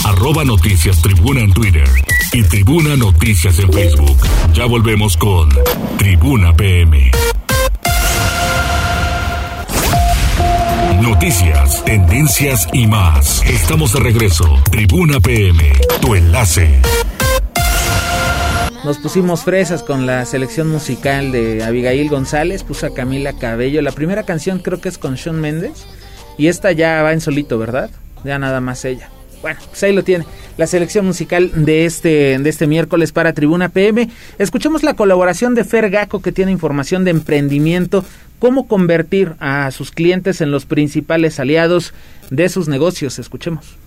Arroba 0.05 0.45
Noticias 0.45 1.01
Tribuna 1.01 1.41
en 1.41 1.51
Twitter 1.51 1.87
y 2.31 2.41
Tribuna 2.43 2.95
Noticias 2.95 3.59
en 3.59 3.71
Facebook. 3.73 4.17
Ya 4.53 4.65
volvemos 4.65 5.17
con 5.17 5.49
Tribuna 5.97 6.53
PM. 6.53 7.11
Noticias, 11.09 11.85
tendencias 11.85 12.67
y 12.73 12.85
más. 12.85 13.41
Estamos 13.45 13.93
de 13.93 14.01
regreso. 14.01 14.43
Tribuna 14.69 15.21
PM, 15.21 15.71
tu 16.01 16.15
enlace. 16.15 16.81
Nos 18.83 18.97
pusimos 18.97 19.43
fresas 19.43 19.83
con 19.83 20.05
la 20.05 20.25
selección 20.25 20.67
musical 20.67 21.31
de 21.31 21.63
Abigail 21.63 22.09
González, 22.09 22.63
puso 22.63 22.87
a 22.87 22.93
Camila 22.93 23.31
Cabello. 23.31 23.81
La 23.81 23.93
primera 23.93 24.23
canción 24.23 24.59
creo 24.59 24.81
que 24.81 24.89
es 24.89 24.97
con 24.97 25.15
Sean 25.15 25.39
Méndez. 25.39 25.85
Y 26.37 26.47
esta 26.47 26.73
ya 26.73 27.01
va 27.03 27.13
en 27.13 27.21
solito, 27.21 27.57
¿verdad? 27.57 27.89
Ya 28.25 28.37
nada 28.37 28.59
más 28.59 28.83
ella. 28.83 29.09
Bueno, 29.41 29.59
pues 29.69 29.83
ahí 29.83 29.93
lo 29.93 30.03
tiene. 30.03 30.25
La 30.57 30.67
selección 30.67 31.05
musical 31.05 31.51
de 31.53 31.85
este, 31.85 32.39
de 32.39 32.49
este 32.49 32.67
miércoles 32.67 33.11
para 33.11 33.33
Tribuna 33.33 33.69
PM. 33.69 34.09
Escuchemos 34.39 34.83
la 34.83 34.95
colaboración 34.95 35.53
de 35.53 35.63
Fer 35.63 35.89
Gaco 35.89 36.21
que 36.21 36.31
tiene 36.31 36.51
información 36.51 37.03
de 37.03 37.11
emprendimiento 37.11 38.03
cómo 38.39 38.67
convertir 38.67 39.35
a 39.39 39.69
sus 39.71 39.91
clientes 39.91 40.41
en 40.41 40.51
los 40.51 40.65
principales 40.65 41.39
aliados 41.39 41.93
de 42.29 42.49
sus 42.49 42.67
negocios. 42.67 43.19
Escuchemos. 43.19 43.77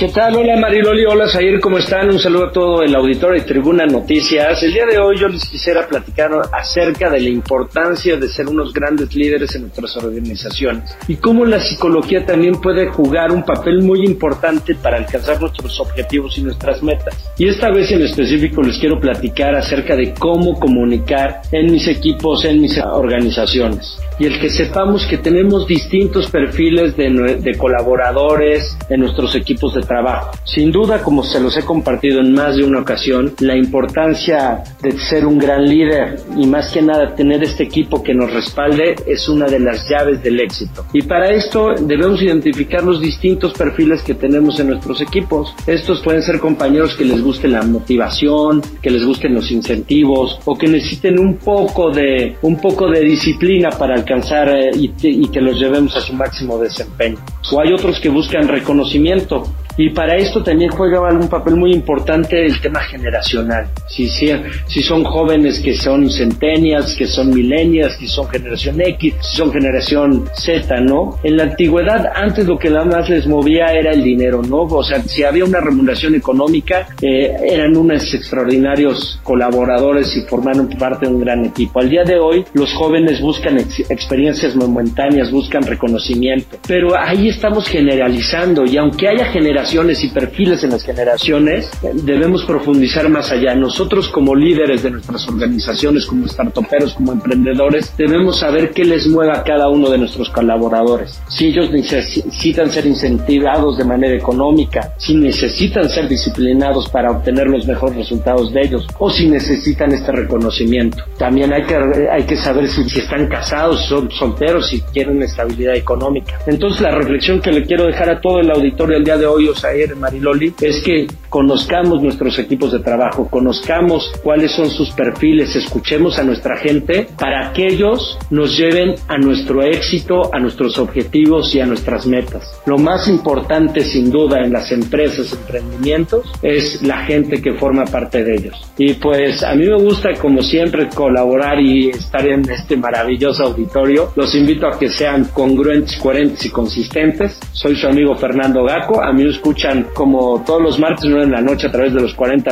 ¿Qué 0.00 0.08
tal? 0.08 0.34
Hola 0.34 0.56
Mariloli, 0.56 1.04
hola 1.04 1.28
Zair, 1.28 1.60
¿cómo 1.60 1.76
están? 1.76 2.08
Un 2.08 2.18
saludo 2.18 2.46
a 2.46 2.52
todo 2.52 2.82
el 2.82 2.94
auditorio 2.94 3.38
de 3.38 3.46
Tribuna 3.46 3.84
Noticias. 3.84 4.62
El 4.62 4.72
día 4.72 4.86
de 4.86 4.98
hoy 4.98 5.18
yo 5.18 5.28
les 5.28 5.46
quisiera 5.46 5.86
platicar 5.86 6.30
acerca 6.54 7.10
de 7.10 7.20
la 7.20 7.28
importancia 7.28 8.16
de 8.16 8.26
ser 8.30 8.48
unos 8.48 8.72
grandes 8.72 9.14
líderes 9.14 9.54
en 9.56 9.60
nuestras 9.64 9.94
organizaciones 9.98 10.96
y 11.06 11.16
cómo 11.16 11.44
la 11.44 11.60
psicología 11.60 12.24
también 12.24 12.54
puede 12.62 12.86
jugar 12.86 13.30
un 13.30 13.44
papel 13.44 13.82
muy 13.82 14.06
importante 14.06 14.74
para 14.74 14.96
alcanzar 14.96 15.38
nuestros 15.38 15.78
objetivos 15.78 16.38
y 16.38 16.44
nuestras 16.44 16.82
metas. 16.82 17.14
Y 17.36 17.48
esta 17.48 17.70
vez 17.70 17.90
en 17.90 18.00
específico 18.00 18.62
les 18.62 18.78
quiero 18.78 18.98
platicar 18.98 19.54
acerca 19.54 19.96
de 19.96 20.14
cómo 20.14 20.58
comunicar 20.58 21.42
en 21.52 21.70
mis 21.70 21.86
equipos, 21.86 22.46
en 22.46 22.62
mis 22.62 22.78
organizaciones. 22.78 23.98
Y 24.18 24.26
el 24.26 24.38
que 24.38 24.50
sepamos 24.50 25.06
que 25.06 25.16
tenemos 25.16 25.66
distintos 25.66 26.30
perfiles 26.30 26.94
de, 26.96 27.38
de 27.40 27.56
colaboradores 27.56 28.76
en 28.90 29.00
nuestros 29.00 29.34
equipos 29.34 29.74
de 29.74 29.89
trabajo. 29.90 30.30
Sin 30.44 30.70
duda, 30.70 31.02
como 31.02 31.24
se 31.24 31.40
los 31.40 31.56
he 31.56 31.64
compartido 31.64 32.20
en 32.20 32.32
más 32.32 32.56
de 32.56 32.64
una 32.64 32.78
ocasión, 32.78 33.34
la 33.40 33.56
importancia 33.56 34.62
de 34.80 34.92
ser 34.92 35.26
un 35.26 35.36
gran 35.36 35.64
líder 35.64 36.20
y 36.36 36.46
más 36.46 36.70
que 36.70 36.80
nada 36.80 37.12
tener 37.16 37.42
este 37.42 37.64
equipo 37.64 38.00
que 38.00 38.14
nos 38.14 38.32
respalde 38.32 38.94
es 39.04 39.28
una 39.28 39.46
de 39.46 39.58
las 39.58 39.88
llaves 39.88 40.22
del 40.22 40.38
éxito. 40.38 40.86
Y 40.92 41.02
para 41.02 41.30
esto 41.30 41.74
debemos 41.74 42.22
identificar 42.22 42.84
los 42.84 43.00
distintos 43.00 43.52
perfiles 43.52 44.02
que 44.02 44.14
tenemos 44.14 44.60
en 44.60 44.68
nuestros 44.68 45.00
equipos. 45.00 45.54
Estos 45.66 46.00
pueden 46.02 46.22
ser 46.22 46.38
compañeros 46.38 46.94
que 46.94 47.04
les 47.04 47.20
guste 47.20 47.48
la 47.48 47.62
motivación, 47.62 48.62
que 48.80 48.90
les 48.90 49.04
gusten 49.04 49.34
los 49.34 49.50
incentivos 49.50 50.38
o 50.44 50.56
que 50.56 50.68
necesiten 50.68 51.18
un 51.18 51.36
poco 51.36 51.90
de 51.90 52.36
un 52.42 52.60
poco 52.60 52.88
de 52.88 53.00
disciplina 53.00 53.70
para 53.70 53.96
alcanzar 53.96 54.50
eh, 54.50 54.70
y, 54.72 54.92
y 55.02 55.26
que 55.28 55.40
los 55.40 55.58
llevemos 55.58 55.96
a 55.96 56.00
su 56.00 56.12
máximo 56.12 56.58
desempeño. 56.58 57.18
O 57.52 57.60
hay 57.60 57.72
otros 57.72 57.98
que 57.98 58.08
buscan 58.08 58.46
reconocimiento 58.46 59.48
y 59.80 59.88
para 59.88 60.14
esto 60.16 60.42
también 60.42 60.70
juega 60.70 61.00
un 61.00 61.28
papel 61.28 61.56
muy 61.56 61.72
importante 61.72 62.44
el 62.44 62.60
tema 62.60 62.80
generacional. 62.80 63.66
Si, 63.88 64.08
si, 64.08 64.30
si 64.66 64.82
son 64.82 65.04
jóvenes 65.04 65.58
que 65.60 65.74
son 65.74 66.10
centennials, 66.10 66.94
que 66.94 67.06
son 67.06 67.30
millennials, 67.30 67.96
que 67.96 68.06
son 68.06 68.28
generación 68.28 68.78
X, 68.78 69.14
si 69.22 69.36
son 69.38 69.50
generación 69.50 70.26
Z, 70.34 70.80
¿no? 70.82 71.18
En 71.22 71.38
la 71.38 71.44
antigüedad, 71.44 72.12
antes 72.14 72.46
lo 72.46 72.58
que 72.58 72.68
más 72.68 73.08
les 73.08 73.26
movía 73.26 73.68
era 73.72 73.92
el 73.92 74.02
dinero, 74.02 74.42
¿no? 74.42 74.64
O 74.64 74.82
sea, 74.82 75.00
si 75.02 75.24
había 75.24 75.46
una 75.46 75.60
remuneración 75.60 76.14
económica, 76.14 76.88
eh, 77.00 77.34
eran 77.42 77.74
unos 77.74 78.12
extraordinarios 78.12 79.18
colaboradores 79.22 80.14
y 80.14 80.28
formaron 80.28 80.68
parte 80.68 81.06
de 81.06 81.14
un 81.14 81.20
gran 81.20 81.44
equipo. 81.46 81.80
Al 81.80 81.88
día 81.88 82.04
de 82.04 82.18
hoy, 82.18 82.44
los 82.52 82.72
jóvenes 82.74 83.22
buscan 83.22 83.58
experiencias 83.58 84.54
momentáneas, 84.54 85.30
buscan 85.30 85.62
reconocimiento, 85.62 86.58
pero 86.68 86.98
ahí 86.98 87.28
estamos 87.28 87.66
generalizando 87.66 88.64
y 88.66 88.76
aunque 88.76 89.08
haya 89.08 89.24
generación 89.26 89.59
y 90.02 90.08
perfiles 90.08 90.64
en 90.64 90.70
las 90.70 90.82
generaciones, 90.82 91.70
debemos 92.02 92.44
profundizar 92.44 93.08
más 93.08 93.30
allá. 93.30 93.54
Nosotros 93.54 94.08
como 94.08 94.34
líderes 94.34 94.82
de 94.82 94.90
nuestras 94.90 95.28
organizaciones, 95.28 96.06
como 96.06 96.26
startuperos, 96.26 96.94
como 96.94 97.12
emprendedores, 97.12 97.92
debemos 97.96 98.38
saber 98.38 98.70
qué 98.70 98.84
les 98.84 99.06
mueve 99.06 99.32
a 99.36 99.42
cada 99.42 99.68
uno 99.68 99.90
de 99.90 99.98
nuestros 99.98 100.30
colaboradores. 100.30 101.20
Si 101.28 101.48
ellos 101.48 101.70
necesitan 101.70 102.70
ser 102.70 102.86
incentivados 102.86 103.76
de 103.76 103.84
manera 103.84 104.14
económica, 104.14 104.94
si 104.96 105.14
necesitan 105.14 105.88
ser 105.88 106.08
disciplinados 106.08 106.88
para 106.88 107.10
obtener 107.10 107.46
los 107.46 107.66
mejores 107.66 107.96
resultados 107.96 108.52
de 108.54 108.62
ellos, 108.62 108.86
o 108.98 109.10
si 109.10 109.28
necesitan 109.28 109.92
este 109.92 110.10
reconocimiento. 110.10 111.04
También 111.18 111.52
hay 111.52 111.64
que, 111.64 111.76
hay 112.10 112.22
que 112.24 112.36
saber 112.36 112.66
si, 112.68 112.88
si 112.88 113.00
están 113.00 113.28
casados, 113.28 113.84
son 113.86 114.10
solteros, 114.10 114.68
si 114.68 114.80
quieren 114.80 115.22
estabilidad 115.22 115.76
económica. 115.76 116.38
Entonces 116.46 116.80
la 116.80 116.92
reflexión 116.92 117.40
que 117.40 117.52
le 117.52 117.64
quiero 117.64 117.84
dejar 117.84 118.08
a 118.08 118.20
todo 118.20 118.40
el 118.40 118.50
auditorio 118.50 118.96
el 118.96 119.04
día 119.04 119.18
de 119.18 119.26
hoy 119.26 119.49
ayer, 119.64 119.94
Mariloli, 119.96 120.54
es 120.60 120.82
que 120.82 121.06
conozcamos 121.30 122.02
nuestros 122.02 122.38
equipos 122.38 122.72
de 122.72 122.80
trabajo, 122.80 123.28
conozcamos 123.30 124.12
cuáles 124.22 124.52
son 124.52 124.68
sus 124.68 124.90
perfiles, 124.90 125.56
escuchemos 125.56 126.18
a 126.18 126.24
nuestra 126.24 126.56
gente 126.56 127.08
para 127.18 127.52
que 127.52 127.68
ellos 127.68 128.18
nos 128.30 128.58
lleven 128.58 128.96
a 129.08 129.16
nuestro 129.16 129.62
éxito, 129.62 130.34
a 130.34 130.38
nuestros 130.38 130.78
objetivos 130.78 131.54
y 131.54 131.60
a 131.60 131.66
nuestras 131.66 132.06
metas. 132.06 132.60
Lo 132.66 132.76
más 132.76 133.08
importante 133.08 133.82
sin 133.82 134.10
duda 134.10 134.44
en 134.44 134.52
las 134.52 134.72
empresas, 134.72 135.32
emprendimientos, 135.32 136.30
es 136.42 136.82
la 136.82 137.04
gente 137.04 137.40
que 137.40 137.54
forma 137.54 137.84
parte 137.84 138.24
de 138.24 138.34
ellos. 138.34 138.54
Y 138.76 138.94
pues 138.94 139.42
a 139.42 139.54
mí 139.54 139.66
me 139.66 139.76
gusta 139.76 140.10
como 140.20 140.42
siempre 140.42 140.88
colaborar 140.88 141.60
y 141.60 141.90
estar 141.90 142.26
en 142.26 142.48
este 142.50 142.76
maravilloso 142.76 143.44
auditorio. 143.44 144.10
Los 144.16 144.34
invito 144.34 144.66
a 144.66 144.78
que 144.78 144.88
sean 144.88 145.26
congruentes, 145.32 145.96
coherentes 145.98 146.44
y 146.44 146.50
consistentes. 146.50 147.38
Soy 147.52 147.76
su 147.76 147.86
amigo 147.86 148.14
Fernando 148.16 148.64
Gaco. 148.64 149.00
A 149.02 149.12
mí 149.12 149.22
me 149.22 149.30
escuchan 149.30 149.86
como 149.94 150.42
todos 150.44 150.62
los 150.62 150.78
martes, 150.78 151.04
9 151.20 151.26
de 151.26 151.32
la 151.32 151.42
noche 151.42 151.66
a 151.66 151.72
través 151.72 151.92
de 151.92 152.00
los 152.00 152.14
40 152.14 152.50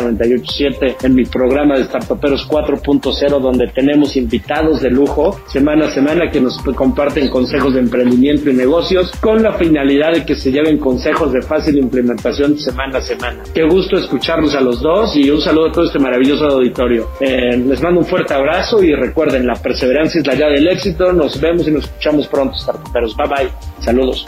en 1.03 1.15
mi 1.15 1.25
programa 1.25 1.77
de 1.77 1.85
Startuperos 1.85 2.49
4.0 2.49 3.41
donde 3.41 3.69
tenemos 3.69 4.17
invitados 4.17 4.81
de 4.81 4.91
lujo 4.91 5.41
semana 5.47 5.87
a 5.87 5.91
semana 5.91 6.31
que 6.31 6.41
nos 6.41 6.59
comparten 6.59 7.29
consejos 7.29 7.75
de 7.75 7.81
emprendimiento 7.81 8.51
y 8.51 8.55
negocios 8.55 9.13
con 9.21 9.43
la 9.43 9.53
finalidad 9.55 10.13
de 10.13 10.25
que 10.25 10.35
se 10.35 10.51
lleven 10.51 10.79
consejos 10.79 11.33
de 11.33 11.43
fácil 11.43 11.79
implementación 11.79 12.59
semana 12.59 12.99
a 12.99 13.03
semana. 13.03 13.43
Qué 13.55 13.65
gusto 13.65 13.97
escucharlos 13.97 14.55
a 14.55 14.61
los 14.61 14.81
dos 14.81 15.17
y 15.17 15.31
un 15.31 15.41
saludo 15.41 15.69
a 15.69 15.73
todo 15.73 15.85
este 15.85 15.99
maravilloso 15.99 16.47
auditorio. 16.47 17.09
Eh, 17.21 17.57
les 17.57 17.83
mando 17.83 18.01
un 18.01 18.07
fuerte 18.07 18.35
abrazo 18.35 18.83
y 18.83 18.95
recuerden, 18.95 19.47
la 19.47 19.55
perseverancia 19.55 20.21
es 20.21 20.27
la 20.27 20.35
llave 20.35 20.55
del 20.55 20.69
éxito. 20.69 21.13
Nos 21.13 21.41
vemos 21.41 21.67
y 21.69 21.71
nos 21.71 21.85
escuchamos 21.85 22.27
pronto, 22.29 22.57
Startuperos. 22.57 23.17
Bye 23.17 23.29
bye. 23.29 23.51
Saludos. 23.81 24.27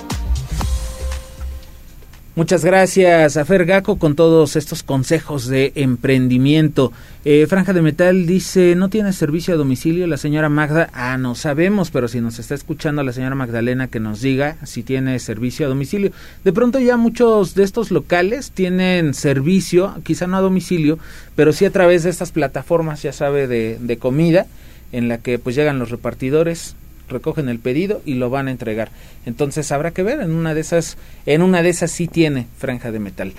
Muchas 2.36 2.64
gracias 2.64 3.36
a 3.36 3.44
Fer 3.44 3.64
Gaco 3.64 3.98
con 3.98 4.14
todos 4.14 4.54
estos 4.54 4.84
consejos 4.84 5.48
de 5.48 5.72
emprendimiento. 5.74 6.92
Eh, 7.24 7.44
Franja 7.48 7.72
de 7.72 7.82
Metal 7.82 8.24
dice, 8.24 8.76
¿no 8.76 8.88
tiene 8.88 9.12
servicio 9.12 9.52
a 9.52 9.56
domicilio 9.56 10.06
la 10.06 10.16
señora 10.16 10.48
Magda? 10.48 10.90
Ah, 10.92 11.18
no 11.18 11.34
sabemos, 11.34 11.90
pero 11.90 12.06
si 12.06 12.20
nos 12.20 12.38
está 12.38 12.54
escuchando 12.54 13.02
la 13.02 13.12
señora 13.12 13.34
Magdalena 13.34 13.88
que 13.88 13.98
nos 13.98 14.20
diga 14.20 14.58
si 14.64 14.84
tiene 14.84 15.18
servicio 15.18 15.66
a 15.66 15.70
domicilio. 15.70 16.12
De 16.44 16.52
pronto 16.52 16.78
ya 16.78 16.96
muchos 16.96 17.56
de 17.56 17.64
estos 17.64 17.90
locales 17.90 18.52
tienen 18.52 19.12
servicio, 19.12 19.96
quizá 20.04 20.28
no 20.28 20.36
a 20.36 20.40
domicilio, 20.40 21.00
pero 21.34 21.52
sí 21.52 21.64
a 21.64 21.72
través 21.72 22.04
de 22.04 22.10
estas 22.10 22.30
plataformas, 22.30 23.02
ya 23.02 23.12
sabe, 23.12 23.48
de, 23.48 23.76
de 23.80 23.98
comida, 23.98 24.46
en 24.92 25.08
la 25.08 25.18
que 25.18 25.40
pues 25.40 25.56
llegan 25.56 25.80
los 25.80 25.90
repartidores, 25.90 26.76
recogen 27.10 27.48
el 27.48 27.58
pedido 27.58 28.00
y 28.06 28.14
lo 28.14 28.30
van 28.30 28.48
a 28.48 28.50
entregar. 28.50 28.90
Entonces 29.26 29.70
habrá 29.72 29.90
que 29.90 30.02
ver, 30.02 30.20
en 30.20 30.30
una 30.32 30.54
de 30.54 30.60
esas, 30.60 30.96
en 31.26 31.42
una 31.42 31.62
de 31.62 31.68
esas 31.68 31.90
sí 31.90 32.08
tiene 32.08 32.46
franja 32.56 32.90
de 32.90 32.98
metal. 32.98 33.32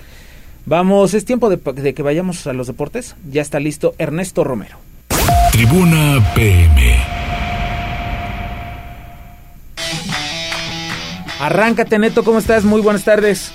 Vamos, 0.64 1.14
es 1.14 1.24
tiempo 1.24 1.50
de, 1.50 1.56
de 1.56 1.94
que 1.94 2.02
vayamos 2.02 2.46
a 2.46 2.52
los 2.52 2.68
deportes. 2.68 3.16
Ya 3.28 3.42
está 3.42 3.58
listo 3.58 3.94
Ernesto 3.98 4.44
Romero. 4.44 4.78
Tribuna 5.50 6.32
PM. 6.34 6.96
Arráncate, 11.40 11.98
Neto, 11.98 12.22
¿cómo 12.22 12.38
estás? 12.38 12.62
Muy 12.62 12.80
buenas 12.80 13.02
tardes. 13.02 13.52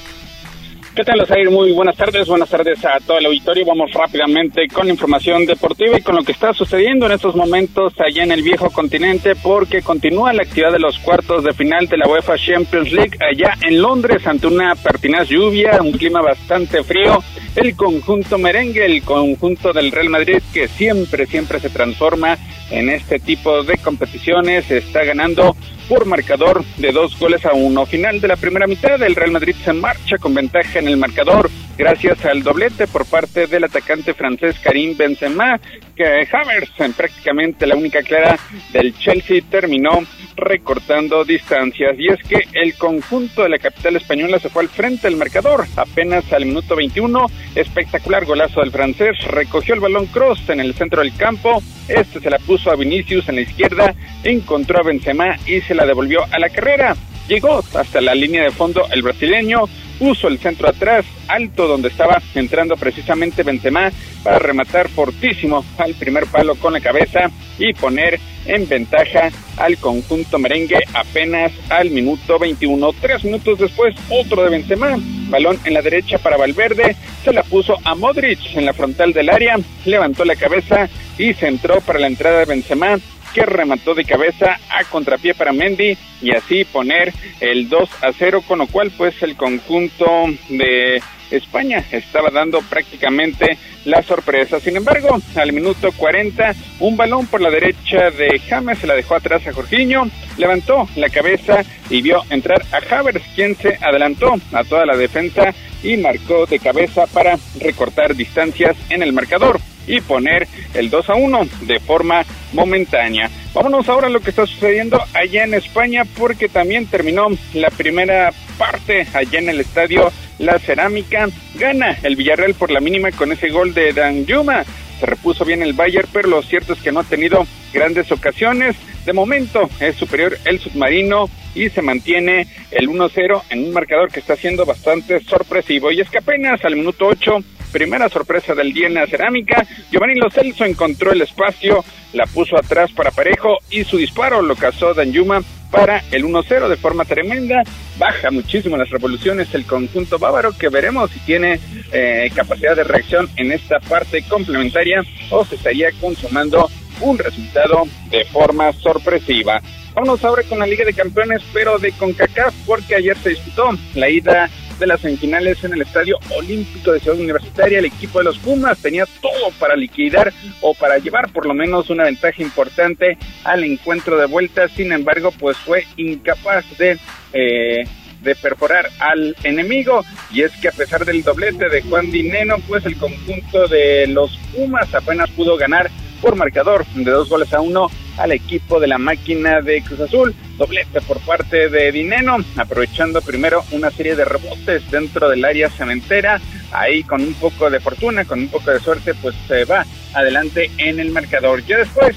¿Qué 0.97 1.03
tal, 1.03 1.21
Osair? 1.21 1.51
Muy 1.51 1.73
buenas 1.73 1.95
tardes. 1.95 2.27
Buenas 2.27 2.49
tardes 2.49 2.83
a 2.83 2.97
todo 3.05 3.19
el 3.19 3.27
auditorio. 3.27 3.63
Vamos 3.67 3.91
rápidamente 3.93 4.67
con 4.67 4.89
información 4.89 5.45
deportiva 5.45 5.95
y 5.95 6.01
con 6.01 6.15
lo 6.15 6.23
que 6.23 6.31
está 6.31 6.53
sucediendo 6.53 7.05
en 7.05 7.11
estos 7.11 7.35
momentos 7.35 7.93
allá 7.99 8.23
en 8.23 8.31
el 8.31 8.41
viejo 8.41 8.71
continente, 8.71 9.35
porque 9.35 9.83
continúa 9.83 10.33
la 10.33 10.41
actividad 10.41 10.71
de 10.71 10.79
los 10.79 10.97
cuartos 10.97 11.43
de 11.43 11.53
final 11.53 11.85
de 11.85 11.97
la 11.97 12.07
UEFA 12.07 12.35
Champions 12.39 12.91
League 12.91 13.15
allá 13.19 13.53
en 13.61 13.79
Londres 13.79 14.25
ante 14.25 14.47
una 14.47 14.73
pertinaz 14.73 15.29
lluvia, 15.29 15.79
un 15.83 15.91
clima 15.91 16.19
bastante 16.23 16.83
frío. 16.83 17.23
El 17.55 17.75
conjunto 17.75 18.39
merengue, 18.39 18.83
el 18.83 19.03
conjunto 19.03 19.73
del 19.73 19.91
Real 19.91 20.09
Madrid, 20.09 20.41
que 20.51 20.67
siempre, 20.67 21.27
siempre 21.27 21.59
se 21.59 21.69
transforma 21.69 22.39
en 22.71 22.89
este 22.89 23.19
tipo 23.19 23.61
de 23.61 23.77
competiciones, 23.77 24.71
está 24.71 25.03
ganando 25.03 25.55
por 25.87 26.05
marcador 26.05 26.63
de 26.77 26.91
dos 26.91 27.17
goles 27.19 27.45
a 27.45 27.53
uno. 27.53 27.85
Final 27.85 28.19
de 28.19 28.27
la 28.27 28.35
primera 28.35 28.67
mitad, 28.67 29.01
el 29.01 29.15
Real 29.15 29.31
Madrid 29.31 29.55
se 29.63 29.73
marcha 29.73 30.17
con 30.17 30.33
ventaja 30.33 30.79
en 30.79 30.87
el 30.87 30.97
marcador 30.97 31.49
gracias 31.77 32.25
al 32.25 32.41
doblete 32.41 32.87
por 32.87 33.05
parte 33.05 33.45
del 33.45 33.63
atacante 33.63 34.13
francés 34.13 34.57
Karim 34.59 34.97
Benzema, 34.97 35.59
que 35.95 36.27
Havertz, 36.31 36.79
en 36.79 36.93
prácticamente 36.93 37.67
la 37.67 37.75
única 37.75 38.01
clara 38.01 38.37
del 38.73 38.97
Chelsea, 38.97 39.41
terminó 39.49 40.01
recortando 40.35 41.23
distancias. 41.23 41.95
Y 41.97 42.07
es 42.07 42.23
que 42.23 42.41
el 42.53 42.75
conjunto 42.75 43.43
de 43.43 43.49
la 43.49 43.57
capital 43.57 43.95
española 43.95 44.39
se 44.39 44.49
fue 44.49 44.63
al 44.63 44.69
frente 44.69 45.07
del 45.07 45.17
marcador 45.17 45.65
apenas 45.75 46.31
al 46.33 46.45
minuto 46.45 46.75
21. 46.75 47.25
Espectacular 47.55 48.25
golazo 48.25 48.61
del 48.61 48.71
francés. 48.71 49.17
Recogió 49.27 49.73
el 49.73 49.79
balón 49.79 50.05
cross 50.07 50.49
en 50.49 50.59
el 50.59 50.73
centro 50.73 51.01
del 51.01 51.15
campo. 51.15 51.61
Este 51.87 52.19
se 52.19 52.29
la 52.29 52.39
puso 52.39 52.71
a 52.71 52.75
Vinicius 52.75 53.29
en 53.29 53.35
la 53.35 53.41
izquierda. 53.41 53.95
Encontró 54.23 54.79
a 54.79 54.83
Benzema 54.83 55.37
y 55.45 55.61
se 55.61 55.73
la 55.77 55.85
devolvió 55.85 56.25
a 56.29 56.39
la 56.39 56.49
carrera. 56.49 56.95
Llegó 57.27 57.63
hasta 57.73 58.01
la 58.01 58.15
línea 58.15 58.43
de 58.43 58.51
fondo 58.51 58.87
el 58.91 59.01
brasileño, 59.01 59.65
puso 59.99 60.27
el 60.27 60.39
centro 60.39 60.69
atrás, 60.69 61.05
alto 61.27 61.67
donde 61.67 61.89
estaba 61.89 62.21
entrando 62.35 62.75
precisamente 62.77 63.43
Benzema 63.43 63.91
para 64.23 64.39
rematar 64.39 64.87
fortísimo 64.87 65.65
al 65.77 65.93
primer 65.95 66.25
palo 66.27 66.55
con 66.55 66.73
la 66.73 66.79
cabeza 66.79 67.29
y 67.59 67.73
poner 67.73 68.19
en 68.45 68.67
ventaja 68.67 69.29
al 69.57 69.77
conjunto 69.77 70.39
merengue 70.39 70.79
apenas 70.93 71.51
al 71.69 71.89
minuto 71.89 72.39
21. 72.39 72.93
Tres 73.01 73.25
minutos 73.25 73.59
después, 73.59 73.93
otro 74.09 74.43
de 74.43 74.49
Benzema, 74.49 74.97
balón 75.29 75.59
en 75.65 75.73
la 75.73 75.81
derecha 75.81 76.19
para 76.19 76.37
Valverde, 76.37 76.95
se 77.25 77.33
la 77.33 77.43
puso 77.43 77.75
a 77.83 77.93
Modric 77.95 78.39
en 78.55 78.65
la 78.65 78.73
frontal 78.73 79.11
del 79.11 79.29
área, 79.29 79.57
levantó 79.85 80.23
la 80.23 80.37
cabeza 80.37 80.87
y 81.17 81.33
centró 81.33 81.81
para 81.81 81.99
la 81.99 82.07
entrada 82.07 82.39
de 82.39 82.45
Benzema 82.45 82.97
que 83.33 83.45
remató 83.45 83.93
de 83.93 84.05
cabeza 84.05 84.59
a 84.69 84.83
contrapié 84.85 85.33
para 85.33 85.53
Mendy 85.53 85.97
y 86.21 86.35
así 86.35 86.65
poner 86.65 87.13
el 87.39 87.69
2 87.69 87.89
a 88.01 88.11
0, 88.11 88.43
con 88.47 88.59
lo 88.59 88.67
cual 88.67 88.91
pues 88.97 89.21
el 89.23 89.35
conjunto 89.35 90.05
de 90.49 91.01
España 91.31 91.83
estaba 91.91 92.29
dando 92.29 92.61
prácticamente 92.61 93.57
la 93.85 94.01
sorpresa. 94.01 94.59
Sin 94.59 94.77
embargo, 94.77 95.17
al 95.35 95.53
minuto 95.53 95.91
40, 95.91 96.53
un 96.79 96.97
balón 96.97 97.27
por 97.27 97.41
la 97.41 97.49
derecha 97.49 98.09
de 98.11 98.39
James 98.47 98.79
se 98.79 98.87
la 98.87 98.95
dejó 98.95 99.15
atrás 99.15 99.45
a 99.47 99.53
Jorginho, 99.53 100.09
levantó 100.37 100.87
la 100.95 101.09
cabeza 101.09 101.63
y 101.89 102.01
vio 102.01 102.21
entrar 102.29 102.63
a 102.71 102.95
Havers, 102.95 103.23
quien 103.35 103.55
se 103.55 103.77
adelantó 103.81 104.35
a 104.53 104.63
toda 104.63 104.85
la 104.85 104.97
defensa 104.97 105.53
y 105.83 105.97
marcó 105.97 106.45
de 106.45 106.59
cabeza 106.59 107.05
para 107.07 107.37
recortar 107.59 108.15
distancias 108.15 108.75
en 108.89 109.03
el 109.03 109.13
marcador 109.13 109.59
y 109.87 110.01
poner 110.01 110.47
el 110.73 110.89
2 110.89 111.09
a 111.09 111.15
1 111.15 111.47
de 111.61 111.79
forma 111.79 112.23
momentánea. 112.53 113.29
Vámonos 113.53 113.87
ahora 113.89 114.07
a 114.07 114.09
lo 114.09 114.19
que 114.19 114.29
está 114.29 114.45
sucediendo 114.45 115.01
allá 115.13 115.45
en 115.45 115.53
España 115.53 116.03
porque 116.17 116.49
también 116.49 116.85
terminó 116.85 117.27
la 117.53 117.69
primera 117.69 118.31
parte 118.57 119.07
allá 119.13 119.39
en 119.39 119.49
el 119.49 119.61
estadio 119.61 120.11
La 120.37 120.59
Cerámica. 120.59 121.27
Gana 121.55 121.97
el 122.03 122.15
Villarreal 122.15 122.53
por 122.53 122.69
la 122.69 122.81
mínima 122.81 123.11
con 123.11 123.31
ese 123.31 123.49
gol 123.49 123.73
de 123.73 123.93
Dan 123.93 124.25
Yuma. 124.25 124.63
Se 124.99 125.05
repuso 125.05 125.45
bien 125.45 125.61
el 125.61 125.73
Bayern, 125.73 126.07
pero 126.11 126.29
lo 126.29 126.41
cierto 126.41 126.73
es 126.73 126.81
que 126.81 126.91
no 126.91 127.01
ha 127.01 127.03
tenido 127.03 127.45
grandes 127.73 128.11
ocasiones. 128.11 128.75
De 129.05 129.13
momento 129.13 129.69
es 129.79 129.95
superior 129.95 130.37
el 130.45 130.59
submarino 130.59 131.29
y 131.55 131.69
se 131.69 131.81
mantiene 131.81 132.47
el 132.71 132.89
1-0 132.89 133.41
en 133.49 133.65
un 133.65 133.73
marcador 133.73 134.11
que 134.11 134.19
está 134.19 134.35
siendo 134.35 134.65
bastante 134.65 135.19
sorpresivo. 135.21 135.91
Y 135.91 136.01
es 136.01 136.09
que 136.09 136.17
apenas 136.17 136.63
al 136.65 136.75
minuto 136.75 137.07
8 137.07 137.43
primera 137.71 138.09
sorpresa 138.09 138.55
del 138.55 138.73
día 138.73 138.87
en 138.87 138.95
la 138.95 139.07
cerámica. 139.07 139.65
Giovanni 139.91 140.15
Lo 140.15 140.29
Celso 140.29 140.65
encontró 140.65 141.11
el 141.11 141.21
espacio, 141.21 141.83
la 142.13 142.25
puso 142.25 142.57
atrás 142.57 142.91
para 142.91 143.11
Parejo 143.11 143.57
y 143.69 143.83
su 143.83 143.97
disparo 143.97 144.41
lo 144.41 144.55
cazó 144.55 144.93
Yuma 145.03 145.41
para 145.71 146.03
el 146.11 146.25
1-0 146.25 146.67
de 146.67 146.77
forma 146.77 147.05
tremenda. 147.05 147.63
Baja 147.97 148.31
muchísimo 148.31 148.77
las 148.77 148.89
revoluciones 148.89 149.53
el 149.53 149.65
conjunto 149.65 150.19
bávaro 150.19 150.55
que 150.57 150.69
veremos 150.69 151.11
si 151.11 151.19
tiene 151.19 151.59
eh, 151.91 152.31
capacidad 152.33 152.75
de 152.75 152.83
reacción 152.83 153.29
en 153.35 153.51
esta 153.51 153.79
parte 153.79 154.23
complementaria 154.23 155.03
o 155.29 155.45
se 155.45 155.55
estaría 155.55 155.91
consumando 155.99 156.69
un 157.01 157.17
resultado 157.17 157.83
de 158.09 158.25
forma 158.25 158.71
sorpresiva. 158.73 159.61
Vamos 159.93 160.23
ahora 160.23 160.43
con 160.43 160.59
la 160.59 160.67
Liga 160.67 160.85
de 160.85 160.93
Campeones, 160.93 161.41
pero 161.53 161.79
de 161.79 161.91
CONCACAF, 161.91 162.53
porque 162.65 162.95
ayer 162.95 163.17
se 163.17 163.29
disputó 163.29 163.69
la 163.95 164.09
ida 164.09 164.49
de 164.79 164.87
las 164.87 165.01
semifinales 165.01 165.63
en 165.63 165.73
el 165.73 165.81
Estadio 165.81 166.17
Olímpico 166.35 166.91
de 166.91 166.99
Ciudad 166.99 167.19
Universitaria. 167.19 167.79
El 167.79 167.85
equipo 167.85 168.19
de 168.19 168.25
los 168.25 168.37
Pumas 168.37 168.79
tenía 168.79 169.05
todo 169.21 169.51
para 169.59 169.75
liquidar 169.75 170.33
o 170.61 170.73
para 170.73 170.97
llevar 170.97 171.31
por 171.31 171.45
lo 171.45 171.53
menos 171.53 171.89
una 171.89 172.03
ventaja 172.03 172.41
importante 172.41 173.17
al 173.43 173.63
encuentro 173.63 174.17
de 174.17 174.27
vuelta. 174.27 174.67
Sin 174.67 174.91
embargo, 174.91 175.31
pues 175.31 175.57
fue 175.57 175.85
incapaz 175.97 176.65
de... 176.77 176.97
Eh, 177.33 177.83
de 178.23 178.35
perforar 178.35 178.89
al 178.99 179.35
enemigo 179.43 180.03
y 180.33 180.41
es 180.41 180.51
que 180.59 180.69
a 180.69 180.71
pesar 180.71 181.05
del 181.05 181.23
doblete 181.23 181.69
de 181.69 181.83
Juan 181.83 182.09
Dineno 182.09 182.55
pues 182.67 182.83
el 182.87 182.97
conjunto 182.97 183.67
de 183.67 184.07
los 184.07 184.35
Pumas 184.55 184.93
apenas 184.95 185.29
pudo 185.29 185.55
ganar 185.55 185.91
por 186.21 186.35
marcador 186.35 186.85
de 186.87 187.11
dos 187.11 187.29
goles 187.29 187.53
a 187.53 187.61
uno 187.61 187.89
al 188.17 188.31
equipo 188.31 188.79
de 188.79 188.87
la 188.87 188.97
máquina 188.97 189.61
de 189.61 189.81
Cruz 189.81 189.99
Azul. 190.01 190.35
Doblete 190.57 191.01
por 191.01 191.19
parte 191.19 191.69
de 191.69 191.91
Dineno, 191.91 192.37
aprovechando 192.55 193.21
primero 193.21 193.63
una 193.71 193.91
serie 193.91 194.15
de 194.15 194.25
rebotes 194.25 194.89
dentro 194.89 195.29
del 195.29 195.45
área 195.45 195.69
cementera, 195.69 196.41
ahí 196.71 197.03
con 197.03 197.21
un 197.21 197.33
poco 197.35 197.69
de 197.69 197.79
fortuna, 197.79 198.25
con 198.25 198.39
un 198.39 198.49
poco 198.49 198.71
de 198.71 198.79
suerte, 198.79 199.13
pues 199.13 199.35
se 199.47 199.65
va 199.65 199.85
adelante 200.13 200.71
en 200.77 200.99
el 200.99 201.11
marcador. 201.11 201.63
Ya 201.65 201.77
después, 201.77 202.15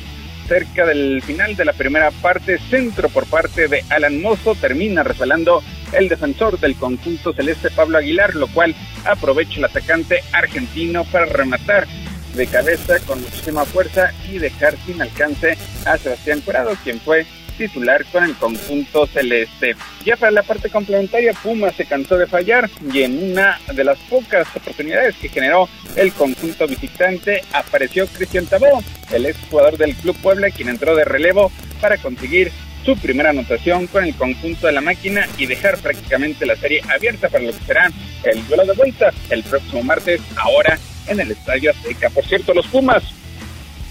cerca 0.48 0.86
del 0.86 1.22
final 1.22 1.54
de 1.54 1.64
la 1.64 1.72
primera 1.72 2.10
parte, 2.10 2.58
centro 2.70 3.08
por 3.08 3.26
parte 3.26 3.68
de 3.68 3.84
Alan 3.90 4.20
Mozo, 4.20 4.54
termina 4.54 5.02
resbalando 5.02 5.62
el 5.92 6.08
defensor 6.08 6.58
del 6.58 6.76
conjunto 6.76 7.32
celeste 7.32 7.70
Pablo 7.70 7.98
Aguilar, 7.98 8.34
lo 8.34 8.48
cual 8.48 8.74
aprovecha 9.04 9.58
el 9.58 9.64
atacante 9.64 10.22
argentino 10.32 11.04
para 11.04 11.26
rematar 11.26 11.86
de 12.34 12.46
cabeza 12.46 12.98
con 13.00 13.20
muchísima 13.20 13.64
fuerza 13.64 14.12
y 14.30 14.38
dejar 14.38 14.76
sin 14.86 15.02
alcance 15.02 15.58
a 15.84 15.98
Sebastián 15.98 16.40
Curado, 16.40 16.76
quien 16.82 17.00
fue 17.00 17.26
titular 17.60 18.06
con 18.06 18.24
el 18.24 18.34
conjunto 18.36 19.06
celeste. 19.06 19.76
Ya 20.02 20.16
para 20.16 20.32
la 20.32 20.42
parte 20.42 20.70
complementaria, 20.70 21.34
Puma 21.34 21.70
se 21.72 21.84
cansó 21.84 22.16
de 22.16 22.26
fallar 22.26 22.70
y 22.90 23.02
en 23.02 23.32
una 23.32 23.60
de 23.74 23.84
las 23.84 23.98
pocas 23.98 24.48
oportunidades 24.56 25.14
que 25.16 25.28
generó 25.28 25.68
el 25.94 26.10
conjunto 26.12 26.66
visitante 26.66 27.42
apareció 27.52 28.06
Cristian 28.06 28.46
Tabó, 28.46 28.82
el 29.12 29.26
ex 29.26 29.36
jugador 29.50 29.76
del 29.76 29.94
Club 29.94 30.16
Puebla, 30.22 30.50
quien 30.50 30.70
entró 30.70 30.96
de 30.96 31.04
relevo 31.04 31.52
para 31.82 31.98
conseguir 31.98 32.50
su 32.82 32.96
primera 32.96 33.28
anotación 33.28 33.86
con 33.88 34.04
el 34.04 34.14
conjunto 34.14 34.66
de 34.66 34.72
la 34.72 34.80
máquina 34.80 35.28
y 35.36 35.44
dejar 35.44 35.76
prácticamente 35.76 36.46
la 36.46 36.56
serie 36.56 36.82
abierta 36.88 37.28
para 37.28 37.44
lo 37.44 37.52
que 37.52 37.64
será 37.66 37.90
el 38.24 38.46
duelo 38.46 38.64
de 38.64 38.72
vuelta 38.72 39.12
el 39.28 39.42
próximo 39.42 39.82
martes, 39.82 40.22
ahora 40.36 40.78
en 41.08 41.20
el 41.20 41.30
Estadio 41.30 41.72
Azteca. 41.72 42.08
Por 42.08 42.24
cierto, 42.24 42.54
los 42.54 42.66
Pumas 42.68 43.02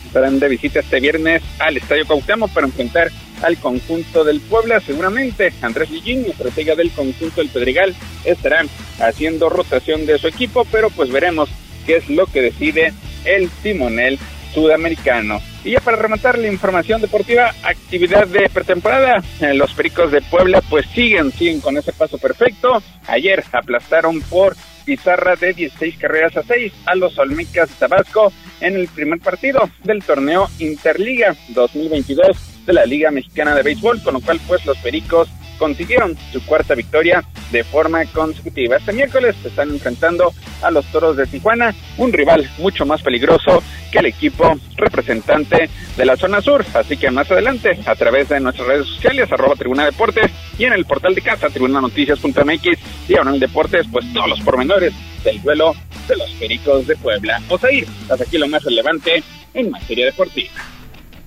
estarán 0.07 0.39
de 0.39 0.47
visita 0.47 0.79
este 0.79 0.99
viernes 0.99 1.43
al 1.59 1.77
Estadio 1.77 2.07
Cuauhtémoc 2.07 2.51
para 2.51 2.65
enfrentar 2.65 3.11
al 3.41 3.57
conjunto 3.57 4.23
del 4.23 4.39
Puebla. 4.41 4.79
Seguramente 4.79 5.53
Andrés 5.61 5.89
Lillín, 5.89 6.25
estratega 6.25 6.75
del 6.75 6.91
conjunto 6.91 7.41
del 7.41 7.49
Pedregal, 7.49 7.95
estarán 8.25 8.69
haciendo 8.99 9.49
rotación 9.49 10.05
de 10.05 10.17
su 10.17 10.27
equipo, 10.27 10.65
pero 10.71 10.89
pues 10.89 11.11
veremos 11.11 11.49
qué 11.85 11.97
es 11.97 12.09
lo 12.09 12.25
que 12.25 12.41
decide 12.41 12.93
el 13.25 13.49
timonel 13.61 14.19
sudamericano. 14.53 15.41
Y 15.63 15.71
ya 15.71 15.81
para 15.81 15.97
rematar 15.97 16.37
la 16.37 16.47
información 16.47 17.01
deportiva, 17.01 17.53
actividad 17.63 18.27
de 18.27 18.49
pretemporada, 18.49 19.21
eh, 19.41 19.53
los 19.53 19.73
Pericos 19.73 20.11
de 20.11 20.21
Puebla 20.21 20.61
pues 20.69 20.85
siguen, 20.87 21.31
siguen 21.31 21.59
con 21.59 21.77
ese 21.77 21.91
paso 21.91 22.17
perfecto. 22.17 22.81
Ayer 23.07 23.43
aplastaron 23.51 24.21
por 24.21 24.55
pizarra 24.85 25.35
de 25.35 25.53
16 25.53 25.97
carreras 25.97 26.37
a 26.37 26.43
6 26.43 26.73
a 26.85 26.95
los 26.95 27.17
Olmecas 27.19 27.69
Tabasco 27.77 28.31
en 28.61 28.75
el 28.75 28.87
primer 28.87 29.19
partido 29.19 29.69
del 29.83 30.03
torneo 30.03 30.49
Interliga 30.59 31.35
2022 31.49 32.58
de 32.69 32.73
la 32.75 32.85
Liga 32.85 33.09
Mexicana 33.09 33.55
de 33.55 33.63
Béisbol, 33.63 34.03
con 34.03 34.13
lo 34.13 34.21
cual 34.21 34.39
pues 34.47 34.63
los 34.63 34.77
Pericos 34.77 35.27
consiguieron 35.57 36.15
su 36.31 36.45
cuarta 36.45 36.75
victoria 36.75 37.23
de 37.51 37.63
forma 37.63 38.05
consecutiva. 38.05 38.77
Este 38.77 38.93
miércoles 38.93 39.35
se 39.41 39.47
están 39.47 39.71
enfrentando 39.71 40.31
a 40.61 40.69
los 40.69 40.85
Toros 40.91 41.17
de 41.17 41.25
Tijuana, 41.25 41.73
un 41.97 42.13
rival 42.13 42.47
mucho 42.59 42.85
más 42.85 43.01
peligroso 43.01 43.63
que 43.91 43.97
el 43.97 44.05
equipo 44.05 44.55
representante 44.77 45.67
de 45.97 46.05
la 46.05 46.15
zona 46.15 46.41
sur. 46.41 46.63
Así 46.75 46.95
que 46.95 47.09
más 47.09 47.31
adelante, 47.31 47.79
a 47.87 47.95
través 47.95 48.29
de 48.29 48.39
nuestras 48.39 48.67
redes 48.67 48.85
sociales, 48.85 49.31
arroba 49.31 49.55
Tribuna 49.55 49.85
Deportes 49.85 50.29
y 50.59 50.65
en 50.65 50.73
el 50.73 50.85
portal 50.85 51.15
de 51.15 51.21
casa, 51.21 51.49
tribunanoticias.mx 51.49 52.67
el 53.09 53.39
Deportes, 53.39 53.87
pues 53.91 54.05
todos 54.13 54.29
los 54.29 54.41
pormenores 54.41 54.93
del 55.23 55.41
duelo 55.41 55.73
de 56.07 56.17
los 56.17 56.29
Pericos 56.33 56.85
de 56.85 56.95
Puebla. 56.97 57.41
Osair, 57.49 57.87
hasta 58.09 58.23
aquí 58.23 58.37
lo 58.37 58.47
más 58.47 58.63
relevante 58.63 59.23
en 59.55 59.71
materia 59.71 60.05
deportiva. 60.05 60.78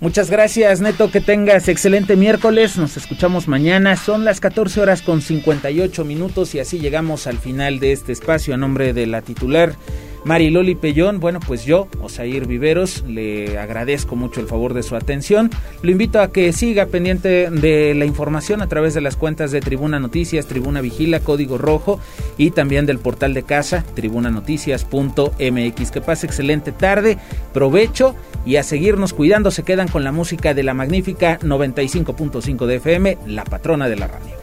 Muchas 0.03 0.32
gracias, 0.32 0.80
Neto. 0.80 1.12
Que 1.12 1.20
tengas 1.20 1.68
excelente 1.68 2.16
miércoles. 2.16 2.76
Nos 2.76 2.96
escuchamos 2.96 3.46
mañana. 3.46 3.94
Son 3.94 4.24
las 4.24 4.40
14 4.40 4.80
horas 4.80 5.00
con 5.00 5.22
58 5.22 6.05
minutos 6.05 6.57
y 6.57 6.59
así 6.59 6.80
llegamos 6.80 7.28
al 7.28 7.38
final 7.38 7.78
de 7.78 7.92
este 7.92 8.11
espacio 8.11 8.53
a 8.53 8.57
nombre 8.57 8.94
de 8.94 9.07
la 9.07 9.22
titular 9.22 9.76
Mariloli 10.24 10.74
Pellón, 10.74 11.20
bueno, 11.20 11.40
pues 11.40 11.64
yo, 11.64 11.88
Osair 12.00 12.46
Viveros, 12.46 13.02
le 13.06 13.58
agradezco 13.58 14.14
mucho 14.14 14.40
el 14.40 14.46
favor 14.46 14.72
de 14.74 14.82
su 14.82 14.94
atención. 14.94 15.50
Lo 15.82 15.90
invito 15.90 16.20
a 16.20 16.30
que 16.30 16.52
siga 16.52 16.86
pendiente 16.86 17.50
de 17.50 17.94
la 17.94 18.04
información 18.04 18.62
a 18.62 18.68
través 18.68 18.94
de 18.94 19.00
las 19.00 19.16
cuentas 19.16 19.50
de 19.50 19.60
Tribuna 19.60 19.98
Noticias, 19.98 20.46
Tribuna 20.46 20.80
Vigila, 20.80 21.20
Código 21.20 21.58
Rojo 21.58 21.98
y 22.38 22.52
también 22.52 22.86
del 22.86 22.98
portal 22.98 23.34
de 23.34 23.42
casa, 23.42 23.84
tribunanoticias.mx. 23.94 25.90
Que 25.90 26.00
pase 26.00 26.26
excelente 26.26 26.72
tarde, 26.72 27.18
provecho 27.52 28.14
y 28.46 28.56
a 28.56 28.62
seguirnos 28.62 29.12
cuidando. 29.12 29.50
Se 29.50 29.64
quedan 29.64 29.88
con 29.88 30.04
la 30.04 30.12
música 30.12 30.54
de 30.54 30.62
la 30.62 30.74
magnífica 30.74 31.40
95.5 31.40 32.66
de 32.66 32.76
FM, 32.76 33.18
la 33.26 33.44
patrona 33.44 33.88
de 33.88 33.96
la 33.96 34.06
radio. 34.06 34.42